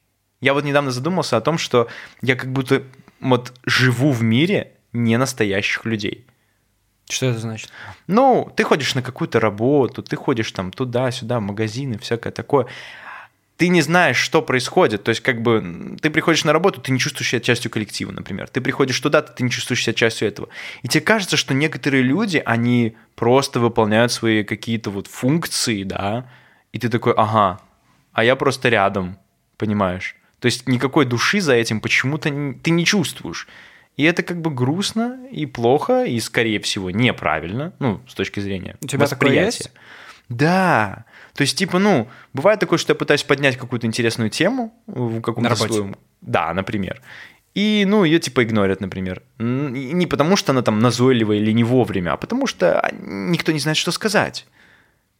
Я 0.41 0.53
вот 0.53 0.63
недавно 0.63 0.91
задумался 0.91 1.37
о 1.37 1.41
том, 1.41 1.57
что 1.57 1.87
я 2.21 2.35
как 2.35 2.51
будто 2.51 2.83
вот 3.19 3.53
живу 3.65 4.11
в 4.11 4.23
мире 4.23 4.73
не 4.93 5.17
настоящих 5.17 5.85
людей. 5.85 6.25
Что 7.09 7.27
это 7.27 7.39
значит? 7.39 7.71
Ну, 8.07 8.51
ты 8.55 8.63
ходишь 8.63 8.93
на 8.95 9.01
какую-то 9.01 9.39
работу, 9.39 10.03
ты 10.03 10.15
ходишь 10.15 10.51
там 10.51 10.71
туда-сюда, 10.71 11.39
магазины, 11.39 11.97
всякое 11.97 12.31
такое. 12.31 12.67
Ты 13.57 13.69
не 13.69 13.81
знаешь, 13.81 14.17
что 14.17 14.41
происходит. 14.43 15.03
То 15.03 15.09
есть, 15.09 15.21
как 15.21 15.41
бы, 15.41 15.97
ты 15.99 16.11
приходишь 16.11 16.43
на 16.43 16.53
работу, 16.53 16.79
ты 16.79 16.91
не 16.91 16.99
чувствуешь 16.99 17.29
себя 17.29 17.41
частью 17.41 17.71
коллектива, 17.71 18.11
например. 18.11 18.47
Ты 18.49 18.61
приходишь 18.61 18.99
туда, 18.99 19.23
ты 19.23 19.43
не 19.43 19.49
чувствуешь 19.49 19.83
себя 19.83 19.93
частью 19.93 20.27
этого. 20.27 20.49
И 20.83 20.87
тебе 20.87 21.01
кажется, 21.01 21.37
что 21.37 21.55
некоторые 21.55 22.03
люди, 22.03 22.41
они 22.45 22.95
просто 23.15 23.59
выполняют 23.59 24.11
свои 24.11 24.43
какие-то 24.43 24.91
вот 24.91 25.07
функции, 25.07 25.83
да, 25.83 26.29
и 26.71 26.77
ты 26.77 26.89
такой, 26.89 27.13
ага, 27.13 27.59
а 28.13 28.23
я 28.23 28.35
просто 28.35 28.69
рядом, 28.69 29.17
понимаешь? 29.57 30.15
То 30.39 30.45
есть 30.45 30.67
никакой 30.67 31.05
души 31.05 31.41
за 31.41 31.53
этим 31.53 31.81
почему-то 31.81 32.29
ты 32.29 32.69
не 32.71 32.85
чувствуешь. 32.85 33.47
И 33.95 34.03
это 34.03 34.21
как 34.21 34.39
бы 34.41 34.51
грустно 34.51 35.17
и 35.31 35.47
плохо, 35.47 36.03
и, 36.03 36.19
скорее 36.19 36.59
всего, 36.59 36.91
неправильно, 36.91 37.73
ну, 37.79 38.01
с 38.07 38.13
точки 38.13 38.39
зрения 38.39 38.77
У 38.81 38.87
тебя 38.87 39.07
такое 39.07 39.29
восприятия. 39.29 39.57
есть? 39.57 39.71
Да. 40.29 41.05
То 41.33 41.41
есть, 41.41 41.57
типа, 41.57 41.79
ну, 41.79 42.07
бывает 42.33 42.59
такое, 42.59 42.79
что 42.79 42.91
я 42.91 42.95
пытаюсь 42.95 43.23
поднять 43.23 43.57
какую-то 43.57 43.87
интересную 43.87 44.29
тему 44.29 44.73
в 44.87 45.21
каком-то 45.21 45.55
своем... 45.55 45.95
Да, 46.21 46.53
например. 46.53 47.01
И, 47.53 47.85
ну, 47.87 48.03
ее 48.03 48.19
типа 48.19 48.43
игнорят, 48.43 48.81
например. 48.81 49.21
Не 49.39 50.07
потому, 50.07 50.35
что 50.35 50.51
она 50.51 50.61
там 50.61 50.79
назойливая 50.79 51.37
или 51.37 51.51
не 51.51 51.63
вовремя, 51.63 52.13
а 52.13 52.17
потому 52.17 52.47
что 52.47 52.79
а, 52.79 52.91
никто 53.01 53.51
не 53.51 53.59
знает, 53.59 53.77
что 53.77 53.91
сказать. 53.91 54.45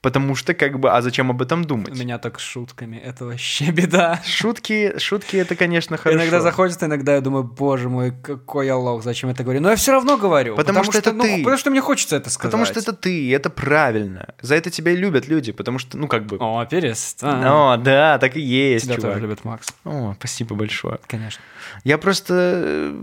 Потому 0.02 0.36
что, 0.36 0.54
как 0.54 0.80
бы, 0.80 0.92
а 0.92 1.02
зачем 1.02 1.32
об 1.32 1.42
этом 1.42 1.62
У 1.62 1.66
думать? 1.66 1.98
меня 2.00 2.20
так 2.20 2.40
с 2.40 2.44
шутками, 2.44 2.98
это 2.98 3.26
вообще 3.26 3.72
беда. 3.72 4.22
Шутки, 4.24 4.98
шутки 5.00 5.38
это, 5.38 5.56
конечно, 5.56 5.98
хорошо. 5.98 6.20
Иногда 6.20 6.40
заходит, 6.40 6.82
иногда 6.84 7.16
я 7.16 7.22
думаю, 7.22 7.44
боже 7.44 7.90
мой, 7.90 8.12
какой 8.12 8.68
я 8.68 8.78
лох, 8.78 9.04
зачем 9.04 9.32
это 9.32 9.44
говорю? 9.44 9.60
Но 9.60 9.72
я 9.72 9.76
все 9.76 9.92
равно 9.92 10.18
говорю. 10.18 10.56
Потому 10.56 10.84
что 10.84 10.98
это 11.00 11.14
ну, 11.14 11.24
ты. 11.24 11.38
Потому 11.40 11.58
что 11.58 11.72
мне 11.72 11.82
хочется 11.82 12.16
это 12.16 12.30
сказать. 12.30 12.52
Потому 12.52 12.66
что 12.66 12.80
это 12.80 12.94
ты, 12.94 13.20
и 13.24 13.30
это 13.32 13.50
правильно. 13.50 14.36
За 14.42 14.56
это 14.56 14.70
тебя 14.70 14.92
и 14.92 14.96
любят 14.96 15.28
люди, 15.28 15.52
потому 15.52 15.80
что, 15.80 15.98
ну, 15.98 16.08
как 16.08 16.26
бы... 16.28 16.38
О, 16.40 16.64
перестань. 16.66 17.44
О, 17.44 17.78
да, 17.78 18.20
так 18.20 18.38
и 18.38 18.42
есть, 18.42 18.86
Тебя 18.86 18.96
чувак. 18.96 19.12
тоже 19.14 19.22
любит 19.26 19.46
Макс, 19.46 19.68
О, 19.84 20.14
спасибо 20.20 20.56
большое. 20.56 21.00
конечно. 21.08 21.42
Я 21.84 21.98
просто... 21.98 22.34
э, 22.64 22.94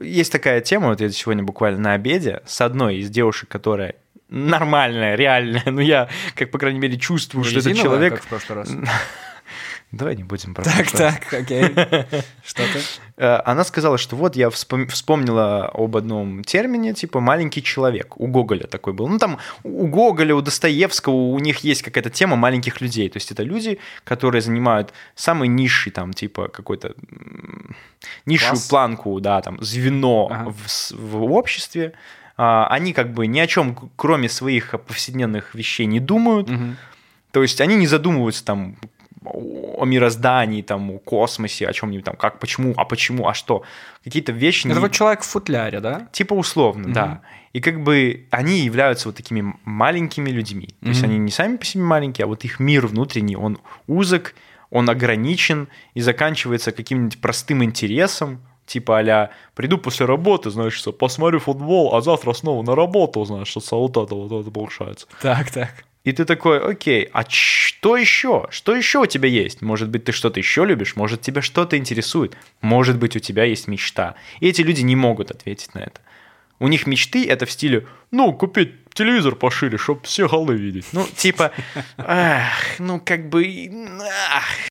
Есть 0.00 0.30
такая 0.32 0.60
тема, 0.60 0.88
вот 0.88 1.00
я 1.00 1.10
сегодня 1.10 1.42
буквально 1.42 1.80
на 1.80 1.92
обеде 1.94 2.42
с 2.46 2.60
одной 2.60 2.98
из 2.98 3.10
девушек, 3.10 3.48
которая 3.48 3.96
нормальная, 4.28 5.14
реальная, 5.16 5.62
ну 5.66 5.80
я, 5.80 6.08
как 6.34 6.50
по 6.50 6.58
крайней 6.58 6.80
мере, 6.80 6.96
чувствую, 6.98 7.44
что 7.44 7.58
этот 7.60 7.76
человек... 7.76 8.14
как 8.14 8.22
в 8.24 8.28
прошлый 8.28 8.58
раз. 8.58 8.70
Давай 9.90 10.16
не 10.16 10.22
будем 10.24 10.52
про 10.52 10.64
Так, 10.64 10.90
так, 10.90 11.32
окей. 11.32 11.62
Что 12.44 12.62
ты? 12.62 12.80
Э, 13.16 13.40
Она 13.46 13.64
сказала, 13.64 13.96
что 13.96 14.16
вот 14.16 14.36
я 14.36 14.48
вспом- 14.48 14.86
вспомнила 14.88 15.66
об 15.72 15.96
одном 15.96 16.44
термине, 16.44 16.92
типа 16.92 17.20
маленький 17.20 17.62
человек. 17.62 18.20
У 18.20 18.26
Гоголя 18.26 18.66
такой 18.66 18.92
был. 18.92 19.08
Ну 19.08 19.16
там 19.16 19.38
у 19.62 19.86
Гоголя, 19.86 20.34
у 20.34 20.42
Достоевского, 20.42 21.14
у 21.14 21.38
них 21.38 21.60
есть 21.60 21.80
какая-то 21.80 22.10
тема 22.10 22.36
маленьких 22.36 22.82
людей. 22.82 23.08
То 23.08 23.16
есть 23.16 23.32
это 23.32 23.42
люди, 23.42 23.78
которые 24.04 24.42
занимают 24.42 24.92
самый 25.14 25.48
низший 25.48 25.90
там 25.90 26.12
типа 26.12 26.48
какой-то 26.48 26.92
низшую 28.26 28.56
Класс. 28.56 28.68
планку, 28.68 29.18
да, 29.20 29.40
там 29.40 29.56
звено 29.62 30.28
Ага. 30.30 30.50
в, 30.50 30.70
с- 30.70 30.92
в 30.92 31.22
обществе. 31.32 31.92
А, 32.38 32.66
Они 32.68 32.92
как 32.92 33.12
бы 33.12 33.26
ни 33.26 33.38
о 33.40 33.46
чем, 33.46 33.76
кроме 33.96 34.28
своих 34.28 34.70
повседневных 34.86 35.54
вещей, 35.54 35.86
не 35.86 36.00
думают. 36.00 36.48
Мгм. 36.48 36.76
То 37.32 37.42
есть 37.42 37.60
они 37.60 37.76
не 37.76 37.86
задумываются 37.86 38.44
там 38.44 38.76
о 39.24 39.84
мироздании, 39.84 40.62
там, 40.62 40.90
о 40.90 40.98
космосе, 40.98 41.66
о 41.66 41.72
чем-нибудь 41.72 42.04
там, 42.04 42.16
как, 42.16 42.38
почему, 42.38 42.72
а 42.76 42.84
почему, 42.84 43.28
а 43.28 43.34
что. 43.34 43.62
Какие-то 44.04 44.32
вещи... 44.32 44.66
Это 44.66 44.76
не- 44.76 44.80
вот 44.80 44.92
человек 44.92 45.20
в 45.22 45.26
футляре, 45.26 45.80
да? 45.80 46.08
Типа 46.12 46.34
условно, 46.34 46.84
Мгм. 46.84 46.92
да. 46.92 47.20
И 47.52 47.60
как 47.60 47.82
бы 47.82 48.26
они 48.30 48.60
являются 48.60 49.08
вот 49.08 49.16
такими 49.16 49.54
маленькими 49.64 50.30
людьми. 50.30 50.68
То 50.80 50.88
есть 50.88 51.02
они 51.02 51.18
не 51.18 51.30
сами 51.30 51.56
по 51.56 51.64
себе 51.64 51.82
маленькие, 51.82 52.24
а 52.24 52.28
вот 52.28 52.44
их 52.44 52.60
мир 52.60 52.86
внутренний, 52.86 53.36
он 53.36 53.58
узок, 53.86 54.34
он 54.70 54.88
ограничен 54.88 55.68
и 55.94 56.00
заканчивается 56.00 56.72
каким-нибудь 56.72 57.20
простым 57.20 57.64
интересом, 57.64 58.40
Типа 58.68 59.00
а 59.00 59.30
приду 59.54 59.78
после 59.78 60.04
работы, 60.04 60.50
знаешь, 60.50 60.84
посмотрю 60.98 61.40
футбол, 61.40 61.94
а 61.94 62.02
завтра 62.02 62.34
снова 62.34 62.62
на 62.62 62.76
работу, 62.76 63.24
знаешь, 63.24 63.48
что 63.48 63.60
вот 63.80 63.96
это 63.96 64.14
вот 64.14 64.42
это 64.42 64.50
получается. 64.50 65.06
Так, 65.22 65.50
так. 65.50 65.70
И 66.04 66.12
ты 66.12 66.26
такой, 66.26 66.60
окей, 66.60 67.08
а 67.12 67.24
что 67.28 67.96
еще? 67.96 68.46
Что 68.50 68.74
еще 68.74 68.98
у 69.00 69.06
тебя 69.06 69.28
есть? 69.28 69.62
Может 69.62 69.88
быть, 69.88 70.04
ты 70.04 70.12
что-то 70.12 70.38
еще 70.38 70.66
любишь? 70.66 70.96
Может, 70.96 71.22
тебя 71.22 71.40
что-то 71.40 71.78
интересует? 71.78 72.36
Может 72.60 72.98
быть, 72.98 73.16
у 73.16 73.20
тебя 73.20 73.44
есть 73.44 73.68
мечта? 73.68 74.16
И 74.40 74.48
эти 74.48 74.60
люди 74.60 74.82
не 74.82 74.96
могут 74.96 75.30
ответить 75.30 75.74
на 75.74 75.78
это. 75.80 76.00
У 76.60 76.68
них 76.68 76.86
мечты 76.86 77.26
это 77.26 77.46
в 77.46 77.50
стиле, 77.50 77.86
ну, 78.10 78.34
купить 78.34 78.72
телевизор 78.92 79.34
пошире, 79.34 79.78
чтобы 79.78 80.02
все 80.02 80.28
голы 80.28 80.56
видеть. 80.56 80.86
Ну, 80.92 81.06
типа, 81.16 81.52
ах, 81.96 82.78
ну, 82.78 83.00
как 83.00 83.30
бы, 83.30 83.70
ах. 84.34 84.68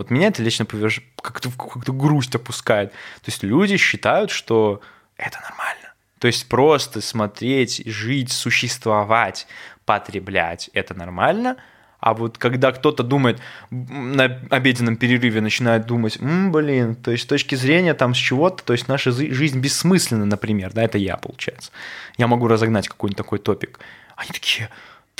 Вот 0.00 0.08
меня 0.08 0.28
это 0.28 0.42
лично 0.42 0.64
как-то 0.64 1.50
как 1.50 1.94
грусть 1.94 2.34
опускает. 2.34 2.92
То 2.92 3.26
есть 3.26 3.42
люди 3.42 3.76
считают, 3.76 4.30
что 4.30 4.80
это 5.18 5.38
нормально. 5.42 5.92
То 6.18 6.26
есть 6.26 6.48
просто 6.48 7.02
смотреть, 7.02 7.82
жить, 7.84 8.32
существовать 8.32 9.46
потреблять, 9.84 10.70
это 10.72 10.94
нормально. 10.94 11.58
А 11.98 12.14
вот 12.14 12.38
когда 12.38 12.72
кто-то 12.72 13.02
думает, 13.02 13.40
на 13.68 14.24
обеденном 14.48 14.96
перерыве 14.96 15.42
начинает 15.42 15.84
думать, 15.84 16.16
М, 16.18 16.50
блин, 16.50 16.94
то 16.94 17.10
есть 17.10 17.24
с 17.24 17.26
точки 17.26 17.54
зрения 17.54 17.92
там 17.92 18.14
с 18.14 18.18
чего-то, 18.18 18.64
то 18.64 18.72
есть 18.72 18.88
наша 18.88 19.12
жизнь 19.12 19.60
бессмысленна, 19.60 20.24
например, 20.24 20.72
да, 20.72 20.82
это 20.82 20.96
я, 20.96 21.18
получается. 21.18 21.72
Я 22.16 22.26
могу 22.26 22.48
разогнать 22.48 22.88
какой-нибудь 22.88 23.18
такой 23.18 23.38
топик. 23.38 23.80
Они 24.16 24.30
такие, 24.30 24.70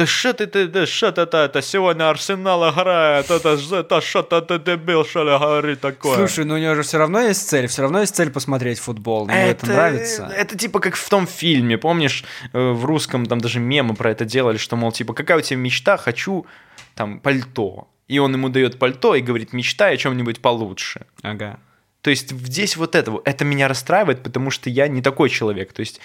да 0.01 0.07
что 0.07 0.33
ты, 0.33 0.47
ты, 0.47 0.67
да 0.67 0.87
что 0.87 1.13
ты, 1.13 1.21
это, 1.21 1.45
это 1.45 1.61
сегодня 1.61 2.09
Арсенал 2.09 2.71
играет, 2.71 3.31
это, 3.31 3.59
это 3.71 4.01
что 4.01 4.23
ты, 4.23 4.41
ты 4.41 4.59
дебил, 4.59 5.05
что 5.05 5.25
ли, 5.25 5.31
говорит 5.31 5.81
такое. 5.81 6.17
Слушай, 6.17 6.47
ну 6.47 6.55
у 6.55 6.59
него 6.59 6.75
же 6.75 6.83
все 6.83 6.97
равно 6.97 7.21
есть 7.21 7.47
цель, 7.47 7.67
все 7.67 7.83
равно 7.83 8.01
есть 8.01 8.17
цель 8.17 8.31
посмотреть 8.31 8.79
футбол, 8.79 9.27
мне 9.27 9.51
это, 9.51 9.67
это 9.67 9.75
нравится. 9.75 10.33
Это 10.35 10.57
типа 10.57 10.81
как 10.81 10.97
в 10.97 11.07
том 11.11 11.27
фильме, 11.27 11.77
помнишь, 11.77 12.25
э, 12.55 12.71
в 12.73 12.87
русском 12.87 13.27
там 13.27 13.41
даже 13.41 13.61
мемы 13.61 13.95
про 13.95 14.11
это 14.11 14.25
делали, 14.25 14.57
что, 14.57 14.77
мол, 14.77 14.91
типа, 14.91 15.13
какая 15.13 15.37
у 15.37 15.43
тебя 15.43 15.59
мечта, 15.59 15.99
хочу 15.99 16.47
там 16.95 17.21
пальто. 17.21 17.89
И 18.09 18.19
он 18.19 18.33
ему 18.33 18.49
дает 18.49 18.79
пальто 18.79 19.15
и 19.15 19.21
говорит, 19.21 19.53
мечтай 19.53 19.95
о 19.95 19.97
чем-нибудь 19.99 20.41
получше. 20.41 21.03
Ага. 21.23 21.61
То 22.01 22.09
есть 22.09 22.31
здесь 22.31 22.79
вот 22.79 22.95
это, 22.95 23.21
это 23.27 23.45
меня 23.45 23.69
расстраивает, 23.69 24.23
потому 24.23 24.51
что 24.51 24.71
я 24.71 24.89
не 24.89 25.03
такой 25.03 25.29
человек. 25.29 25.75
То 25.75 25.81
есть 25.81 26.01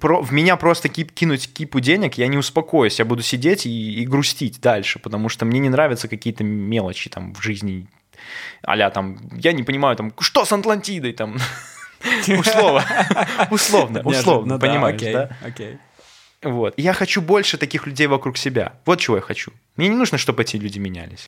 про, 0.00 0.20
в 0.20 0.32
меня 0.32 0.56
просто 0.56 0.88
кип, 0.88 1.12
кинуть 1.12 1.52
кипу 1.52 1.80
денег, 1.80 2.14
я 2.14 2.26
не 2.26 2.36
успокоюсь, 2.36 2.98
я 2.98 3.04
буду 3.04 3.22
сидеть 3.22 3.66
и, 3.66 4.02
и 4.02 4.06
грустить 4.06 4.60
дальше, 4.60 4.98
потому 4.98 5.28
что 5.28 5.44
мне 5.44 5.60
не 5.60 5.68
нравятся 5.68 6.08
какие-то 6.08 6.42
мелочи 6.44 7.08
там 7.10 7.34
в 7.34 7.42
жизни, 7.42 7.86
а 8.62 8.90
там, 8.90 9.18
я 9.32 9.52
не 9.52 9.62
понимаю, 9.62 9.96
там, 9.96 10.12
что 10.18 10.44
с 10.44 10.52
Атлантидой, 10.52 11.12
там, 11.12 11.36
условно, 12.28 12.84
условно, 13.50 14.02
условно, 14.04 14.58
понимаешь, 14.58 15.00
да? 15.00 15.36
Окей. 15.44 15.78
Вот. 16.42 16.74
Я 16.76 16.92
хочу 16.92 17.22
больше 17.22 17.56
таких 17.56 17.86
людей 17.86 18.08
вокруг 18.08 18.36
себя. 18.36 18.72
Вот 18.84 18.98
чего 18.98 19.16
я 19.16 19.22
хочу. 19.22 19.52
Мне 19.76 19.88
не 19.88 19.94
нужно, 19.94 20.18
чтобы 20.18 20.42
эти 20.42 20.56
люди 20.56 20.80
менялись. 20.80 21.26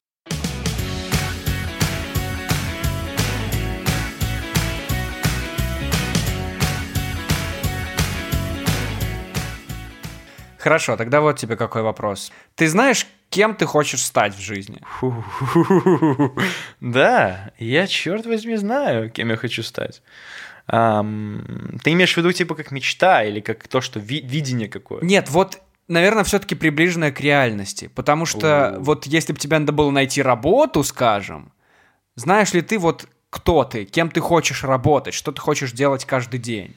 Хорошо, 10.65 10.97
тогда 10.97 11.21
вот 11.21 11.37
тебе 11.37 11.57
какой 11.57 11.83
вопрос. 11.83 12.33
Ты 12.55 12.69
знаешь, 12.69 13.07
кем 13.29 13.55
ты 13.55 13.67
хочешь 13.67 14.01
стать 14.01 14.35
в 14.35 14.41
жизни? 14.41 14.81
Да, 16.81 17.53
я, 17.59 17.87
черт 17.87 18.25
возьми, 18.25 18.57
знаю, 18.57 19.11
кем 19.11 19.29
я 19.29 19.37
хочу 19.37 19.63
стать. 19.63 20.03
Um, 20.67 21.79
ты 21.85 21.93
имеешь 21.93 22.15
в 22.15 22.17
виду 22.17 22.33
типа 22.33 22.55
как 22.55 22.71
мечта 22.71 23.25
или 23.25 23.41
как 23.41 23.69
то, 23.69 23.83
что 23.83 24.01
ви- 24.01 24.23
видение 24.23 24.69
какое? 24.69 25.03
Нет, 25.03 25.29
вот 25.29 25.61
наверное, 25.89 26.25
все-таки 26.25 26.55
приближенное 26.55 27.13
к 27.13 27.21
реальности. 27.21 27.91
Потому 27.95 28.25
что 28.25 28.77
вот 28.79 29.07
если 29.07 29.35
бы 29.35 29.39
тебе 29.39 29.59
надо 29.59 29.73
было 29.73 29.91
найти 29.91 30.23
работу, 30.23 30.83
скажем, 30.83 31.53
знаешь 32.17 32.55
ли 32.55 32.63
ты 32.63 32.79
вот 32.79 33.07
кто 33.29 33.65
ты, 33.65 33.85
кем 33.85 34.09
ты 34.09 34.23
хочешь 34.23 34.65
работать, 34.65 35.13
что 35.13 35.31
ты 35.31 35.43
хочешь 35.43 35.73
делать 35.73 36.07
каждый 36.07 36.41
день? 36.41 36.75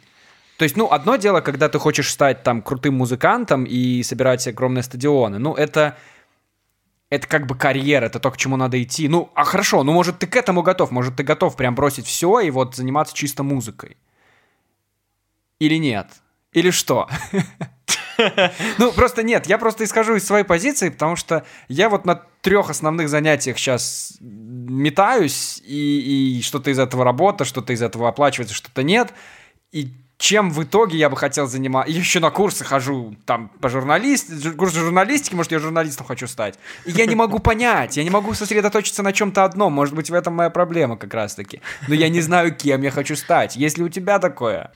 То 0.57 0.63
есть, 0.63 0.75
ну, 0.75 0.91
одно 0.91 1.17
дело, 1.17 1.41
когда 1.41 1.69
ты 1.69 1.77
хочешь 1.77 2.11
стать 2.11 2.43
там 2.43 2.61
крутым 2.61 2.95
музыкантом 2.95 3.63
и 3.63 4.01
собирать 4.03 4.47
огромные 4.47 4.83
стадионы. 4.83 5.37
Ну, 5.37 5.53
это 5.53 5.97
это 7.09 7.27
как 7.27 7.47
бы 7.47 7.55
карьера, 7.55 8.05
это 8.05 8.19
то, 8.19 8.31
к 8.31 8.37
чему 8.37 8.57
надо 8.57 8.81
идти. 8.81 9.07
Ну, 9.07 9.29
а 9.33 9.45
хорошо, 9.45 9.83
ну, 9.83 9.93
может, 9.93 10.19
ты 10.19 10.27
к 10.27 10.35
этому 10.35 10.61
готов, 10.61 10.91
может, 10.91 11.15
ты 11.15 11.23
готов 11.23 11.55
прям 11.55 11.73
бросить 11.73 12.05
все 12.05 12.41
и 12.41 12.51
вот 12.51 12.75
заниматься 12.75 13.15
чисто 13.15 13.43
музыкой. 13.43 13.95
Или 15.59 15.75
нет? 15.75 16.07
Или 16.51 16.71
что? 16.71 17.07
Ну, 18.79 18.91
просто 18.93 19.21
нет, 19.21 19.45
я 19.45 19.59
просто 19.59 19.83
исхожу 19.83 20.15
из 20.15 20.25
своей 20.25 20.43
позиции, 20.43 20.89
потому 20.89 21.15
что 21.15 21.45
я 21.67 21.87
вот 21.87 22.05
на 22.05 22.15
трех 22.41 22.71
основных 22.71 23.09
занятиях 23.09 23.59
сейчас 23.59 24.17
метаюсь, 24.19 25.61
и, 25.63 26.39
и 26.39 26.41
что-то 26.41 26.71
из 26.71 26.79
этого 26.79 27.03
работа, 27.03 27.45
что-то 27.45 27.73
из 27.73 27.81
этого 27.83 28.09
оплачивается, 28.09 28.55
что-то 28.55 28.81
нет. 28.81 29.13
И 29.71 29.93
чем 30.18 30.49
в 30.49 30.63
итоге 30.63 30.97
я 30.97 31.09
бы 31.09 31.18
хотел 31.18 31.47
заниматься. 31.47 31.91
Я 31.91 31.99
еще 31.99 32.20
на 32.20 32.32
курсы 32.32 32.65
хожу, 32.65 33.15
там, 33.26 33.49
по 33.61 33.70
журналист... 33.70 34.32
курсы 34.55 34.80
журналистики, 34.80 35.36
может, 35.36 35.51
я 35.51 35.59
журналистом 35.59 36.05
хочу 36.05 36.28
стать. 36.28 36.57
И 36.86 36.91
я 36.91 37.05
не 37.05 37.15
могу 37.15 37.39
понять, 37.39 37.97
я 37.97 38.03
не 38.03 38.09
могу 38.09 38.34
сосредоточиться 38.34 39.03
на 39.03 39.13
чем-то 39.13 39.43
одном. 39.43 39.74
Может 39.74 39.93
быть, 39.93 40.09
в 40.09 40.13
этом 40.13 40.34
моя 40.34 40.49
проблема 40.49 40.97
как 40.97 41.13
раз-таки. 41.13 41.61
Но 41.88 41.93
я 41.93 42.09
не 42.09 42.22
знаю, 42.22 42.55
кем 42.55 42.82
я 42.82 42.91
хочу 42.91 43.15
стать. 43.15 43.55
Есть 43.55 43.78
ли 43.78 43.84
у 43.84 43.89
тебя 43.89 44.18
такое? 44.18 44.72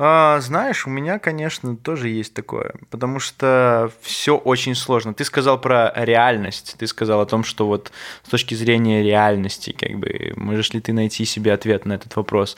А, 0.00 0.38
знаешь, 0.40 0.86
у 0.86 0.90
меня, 0.90 1.18
конечно, 1.18 1.76
тоже 1.76 2.08
есть 2.08 2.32
такое, 2.32 2.74
потому 2.88 3.18
что 3.18 3.90
все 4.00 4.36
очень 4.36 4.76
сложно. 4.76 5.12
Ты 5.12 5.24
сказал 5.24 5.60
про 5.60 5.92
реальность, 5.96 6.76
ты 6.78 6.86
сказал 6.86 7.20
о 7.20 7.26
том, 7.26 7.42
что 7.42 7.66
вот 7.66 7.90
с 8.22 8.28
точки 8.28 8.54
зрения 8.54 9.02
реальности, 9.02 9.76
как 9.76 9.98
бы, 9.98 10.34
можешь 10.36 10.72
ли 10.72 10.80
ты 10.80 10.92
найти 10.92 11.24
себе 11.24 11.52
ответ 11.52 11.84
на 11.84 11.94
этот 11.94 12.14
вопрос. 12.14 12.56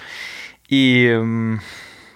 И 0.68 1.18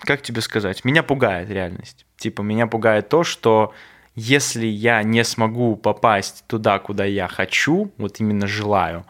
как 0.05 0.23
тебе 0.23 0.41
сказать, 0.41 0.85
меня 0.85 1.03
пугает 1.03 1.51
реальность. 1.51 2.07
Типа, 2.17 2.43
меня 2.43 2.67
пугает 2.67 3.09
то, 3.09 3.25
что 3.25 3.75
если 4.15 4.67
я 4.67 5.03
не 5.03 5.25
смогу 5.25 5.77
попасть 5.77 6.45
туда, 6.47 6.79
куда 6.79 7.05
я 7.05 7.27
хочу, 7.29 7.93
вот 7.99 8.21
именно 8.21 8.47
желаю, 8.47 9.05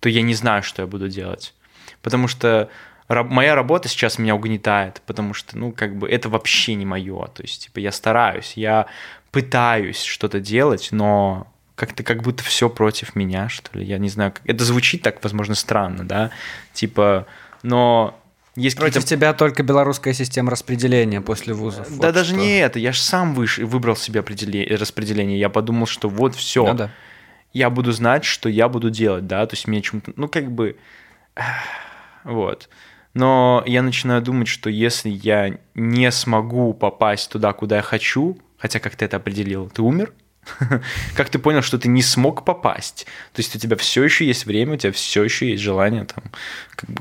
то 0.00 0.08
я 0.08 0.22
не 0.22 0.34
знаю, 0.34 0.62
что 0.62 0.82
я 0.82 0.88
буду 0.88 1.08
делать. 1.08 1.54
Потому 2.02 2.28
что 2.28 2.68
моя 3.08 3.54
работа 3.54 3.88
сейчас 3.88 4.18
меня 4.18 4.34
угнетает, 4.34 5.02
потому 5.06 5.34
что, 5.34 5.56
ну, 5.56 5.72
как 5.72 5.96
бы 5.96 6.08
это 6.08 6.28
вообще 6.28 6.74
не 6.74 6.84
мое. 6.84 7.26
То 7.28 7.42
есть, 7.42 7.64
типа, 7.64 7.78
я 7.78 7.92
стараюсь, 7.92 8.54
я 8.56 8.86
пытаюсь 9.30 10.02
что-то 10.02 10.40
делать, 10.40 10.88
но 10.90 11.46
как-то 11.74 12.02
как 12.02 12.22
будто 12.22 12.44
все 12.44 12.68
против 12.68 13.16
меня, 13.16 13.48
что 13.48 13.78
ли. 13.78 13.84
Я 13.84 13.98
не 13.98 14.08
знаю, 14.08 14.34
это 14.44 14.64
звучит 14.64 15.02
так, 15.02 15.22
возможно, 15.22 15.54
странно, 15.54 16.06
да, 16.06 16.30
типа, 16.74 17.26
но 17.62 18.18
есть 18.54 18.76
Против 18.76 19.04
тебя 19.04 19.32
только 19.32 19.62
белорусская 19.62 20.12
система 20.12 20.50
распределения 20.50 21.20
после 21.20 21.54
вузов. 21.54 21.88
Да 21.88 22.08
вот 22.08 22.14
даже 22.14 22.30
что. 22.30 22.36
не 22.36 22.58
это, 22.58 22.78
я 22.78 22.92
же 22.92 23.00
сам 23.00 23.34
выше, 23.34 23.64
выбрал 23.64 23.96
себе 23.96 24.20
распределение. 24.20 25.38
Я 25.38 25.48
подумал, 25.48 25.86
что 25.86 26.08
вот 26.08 26.34
все. 26.34 26.66
Ну, 26.66 26.74
да. 26.74 26.90
Я 27.54 27.70
буду 27.70 27.92
знать, 27.92 28.24
что 28.24 28.48
я 28.48 28.68
буду 28.68 28.90
делать, 28.90 29.26
да, 29.26 29.46
то 29.46 29.54
есть 29.54 29.66
мне 29.66 29.82
чем-то, 29.82 30.12
ну 30.16 30.28
как 30.28 30.50
бы, 30.50 30.76
вот. 32.24 32.68
Но 33.14 33.62
я 33.66 33.82
начинаю 33.82 34.22
думать, 34.22 34.48
что 34.48 34.70
если 34.70 35.10
я 35.10 35.58
не 35.74 36.10
смогу 36.10 36.72
попасть 36.72 37.30
туда, 37.30 37.52
куда 37.52 37.76
я 37.76 37.82
хочу, 37.82 38.38
хотя 38.56 38.80
как 38.80 38.96
ты 38.96 39.04
это 39.04 39.18
определил, 39.18 39.68
ты 39.68 39.82
умер, 39.82 40.12
как 41.16 41.30
ты 41.30 41.38
понял, 41.38 41.62
что 41.62 41.78
ты 41.78 41.88
не 41.88 42.02
смог 42.02 42.44
попасть? 42.44 43.06
То 43.32 43.40
есть 43.40 43.54
у 43.54 43.58
тебя 43.58 43.76
все 43.76 44.02
еще 44.02 44.26
есть 44.26 44.46
время, 44.46 44.74
у 44.74 44.76
тебя 44.76 44.92
все 44.92 45.22
еще 45.22 45.50
есть 45.50 45.62
желание 45.62 46.04
там, 46.04 46.24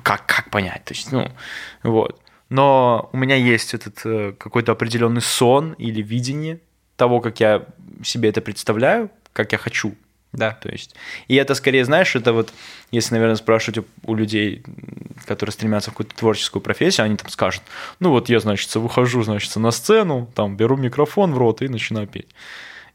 как, 0.04 0.26
как, 0.26 0.50
понять? 0.50 0.86
То 0.86 0.94
есть, 0.94 1.12
ну, 1.12 1.32
вот. 1.84 2.20
Но 2.50 3.10
у 3.14 3.18
меня 3.18 3.36
есть 3.36 3.74
этот 3.74 4.02
э, 4.04 4.34
какой-то 4.38 4.74
определенный 4.74 5.22
сон 5.22 5.74
или 5.74 6.02
видение 6.02 6.60
того, 6.98 7.22
как 7.22 7.40
я 7.40 7.66
себе 8.04 8.30
это 8.30 8.42
представляю, 8.42 9.10
как 9.34 9.54
я 9.54 9.58
хочу. 9.58 9.96
Да. 10.34 10.52
То 10.52 10.70
есть, 10.70 10.96
и 11.28 11.36
это 11.36 11.56
скорее, 11.56 11.84
знаешь, 11.84 12.16
это 12.16 12.34
вот, 12.34 12.54
если, 12.92 13.16
наверное, 13.16 13.36
спрашивать 13.36 13.80
у, 13.80 14.12
у 14.12 14.16
людей, 14.16 14.64
которые 15.26 15.52
стремятся 15.52 15.90
в 15.90 15.94
какую-то 15.94 16.16
творческую 16.16 16.62
профессию, 16.62 17.06
они 17.06 17.18
там 17.18 17.30
скажут, 17.30 17.64
ну 18.00 18.12
вот 18.12 18.30
я, 18.30 18.40
значит, 18.40 18.74
выхожу, 18.76 19.24
значит, 19.24 19.56
на 19.56 19.72
сцену, 19.72 20.30
там 20.36 20.56
беру 20.56 20.78
микрофон 20.78 21.34
в 21.34 21.38
рот 21.38 21.62
и 21.62 21.68
начинаю 21.68 22.08
петь 22.08 22.30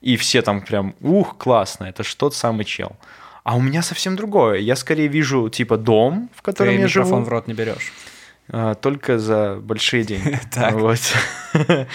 и 0.01 0.17
все 0.17 0.43
там 0.43 0.61
прям, 0.63 0.95
ух, 1.01 1.37
классно, 1.39 1.85
это 1.85 2.03
ж 2.05 2.15
тот 2.15 2.35
самый 2.35 2.65
чел. 2.65 2.97
А 3.45 3.57
у 3.57 3.61
меня 3.61 3.83
совсем 3.83 4.17
другое. 4.17 4.59
Я 4.59 4.75
скорее 4.77 5.07
вижу, 5.09 5.49
типа, 5.49 5.77
дом, 5.77 6.31
в 6.35 6.43
котором 6.43 6.75
Ты 6.75 6.81
я 6.81 6.89
живу. 6.89 7.05
микрофон 7.07 7.25
в 7.25 7.29
рот 7.29 7.47
не 7.47 7.55
берешь. 7.55 7.93
А, 8.49 8.75
только 8.75 9.19
за 9.19 9.57
большие 9.61 10.05
деньги. 10.05 10.39
Вот. 10.73 10.99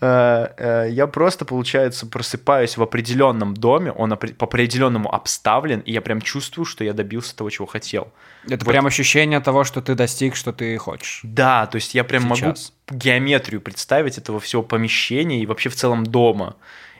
А, 0.00 0.52
а, 0.58 0.84
Я 0.86 1.06
просто, 1.06 1.44
получается, 1.44 2.06
просыпаюсь 2.06 2.76
в 2.76 2.82
определенном 2.82 3.54
доме, 3.54 3.92
он 3.92 4.16
по 4.16 4.46
определенному 4.46 5.14
обставлен, 5.14 5.80
и 5.80 5.92
я 5.92 6.00
прям 6.00 6.20
чувствую, 6.20 6.64
что 6.64 6.84
я 6.84 6.92
добился 6.92 7.36
того, 7.36 7.50
чего 7.50 7.66
хотел. 7.66 8.12
Это 8.46 8.64
Вот. 8.64 8.72
прям 8.72 8.86
ощущение 8.86 9.40
того, 9.40 9.64
что 9.64 9.80
ты 9.80 9.94
достиг, 9.94 10.36
что 10.36 10.52
ты 10.52 10.76
хочешь. 10.78 11.20
Да, 11.22 11.66
то 11.66 11.76
есть 11.76 11.94
я 11.94 12.04
прям 12.04 12.24
могу 12.24 12.54
геометрию 12.90 13.60
представить 13.60 14.18
этого 14.18 14.38
всего 14.40 14.62
помещения 14.62 15.40
и 15.40 15.46
вообще 15.46 15.68
в 15.68 15.74
целом 15.76 16.04
дома. 16.04 16.56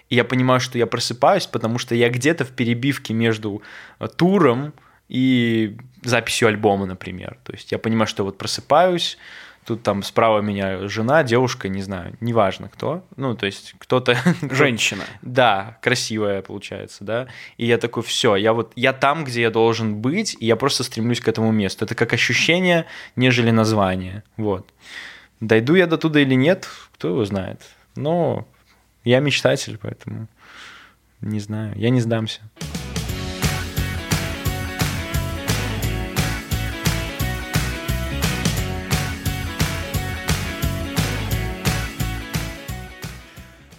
И 0.08 0.14
я 0.16 0.24
понимаю, 0.24 0.60
что 0.60 0.78
я 0.78 0.86
просыпаюсь, 0.86 1.46
потому 1.46 1.78
что 1.78 1.94
я 1.94 2.08
где-то 2.08 2.44
в 2.44 2.50
перебивке 2.50 3.14
между 3.14 3.62
э, 3.98 4.08
туром 4.08 4.72
и 5.08 5.76
записью 6.02 6.48
альбома, 6.48 6.86
например. 6.86 7.38
То 7.44 7.52
есть 7.52 7.72
я 7.72 7.78
понимаю, 7.78 8.06
что 8.06 8.24
вот 8.24 8.38
просыпаюсь, 8.38 9.18
тут 9.66 9.82
там 9.82 10.02
справа 10.02 10.40
меня 10.40 10.86
жена, 10.88 11.22
девушка, 11.24 11.68
не 11.68 11.82
знаю, 11.82 12.16
неважно 12.20 12.68
кто. 12.68 13.04
Ну, 13.16 13.34
то 13.34 13.46
есть 13.46 13.74
кто-то... 13.78 14.16
Женщина. 14.42 15.04
Да, 15.22 15.78
красивая 15.82 16.42
получается, 16.42 17.04
да. 17.04 17.26
И 17.56 17.66
я 17.66 17.78
такой, 17.78 18.02
все, 18.02 18.36
я 18.36 18.52
вот, 18.52 18.72
я 18.76 18.92
там, 18.92 19.24
где 19.24 19.42
я 19.42 19.50
должен 19.50 19.96
быть, 19.96 20.36
и 20.38 20.46
я 20.46 20.56
просто 20.56 20.84
стремлюсь 20.84 21.20
к 21.20 21.28
этому 21.28 21.50
месту. 21.50 21.84
Это 21.84 21.94
как 21.94 22.12
ощущение, 22.12 22.86
нежели 23.16 23.50
название. 23.50 24.22
Вот. 24.36 24.72
Дойду 25.40 25.74
я 25.74 25.86
до 25.86 25.98
туда 25.98 26.20
или 26.20 26.34
нет, 26.34 26.68
кто 26.94 27.08
его 27.08 27.24
знает. 27.24 27.60
Но 27.96 28.46
я 29.06 29.20
мечтатель, 29.20 29.78
поэтому 29.80 30.26
не 31.20 31.38
знаю, 31.38 31.72
я 31.76 31.90
не 31.90 32.00
сдамся. 32.00 32.40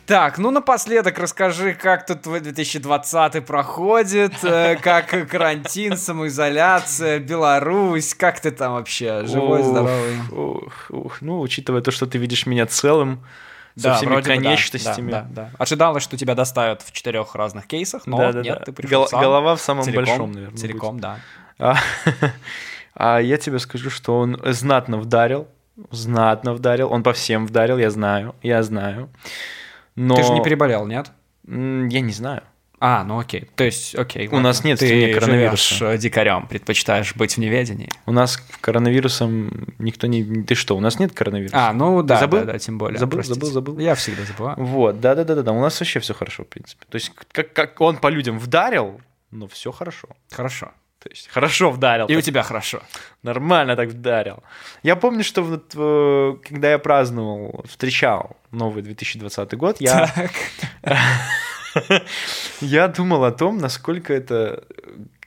Так, 0.05 0.37
ну 0.37 0.51
напоследок 0.51 1.19
расскажи, 1.19 1.73
как 1.73 2.05
тут 2.05 2.21
твой 2.21 2.39
2020 2.39 3.45
проходит, 3.45 4.31
э, 4.43 4.77
как 4.81 5.27
карантин, 5.29 5.97
самоизоляция, 5.97 7.19
Беларусь, 7.19 8.13
как 8.13 8.39
ты 8.39 8.51
там 8.51 8.75
вообще, 8.75 9.25
живой, 9.25 9.59
Ух, 9.59 9.65
здоровый? 9.65 10.17
Ух, 10.31 10.85
ух. 10.91 11.21
Ну, 11.21 11.41
учитывая 11.41 11.81
то, 11.81 11.91
что 11.91 12.05
ты 12.05 12.17
видишь 12.17 12.45
меня 12.45 12.65
целым, 12.65 13.19
со 13.77 13.93
всеми 13.95 14.09
вроде 14.09 14.29
да, 14.29 14.35
конечностями. 14.35 15.11
Да, 15.11 15.21
да, 15.21 15.43
да. 15.43 15.51
Ожидалось, 15.57 16.03
что 16.03 16.17
тебя 16.17 16.35
доставят 16.35 16.81
в 16.81 16.91
четырех 16.91 17.35
разных 17.35 17.67
кейсах, 17.67 18.07
но 18.07 18.17
Да-да-да. 18.17 18.41
нет, 18.41 18.63
ты 18.65 18.71
пришел 18.71 19.01
Гол- 19.01 19.07
сам. 19.07 19.21
голова 19.21 19.55
в 19.55 19.61
самом 19.61 19.83
целиком, 19.83 20.05
большом, 20.05 20.31
наверное, 20.31 20.57
Целиком, 20.57 20.99
да. 20.99 21.19
А, 21.59 21.75
а 22.95 23.19
я 23.19 23.37
тебе 23.37 23.59
скажу, 23.59 23.89
что 23.89 24.19
он 24.19 24.39
знатно 24.45 24.97
вдарил, 24.97 25.47
знатно 25.91 26.53
вдарил, 26.53 26.91
он 26.91 27.03
по 27.03 27.13
всем 27.13 27.45
вдарил, 27.45 27.77
я 27.77 27.89
знаю, 27.91 28.35
я 28.41 28.63
знаю. 28.63 29.09
Но 29.95 30.15
Ты 30.15 30.23
же 30.23 30.33
не 30.33 30.43
переболел, 30.43 30.85
нет? 30.85 31.11
я 31.45 32.01
не 32.01 32.11
знаю. 32.11 32.43
А, 32.79 33.03
ну 33.03 33.19
окей. 33.19 33.49
То 33.55 33.63
есть, 33.63 33.95
окей. 33.95 34.27
У 34.27 34.39
нас 34.39 34.63
нет 34.63 34.79
ты 34.79 35.13
коронавируса. 35.13 35.75
живешь, 35.75 35.99
дикарем, 35.99 36.45
предпочитаешь 36.47 37.15
быть 37.15 37.35
в 37.35 37.37
неведении. 37.39 37.89
У 38.05 38.11
нас 38.11 38.37
коронавирусом 38.61 39.73
никто 39.79 40.05
не... 40.05 40.43
Ты 40.43 40.53
что, 40.53 40.77
у 40.77 40.79
нас 40.79 40.99
нет 40.99 41.11
коронавируса? 41.11 41.69
А, 41.69 41.73
ну 41.73 42.03
да, 42.03 42.19
забыл? 42.19 42.41
да, 42.41 42.53
да, 42.53 42.59
тем 42.59 42.77
более. 42.77 42.99
Забыл, 42.99 43.17
простите. 43.17 43.39
забыл, 43.39 43.51
забыл. 43.51 43.79
Я 43.79 43.95
всегда 43.95 44.23
забываю. 44.25 44.57
Вот, 44.59 44.99
да-да-да-да, 44.99 45.51
у 45.51 45.59
нас 45.61 45.79
вообще 45.79 45.99
все 45.99 46.13
хорошо, 46.13 46.43
в 46.43 46.47
принципе. 46.47 46.85
То 46.87 46.95
есть 46.97 47.11
как, 47.31 47.51
как 47.51 47.81
он 47.81 47.97
по 47.97 48.09
людям 48.09 48.37
вдарил, 48.37 49.01
но 49.31 49.47
все 49.47 49.71
хорошо. 49.71 50.09
Хорошо. 50.31 50.71
То 50.99 51.09
есть 51.09 51.29
хорошо 51.29 51.71
вдарил. 51.71 52.05
И 52.07 52.13
у 52.13 52.17
так 52.17 52.25
тебя 52.25 52.43
хорошо. 52.43 52.81
Нормально 53.23 53.75
так 53.75 53.89
вдарил. 53.89 54.43
Я 54.83 54.95
помню, 54.95 55.23
что 55.23 55.41
вот, 55.41 55.73
э, 55.75 56.35
когда 56.47 56.71
я 56.71 56.79
праздновал, 56.79 57.63
встречал 57.67 58.35
новый 58.51 58.83
2020 58.83 59.53
год, 59.53 59.77
я, 59.79 60.11
Так. 60.13 60.31
я 62.61 62.87
думал 62.87 63.23
о 63.23 63.31
том, 63.31 63.57
насколько 63.57 64.13
это 64.13 64.63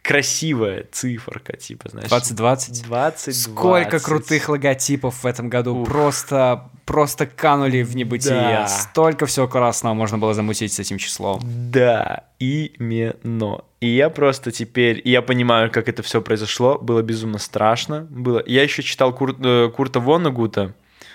красивая 0.03 0.87
циферка, 0.91 1.57
типа, 1.57 1.89
знаешь. 1.91 2.09
2020. 2.09 2.85
20 2.87 3.37
Сколько 3.37 4.01
крутых 4.01 4.49
логотипов 4.49 5.23
в 5.23 5.27
этом 5.27 5.49
году. 5.49 5.77
Ух. 5.77 5.89
Просто, 5.89 6.71
просто 6.85 7.27
канули 7.27 7.83
в 7.83 7.95
небытие. 7.95 8.35
Да. 8.35 8.67
Столько 8.67 9.27
всего 9.27 9.47
классного 9.47 9.95
можно 9.95 10.19
было 10.19 10.35
замутить 10.35 10.73
с 10.73 10.79
этим 10.79 10.99
числом. 10.99 11.41
Да, 11.45 12.25
именно. 12.39 13.63
И 13.81 13.89
я 13.89 14.11
просто 14.11 14.51
теперь, 14.51 15.01
я 15.05 15.23
понимаю, 15.23 15.71
как 15.71 15.89
это 15.89 16.03
все 16.03 16.21
произошло. 16.21 16.79
Было 16.79 17.03
безумно 17.03 17.39
страшно. 17.39 18.07
Было. 18.11 18.43
Я 18.47 18.63
еще 18.63 18.83
читал 18.83 19.15
Кур- 19.15 19.37
э, 19.41 19.71
Курта 19.75 20.01
Воннегута. 20.01 20.75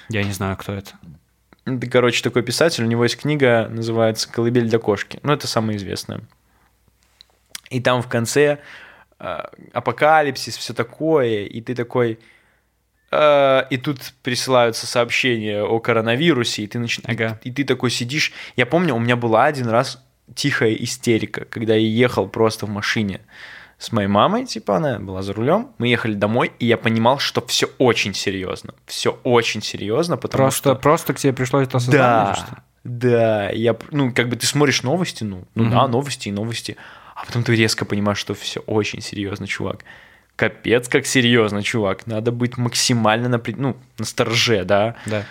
Я 0.10 0.24
не 0.24 0.32
знаю, 0.32 0.56
кто 0.58 0.74
это. 0.74 0.92
Это, 1.66 1.88
короче, 1.88 2.24
такой 2.24 2.44
писатель. 2.44 2.84
У 2.84 2.88
него 2.88 3.04
есть 3.04 3.18
книга, 3.18 3.68
называется 3.70 4.32
«Колыбель 4.32 4.70
для 4.70 4.80
кошки». 4.80 5.20
Ну, 5.24 5.34
это 5.34 5.48
самая 5.48 5.78
известная. 5.78 6.22
И 7.72 7.82
там 7.82 8.02
в 8.04 8.08
конце 8.08 8.60
э, 9.20 9.40
апокалипсис, 9.74 10.58
все 10.58 10.74
такое, 10.74 11.46
и 11.46 11.62
ты 11.62 11.74
такой... 11.74 12.20
э, 13.12 13.64
и 13.72 13.78
тут 13.78 14.14
присылаются 14.22 14.86
сообщения 14.86 15.64
о 15.64 15.80
коронавирусе, 15.80 16.64
и 16.64 16.68
ты, 16.68 16.78
нач... 16.78 17.00
Ага. 17.04 17.40
и 17.44 17.52
ты 17.52 17.64
такой 17.64 17.90
сидишь. 17.90 18.32
Я 18.56 18.68
помню, 18.68 18.94
у 18.94 19.00
меня 19.00 19.16
была 19.16 19.46
один 19.46 19.68
раз 19.68 20.04
тихая 20.36 20.74
истерика, 20.76 21.46
когда 21.46 21.74
я 21.74 21.88
ехал 21.88 22.28
просто 22.28 22.68
в 22.68 22.70
машине 22.70 23.22
с 23.78 23.92
моей 23.92 24.08
мамой, 24.08 24.46
типа 24.46 24.78
она 24.78 25.00
была 25.00 25.22
за 25.22 25.34
рулем, 25.34 25.70
мы 25.78 25.88
ехали 25.88 26.14
домой, 26.14 26.52
и 26.60 26.66
я 26.66 26.78
понимал, 26.78 27.20
что 27.20 27.46
все 27.46 27.68
очень 27.78 28.14
серьезно, 28.14 28.74
все 28.86 29.20
очень 29.24 29.62
серьезно, 29.62 30.18
потому 30.18 30.44
Просто, 30.44 30.70
что 30.72 30.76
просто 30.76 31.14
к 31.14 31.20
тебе 31.20 31.34
пришло 31.34 31.62
это 31.62 31.78
осознание, 31.78 32.34
да, 32.34 32.36
что 32.36 32.58
да, 32.86 33.50
я, 33.50 33.76
ну, 33.92 34.14
как 34.14 34.30
бы 34.30 34.36
ты 34.36 34.46
смотришь 34.46 34.84
новости, 34.84 35.24
ну, 35.24 35.44
ну 35.56 35.64
Мгм. 35.64 35.72
да, 35.72 35.88
новости 35.88 36.30
и 36.30 36.32
новости, 36.32 36.78
а 37.16 37.26
потом 37.26 37.44
ты 37.44 37.56
резко 37.56 37.84
понимаешь, 37.84 38.20
что 38.20 38.34
все 38.36 38.60
очень 38.62 39.02
серьезно, 39.02 39.48
чувак. 39.48 39.84
Капец, 40.36 40.88
как 40.88 41.06
серьезно, 41.06 41.64
чувак. 41.64 42.08
Надо 42.08 42.32
быть 42.32 42.58
максимально 42.58 43.30
на, 43.30 43.42
ну, 43.58 43.78
на 43.98 44.06
стороже, 44.06 44.66
да. 44.66 44.96
Да. 45.06 45.24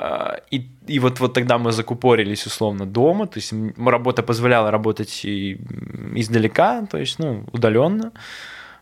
А, 0.00 0.40
И, 0.50 0.66
и 0.86 0.98
вот, 0.98 1.20
вот 1.20 1.34
тогда 1.34 1.58
мы 1.58 1.72
закупорились 1.72 2.46
условно 2.46 2.86
дома, 2.86 3.26
то 3.26 3.38
есть 3.38 3.52
работа 3.76 4.22
позволяла 4.22 4.70
работать 4.70 5.24
и 5.26 5.58
издалека, 6.16 6.86
то 6.86 6.98
есть, 6.98 7.18
ну, 7.18 7.44
удаленно, 7.52 8.12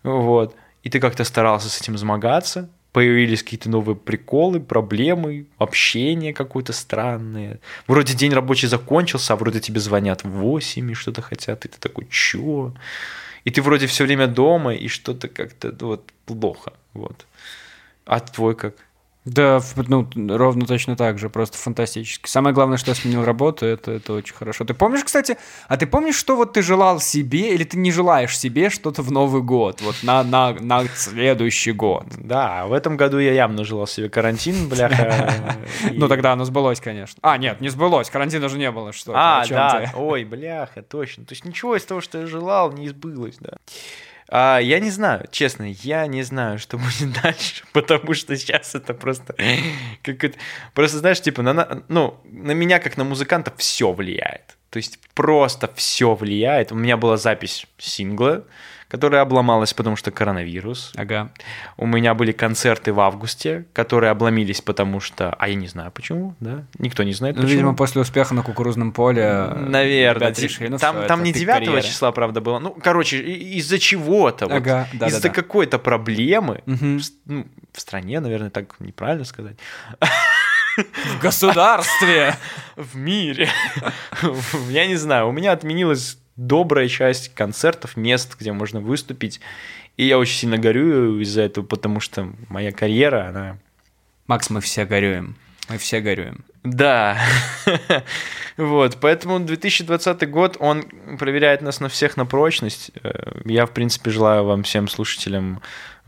вот. 0.04 0.54
И 0.84 0.90
ты 0.90 1.00
как-то 1.00 1.24
старался 1.24 1.68
с 1.68 1.80
этим 1.80 1.98
змагаться, 1.98 2.68
появились 2.92 3.42
какие-то 3.42 3.68
новые 3.68 3.96
приколы, 3.96 4.60
проблемы, 4.60 5.46
общение 5.58 6.32
какое-то 6.32 6.72
странное. 6.72 7.58
Вроде 7.88 8.14
день 8.14 8.32
рабочий 8.32 8.68
закончился, 8.68 9.32
а 9.32 9.36
вроде 9.36 9.58
тебе 9.60 9.80
звонят 9.80 10.24
в 10.24 10.28
8 10.28 10.90
и 10.90 10.94
что-то 10.94 11.20
хотят, 11.22 11.64
и 11.64 11.68
ты 11.68 11.78
такой, 11.80 12.06
чё? 12.10 12.74
И 13.44 13.50
ты 13.50 13.60
вроде 13.62 13.86
все 13.86 14.04
время 14.04 14.28
дома, 14.28 14.74
и 14.74 14.86
что-то 14.88 15.28
как-то 15.28 15.74
вот 15.80 16.12
плохо, 16.26 16.72
вот. 16.94 17.26
А 18.06 18.20
твой 18.20 18.54
как? 18.54 18.74
Да, 19.28 19.60
ну, 19.88 20.08
ровно 20.28 20.66
точно 20.66 20.96
так 20.96 21.18
же, 21.18 21.28
просто 21.28 21.58
фантастически. 21.58 22.28
Самое 22.28 22.54
главное, 22.54 22.78
что 22.78 22.90
я 22.90 22.94
сменил 22.94 23.24
работу, 23.24 23.66
это, 23.66 23.92
это 23.92 24.14
очень 24.14 24.34
хорошо. 24.34 24.64
Ты 24.64 24.74
помнишь, 24.74 25.04
кстати, 25.04 25.36
а 25.68 25.76
ты 25.76 25.86
помнишь, 25.86 26.16
что 26.16 26.36
вот 26.36 26.54
ты 26.54 26.62
желал 26.62 27.00
себе, 27.00 27.54
или 27.54 27.64
ты 27.64 27.76
не 27.76 27.92
желаешь 27.92 28.38
себе 28.38 28.70
что-то 28.70 29.02
в 29.02 29.12
Новый 29.12 29.42
год, 29.42 29.82
вот 29.82 29.96
на, 30.02 30.22
на, 30.22 30.54
на 30.54 30.84
следующий 30.94 31.72
год? 31.72 32.06
Да, 32.16 32.66
в 32.66 32.72
этом 32.72 32.96
году 32.96 33.18
я 33.18 33.32
явно 33.32 33.64
желал 33.64 33.86
себе 33.86 34.08
карантин, 34.08 34.68
бляха. 34.68 35.34
Ну, 35.92 36.08
тогда 36.08 36.32
оно 36.32 36.44
сбылось, 36.44 36.80
конечно. 36.80 37.18
А, 37.22 37.36
нет, 37.36 37.60
не 37.60 37.68
сбылось, 37.68 38.10
карантина 38.10 38.48
же 38.48 38.58
не 38.58 38.70
было, 38.70 38.92
что 38.92 39.12
А, 39.14 39.44
да, 39.46 39.92
ой, 39.94 40.24
бляха, 40.24 40.82
точно. 40.82 41.24
То 41.24 41.32
есть 41.32 41.44
ничего 41.44 41.76
из 41.76 41.84
того, 41.84 42.00
что 42.00 42.18
я 42.18 42.26
желал, 42.26 42.72
не 42.72 42.86
избылось, 42.86 43.36
да. 43.40 43.58
А, 44.30 44.58
я 44.58 44.78
не 44.78 44.90
знаю, 44.90 45.26
честно, 45.30 45.64
я 45.82 46.06
не 46.06 46.22
знаю, 46.22 46.58
что 46.58 46.76
будет 46.78 47.22
дальше, 47.22 47.64
потому 47.72 48.14
что 48.14 48.36
сейчас 48.36 48.74
это 48.74 48.94
просто 48.94 49.34
как 50.02 50.22
это, 50.24 50.38
просто 50.74 50.98
знаешь, 50.98 51.20
типа, 51.20 51.42
на- 51.42 51.82
ну, 51.88 52.20
на 52.24 52.52
меня 52.52 52.78
как 52.78 52.96
на 52.96 53.04
музыканта 53.04 53.52
все 53.56 53.92
влияет. 53.92 54.56
То 54.70 54.76
есть 54.76 54.98
просто 55.14 55.72
все 55.74 56.14
влияет. 56.14 56.72
У 56.72 56.74
меня 56.74 56.98
была 56.98 57.16
запись 57.16 57.66
сингла, 57.78 58.44
которая 58.88 59.20
обломалась, 59.22 59.74
потому 59.74 59.96
что 59.96 60.10
коронавирус. 60.10 60.92
Ага. 60.96 61.30
У 61.76 61.86
меня 61.86 62.14
были 62.14 62.32
концерты 62.32 62.92
в 62.92 63.00
августе, 63.00 63.66
которые 63.74 64.10
обломились, 64.10 64.60
потому 64.62 64.98
что... 65.00 65.34
А 65.38 65.48
я 65.48 65.54
не 65.54 65.68
знаю 65.68 65.90
почему, 65.90 66.34
да? 66.40 66.64
Никто 66.78 67.02
не 67.02 67.12
знает 67.12 67.36
Ну, 67.36 67.42
почему. 67.42 67.54
видимо, 67.56 67.74
после 67.74 68.00
успеха 68.00 68.34
на 68.34 68.42
кукурузном 68.42 68.92
поле... 68.92 69.48
Наверное. 69.56 70.28
ребята 70.28 70.40
решили, 70.40 70.68
ну 70.68 70.78
там 70.78 70.96
всё, 70.98 71.06
там 71.06 71.22
не 71.22 71.32
пик 71.32 71.40
9 71.42 71.54
карьеры. 71.66 71.82
числа, 71.82 72.12
правда, 72.12 72.40
было. 72.40 72.58
Ну, 72.58 72.70
короче, 72.82 73.18
из-за 73.20 73.78
чего-то. 73.78 74.46
вот, 74.46 74.54
Ага, 74.56 74.88
да-да-да. 74.92 75.06
из-за 75.08 75.28
какой-то 75.30 75.78
проблемы 75.78 76.62
Мгм. 76.66 76.98
в, 76.98 77.02
ну, 77.26 77.46
в 77.72 77.80
стране, 77.80 78.20
наверное, 78.20 78.50
так 78.50 78.80
неправильно 78.80 79.24
сказать. 79.26 79.58
В 80.76 81.20
государстве! 81.20 82.34
В 82.76 82.96
мире. 82.96 83.48
Я 84.70 84.86
не 84.86 84.94
знаю, 84.96 85.28
у 85.28 85.32
меня 85.32 85.52
отменилась 85.52 86.16
добрая 86.38 86.88
часть 86.88 87.34
концертов, 87.34 87.96
мест, 87.96 88.36
где 88.40 88.52
можно 88.52 88.80
выступить. 88.80 89.40
И 89.98 90.06
я 90.06 90.18
очень 90.18 90.36
сильно 90.36 90.56
горю 90.56 91.20
из-за 91.20 91.42
этого, 91.42 91.66
потому 91.66 92.00
что 92.00 92.32
моя 92.48 92.72
карьера, 92.72 93.28
она 93.28 93.58
Макс, 94.28 94.48
мы 94.48 94.60
все 94.60 94.84
горюем. 94.84 95.36
Мы 95.68 95.76
все 95.78 96.00
горюем. 96.00 96.44
Да. 96.64 97.18
вот, 98.56 98.98
поэтому 99.00 99.40
2020 99.40 100.30
год, 100.30 100.56
он 100.60 100.84
проверяет 101.18 101.62
нас 101.62 101.80
на 101.80 101.88
всех 101.88 102.16
на 102.16 102.26
прочность. 102.26 102.90
Э, 103.02 103.40
я, 103.44 103.66
в 103.66 103.72
принципе, 103.72 104.10
желаю 104.10 104.44
вам 104.44 104.62
всем 104.62 104.86
слушателям 104.88 105.60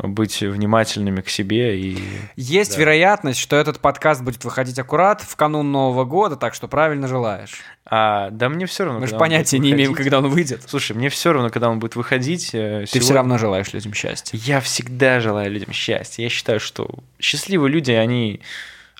быть 0.02 0.40
внимательными 0.40 1.20
к 1.20 1.28
себе 1.28 1.78
и... 1.78 1.98
Есть 2.36 2.74
да. 2.74 2.80
вероятность, 2.80 3.38
что 3.38 3.56
этот 3.56 3.80
подкаст 3.80 4.22
будет 4.22 4.44
выходить 4.44 4.78
аккурат 4.78 5.22
в 5.22 5.36
канун 5.36 5.70
Нового 5.70 6.04
года, 6.04 6.36
так 6.36 6.54
что 6.54 6.68
правильно 6.68 7.08
желаешь. 7.08 7.62
А, 7.84 8.30
да 8.30 8.48
мне 8.48 8.66
все 8.66 8.84
равно. 8.84 9.00
Мы 9.00 9.06
же 9.06 9.18
понятия 9.18 9.58
не 9.58 9.72
имеем, 9.72 9.94
когда 9.94 10.18
он 10.18 10.28
выйдет. 10.28 10.62
Слушай, 10.66 10.96
мне 10.96 11.08
все 11.08 11.32
равно, 11.32 11.50
когда 11.50 11.68
он 11.68 11.78
будет 11.78 11.96
выходить. 11.96 12.50
Э, 12.54 12.82
Ты 12.82 12.86
сегодня... 12.86 13.00
все 13.02 13.14
равно 13.14 13.38
желаешь 13.38 13.72
людям 13.72 13.94
счастья. 13.94 14.38
Я 14.42 14.60
всегда 14.60 15.20
желаю 15.20 15.50
людям 15.50 15.72
счастья. 15.72 16.22
Я 16.22 16.28
считаю, 16.28 16.60
что 16.60 16.88
счастливые 17.18 17.72
люди, 17.72 17.90
они, 17.92 18.40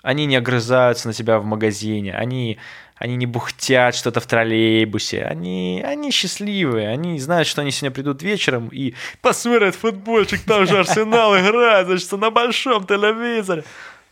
они 0.03 0.25
не 0.25 0.35
огрызаются 0.35 1.07
на 1.07 1.13
тебя 1.13 1.39
в 1.39 1.45
магазине, 1.45 2.13
они 2.13 2.59
они 3.01 3.15
не 3.15 3.25
бухтят 3.25 3.95
что-то 3.95 4.19
в 4.19 4.27
троллейбусе, 4.27 5.23
они, 5.23 5.83
они 5.83 6.11
счастливые, 6.11 6.89
они 6.89 7.19
знают, 7.19 7.47
что 7.47 7.61
они 7.61 7.71
сегодня 7.71 7.91
придут 7.95 8.21
вечером 8.21 8.69
и 8.71 8.93
посмотрят 9.21 9.75
футбольчик, 9.75 10.41
там 10.41 10.67
же 10.67 10.77
Арсенал 10.77 11.35
играет, 11.35 11.87
значит, 11.87 12.11
на 12.11 12.29
большом 12.29 12.85
телевизоре. 12.85 13.63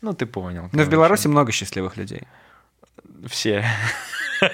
Ну, 0.01 0.13
ты 0.13 0.25
понял. 0.25 0.69
Но 0.71 0.83
в 0.83 0.89
Беларуси 0.89 1.27
много 1.27 1.51
счастливых 1.51 1.97
людей. 1.97 2.21
Все. 3.27 3.63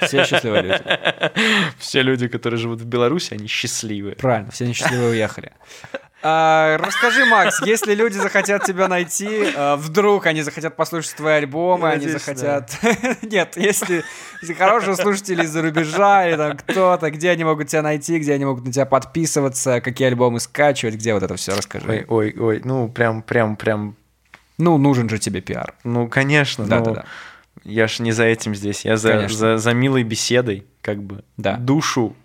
Все 0.02 0.26
счастливые 0.26 0.64
люди. 0.64 0.84
Все 1.78 2.02
люди, 2.02 2.28
которые 2.28 2.60
живут 2.60 2.82
в 2.82 2.86
Беларуси, 2.86 3.36
они 3.36 3.48
счастливые. 3.48 4.16
Правильно, 4.16 4.52
все 4.52 4.66
они 4.66 4.74
счастливые 4.74 5.12
уехали. 5.12 5.54
А, 6.28 6.78
расскажи, 6.80 7.24
Макс, 7.24 7.62
если 7.62 7.94
люди 7.94 8.18
захотят 8.18 8.64
тебя 8.64 8.88
найти, 8.88 9.54
а, 9.56 9.76
вдруг 9.76 10.26
они 10.26 10.42
захотят 10.42 10.76
послушать 10.76 11.16
твои 11.18 11.36
альбомы, 11.36 11.88
они 11.88 12.08
захотят... 12.08 12.76
Нет, 13.22 13.54
если, 13.58 14.04
если 14.42 14.54
хорошие 14.56 14.96
слушатели 14.96 15.44
из-за 15.44 15.62
рубежа 15.62 16.28
или 16.28 16.36
там 16.36 16.58
кто-то, 16.58 17.12
где 17.12 17.30
они 17.30 17.44
могут 17.44 17.68
тебя 17.68 17.84
найти, 17.84 18.18
где 18.18 18.34
они 18.34 18.46
могут 18.46 18.66
на 18.66 18.72
тебя 18.72 18.88
подписываться, 18.88 19.82
какие 19.82 20.08
альбомы 20.08 20.40
скачивать, 20.40 20.96
где 20.96 21.14
вот 21.14 21.22
это 21.22 21.36
все, 21.36 21.56
расскажи. 21.56 21.88
Ой, 21.88 22.06
ой, 22.08 22.36
ой, 22.40 22.62
ну 22.66 22.90
прям, 22.90 23.22
прям, 23.22 23.56
прям... 23.56 23.96
Ну, 24.58 24.80
нужен 24.80 25.08
же 25.10 25.20
тебе 25.20 25.42
пиар. 25.42 25.76
Ну, 25.84 26.08
конечно, 26.08 26.66
да, 26.66 26.80
да, 26.80 26.92
да. 26.92 27.06
Я 27.64 27.88
ж 27.88 28.00
не 28.00 28.12
за 28.12 28.24
этим 28.24 28.56
здесь, 28.56 28.84
я 28.84 28.98
за, 28.98 29.28
за, 29.28 29.60
за 29.60 29.74
милой 29.76 30.02
беседой, 30.02 30.66
как 30.82 31.04
бы. 31.04 31.24
Да. 31.38 31.58
Душу 31.58 32.16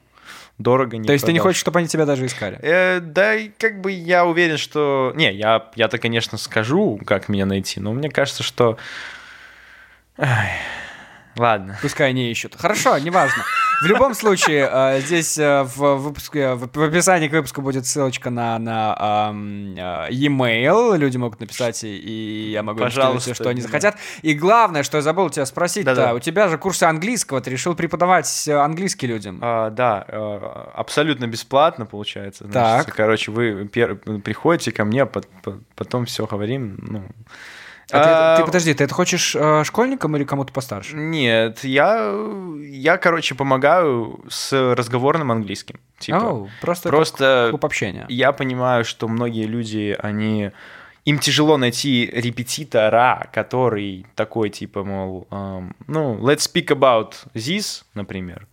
дорого 0.60 0.96
не 0.96 1.06
То 1.06 1.12
есть 1.12 1.22
продашь. 1.22 1.30
ты 1.30 1.32
не 1.32 1.38
хочешь, 1.38 1.60
чтобы 1.60 1.78
они 1.78 1.88
тебя 1.88 2.06
даже 2.06 2.26
искали? 2.26 2.58
Э, 2.62 3.00
да, 3.00 3.36
как 3.58 3.80
бы 3.80 3.90
я 3.90 4.24
уверен, 4.24 4.58
что... 4.58 5.12
Не, 5.16 5.32
я, 5.32 5.70
я-то, 5.74 5.98
конечно, 5.98 6.38
скажу, 6.38 7.00
как 7.04 7.28
меня 7.28 7.46
найти, 7.46 7.80
но 7.80 7.92
мне 7.92 8.10
кажется, 8.10 8.42
что... 8.42 8.78
Ай, 10.18 10.50
ладно. 11.40 11.78
Пускай 11.82 12.10
они 12.10 12.30
ищут. 12.30 12.54
Хорошо, 12.56 12.98
неважно. 12.98 13.44
В 13.82 13.86
любом 13.86 14.14
случае, 14.14 14.68
э, 14.70 15.00
здесь 15.00 15.38
э, 15.38 15.62
в 15.62 15.96
выпуске, 15.96 16.52
в 16.52 16.82
описании 16.82 17.28
к 17.28 17.32
выпуску 17.32 17.62
будет 17.62 17.86
ссылочка 17.86 18.28
на, 18.28 18.58
на 18.58 19.32
э, 19.32 20.12
e-mail. 20.12 20.98
Люди 20.98 21.16
могут 21.16 21.40
написать, 21.40 21.82
и 21.82 22.50
я 22.52 22.62
могу 22.62 22.80
Пожалуйста, 22.80 23.32
все, 23.32 23.42
что 23.42 23.48
они 23.48 23.62
захотят. 23.62 23.96
И 24.20 24.34
главное, 24.34 24.82
что 24.82 24.98
я 24.98 25.02
забыл 25.02 25.30
тебя 25.30 25.46
спросить, 25.46 25.86
да, 25.86 25.94
да. 25.94 26.14
у 26.14 26.18
тебя 26.18 26.48
же 26.48 26.58
курсы 26.58 26.84
английского, 26.84 27.40
ты 27.40 27.50
решил 27.50 27.74
преподавать 27.74 28.48
английский 28.48 29.06
людям. 29.06 29.38
А, 29.40 29.70
да, 29.70 30.02
абсолютно 30.74 31.26
бесплатно 31.26 31.86
получается. 31.86 32.44
Значит, 32.44 32.86
так. 32.86 32.94
Короче, 32.94 33.30
вы 33.30 33.64
приходите 33.66 34.72
ко 34.72 34.84
мне, 34.84 35.06
потом 35.06 36.04
все 36.04 36.26
говорим. 36.26 36.76
Ну, 36.82 37.02
а, 37.92 38.34
а 38.34 38.36
ты, 38.36 38.42
ты 38.42 38.46
подожди, 38.46 38.74
ты 38.74 38.84
это 38.84 38.94
хочешь 38.94 39.34
э, 39.34 39.64
школьникам 39.64 40.16
или 40.16 40.24
кому-то 40.24 40.52
постарше? 40.52 40.96
Нет, 40.96 41.64
я, 41.64 42.14
я, 42.62 42.96
короче, 42.96 43.34
помогаю 43.34 44.20
с 44.28 44.52
разговорным 44.74 45.32
английским. 45.32 45.80
Типа, 45.98 46.16
oh, 46.16 46.48
просто 46.60 46.88
просто 46.88 47.48
клуб 47.50 47.64
общения. 47.64 48.06
Я 48.08 48.32
понимаю, 48.32 48.84
что 48.84 49.08
многие 49.08 49.44
люди, 49.44 49.96
они 49.98 50.50
им 51.04 51.18
тяжело 51.18 51.56
найти 51.56 52.06
репетитора, 52.12 53.28
который 53.32 54.06
такой 54.14 54.50
типа, 54.50 54.84
мол, 54.84 55.26
um, 55.30 55.74
ну, 55.86 56.16
let's 56.16 56.48
speak 56.50 56.68
about 56.68 57.14
this, 57.34 57.82
например, 57.94 58.46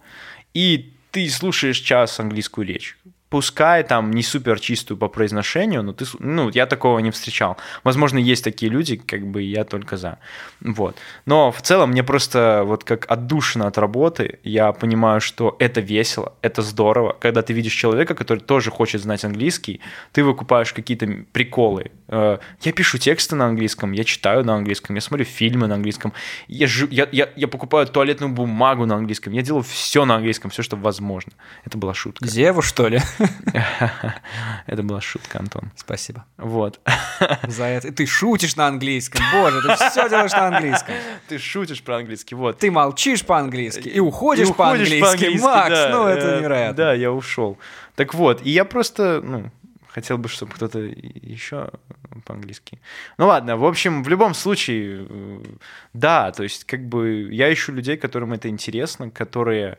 и 0.53 0.93
ты 1.11 1.29
слушаешь 1.29 1.79
час 1.79 2.19
английскую 2.19 2.67
речь 2.67 2.97
пускай 3.29 3.83
там 3.83 4.11
не 4.11 4.23
супер 4.23 4.59
чистую 4.59 4.97
по 4.97 5.07
произношению, 5.07 5.83
но 5.83 5.93
ты, 5.93 6.05
ну, 6.19 6.49
я 6.49 6.65
такого 6.65 6.99
не 6.99 7.11
встречал. 7.11 7.57
Возможно, 7.83 8.17
есть 8.17 8.43
такие 8.43 8.71
люди, 8.71 8.95
как 8.95 9.25
бы 9.27 9.41
я 9.41 9.63
только 9.63 9.97
за. 9.97 10.17
Вот. 10.61 10.95
Но 11.25 11.51
в 11.51 11.61
целом 11.61 11.91
мне 11.91 12.03
просто 12.03 12.63
вот 12.65 12.83
как 12.83 13.05
отдушина 13.11 13.67
от 13.67 13.77
работы, 13.77 14.39
я 14.43 14.71
понимаю, 14.71 15.21
что 15.21 15.55
это 15.59 15.81
весело, 15.81 16.33
это 16.41 16.61
здорово. 16.61 17.15
Когда 17.19 17.41
ты 17.41 17.53
видишь 17.53 17.73
человека, 17.73 18.15
который 18.15 18.39
тоже 18.39 18.71
хочет 18.71 19.01
знать 19.01 19.25
английский, 19.25 19.81
ты 20.13 20.23
выкупаешь 20.23 20.73
какие-то 20.73 21.07
приколы. 21.31 21.91
Э, 22.07 22.37
я 22.61 22.71
пишу 22.71 22.97
тексты 22.97 23.35
на 23.35 23.47
английском, 23.47 23.91
я 23.91 24.03
читаю 24.03 24.45
на 24.45 24.55
английском, 24.55 24.95
я 24.95 25.01
смотрю 25.01 25.25
фильмы 25.25 25.67
на 25.67 25.75
английском, 25.75 26.13
я, 26.47 26.67
я, 26.89 27.07
я, 27.11 27.29
я 27.35 27.47
покупаю 27.47 27.87
туалетную 27.87 28.31
бумагу 28.31 28.85
на 28.85 28.95
английском, 28.95 29.33
я 29.33 29.41
делаю 29.41 29.63
все 29.63 30.05
на 30.05 30.15
английском, 30.15 30.49
все, 30.49 30.63
что 30.63 30.77
возможно. 30.77 31.33
Это 31.65 31.77
была 31.77 31.93
шутка. 31.93 32.25
Зеву, 32.25 32.61
что 32.61 32.87
ли? 32.87 33.01
Это 34.67 34.83
была 34.83 35.01
шутка, 35.01 35.39
Антон. 35.39 35.71
Спасибо. 35.75 36.25
Вот. 36.37 36.79
За 37.47 37.65
это. 37.65 37.91
Ты 37.91 38.05
шутишь 38.05 38.55
на 38.55 38.67
английском. 38.67 39.21
Боже, 39.31 39.61
ты 39.61 39.75
все 39.75 40.09
делаешь 40.09 40.31
на 40.31 40.47
английском. 40.47 40.95
Ты 41.27 41.39
шутишь 41.39 41.83
по-английски, 41.83 42.33
вот. 42.33 42.59
Ты 42.59 42.71
молчишь 42.71 43.25
по-английски 43.25 43.89
и 43.89 43.99
уходишь, 43.99 44.53
по-английски. 44.53 45.39
Макс, 45.41 45.87
ну 45.91 46.07
это 46.07 46.27
э, 46.27 46.39
невероятно. 46.39 46.75
Да, 46.75 46.93
я 46.93 47.11
ушел. 47.11 47.57
Так 47.95 48.13
вот, 48.13 48.45
и 48.45 48.49
я 48.49 48.63
просто, 48.65 49.21
ну, 49.21 49.51
хотел 49.89 50.17
бы, 50.17 50.29
чтобы 50.29 50.53
кто-то 50.53 50.79
еще 50.79 51.69
по-английски. 52.25 52.79
Ну 53.17 53.27
ладно, 53.27 53.57
в 53.57 53.65
общем, 53.65 54.03
в 54.03 54.09
любом 54.09 54.33
случае, 54.33 55.07
э, 55.09 55.43
да, 55.93 56.31
то 56.31 56.43
есть 56.43 56.63
как 56.65 56.87
бы 56.87 57.27
я 57.31 57.51
ищу 57.51 57.73
людей, 57.73 57.97
которым 57.97 58.33
это 58.33 58.49
интересно, 58.49 59.09
которые 59.09 59.77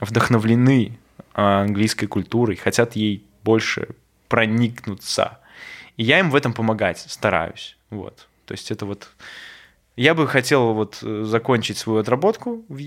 вдохновлены 0.00 0.98
английской 1.34 2.06
культурой, 2.06 2.56
хотят 2.56 2.96
ей 2.96 3.26
больше 3.42 3.88
проникнуться. 4.28 5.38
И 5.96 6.04
я 6.04 6.18
им 6.18 6.30
в 6.30 6.36
этом 6.36 6.52
помогать 6.52 6.98
стараюсь. 6.98 7.76
Вот. 7.90 8.28
То 8.46 8.52
есть 8.52 8.70
это 8.70 8.86
вот... 8.86 9.08
Я 9.96 10.14
бы 10.14 10.26
хотел 10.26 10.74
вот 10.74 10.98
э, 11.02 11.22
закончить 11.24 11.78
свою 11.78 12.00
отработку 12.00 12.64
в 12.68 12.78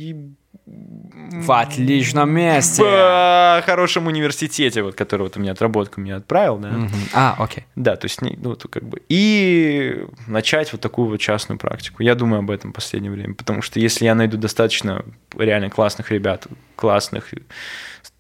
в 0.66 1.52
отличном 1.52 2.30
месте. 2.32 2.84
В 2.84 3.64
хорошем 3.66 4.08
университете, 4.08 4.84
вот, 4.84 4.96
который 4.96 5.22
вот 5.22 5.38
у 5.38 5.40
меня 5.40 5.54
отработку 5.54 6.02
меня 6.02 6.18
отправил, 6.18 6.58
да. 6.58 6.70
Mm-hmm. 6.70 7.10
А, 7.14 7.36
окей. 7.40 7.66
Да, 7.76 7.96
то 7.96 8.06
есть, 8.06 8.22
ну, 8.22 8.56
то 8.56 8.68
как 8.68 8.84
бы... 8.84 9.02
И 9.08 10.06
начать 10.28 10.74
вот 10.74 10.82
такую 10.82 11.08
вот 11.08 11.18
частную 11.18 11.58
практику. 11.58 12.04
Я 12.04 12.16
думаю 12.16 12.40
об 12.40 12.52
этом 12.52 12.72
в 12.72 12.76
последнее 12.76 13.12
время, 13.12 13.36
потому 13.36 13.62
что 13.62 13.80
если 13.80 14.06
я 14.06 14.16
найду 14.16 14.38
достаточно 14.38 15.06
реально 15.38 15.70
классных 15.70 16.12
ребят, 16.12 16.48
классных 16.76 17.34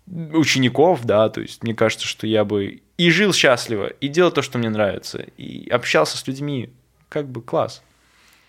учеников, 0.07 1.03
да, 1.03 1.29
то 1.29 1.41
есть 1.41 1.63
мне 1.63 1.73
кажется, 1.73 2.07
что 2.07 2.27
я 2.27 2.45
бы 2.45 2.81
и 2.97 3.11
жил 3.11 3.33
счастливо, 3.33 3.87
и 3.87 4.07
делал 4.07 4.31
то, 4.31 4.41
что 4.41 4.57
мне 4.57 4.69
нравится, 4.69 5.25
и 5.37 5.69
общался 5.69 6.17
с 6.17 6.27
людьми, 6.27 6.71
как 7.09 7.27
бы 7.27 7.41
класс. 7.41 7.83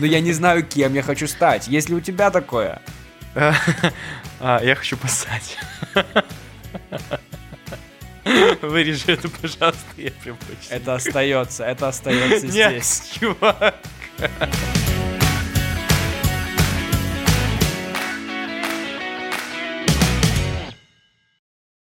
Но 0.00 0.06
я 0.06 0.20
не 0.20 0.32
знаю, 0.32 0.64
кем 0.64 0.94
я 0.94 1.02
хочу 1.02 1.28
стать. 1.28 1.68
Есть 1.68 1.90
ли 1.90 1.94
у 1.94 2.00
тебя 2.00 2.30
такое? 2.30 2.80
А, 4.42 4.58
я 4.64 4.74
хочу 4.74 4.96
поссать. 4.96 5.58
Вырежи 8.62 9.02
это, 9.08 9.28
пожалуйста, 9.28 9.84
я 9.98 10.10
прям. 10.12 10.38
Это 10.70 10.94
остается, 10.94 11.64
это 11.64 11.88
остается 11.88 12.46
здесь. 12.48 13.02
чувак. 13.20 13.74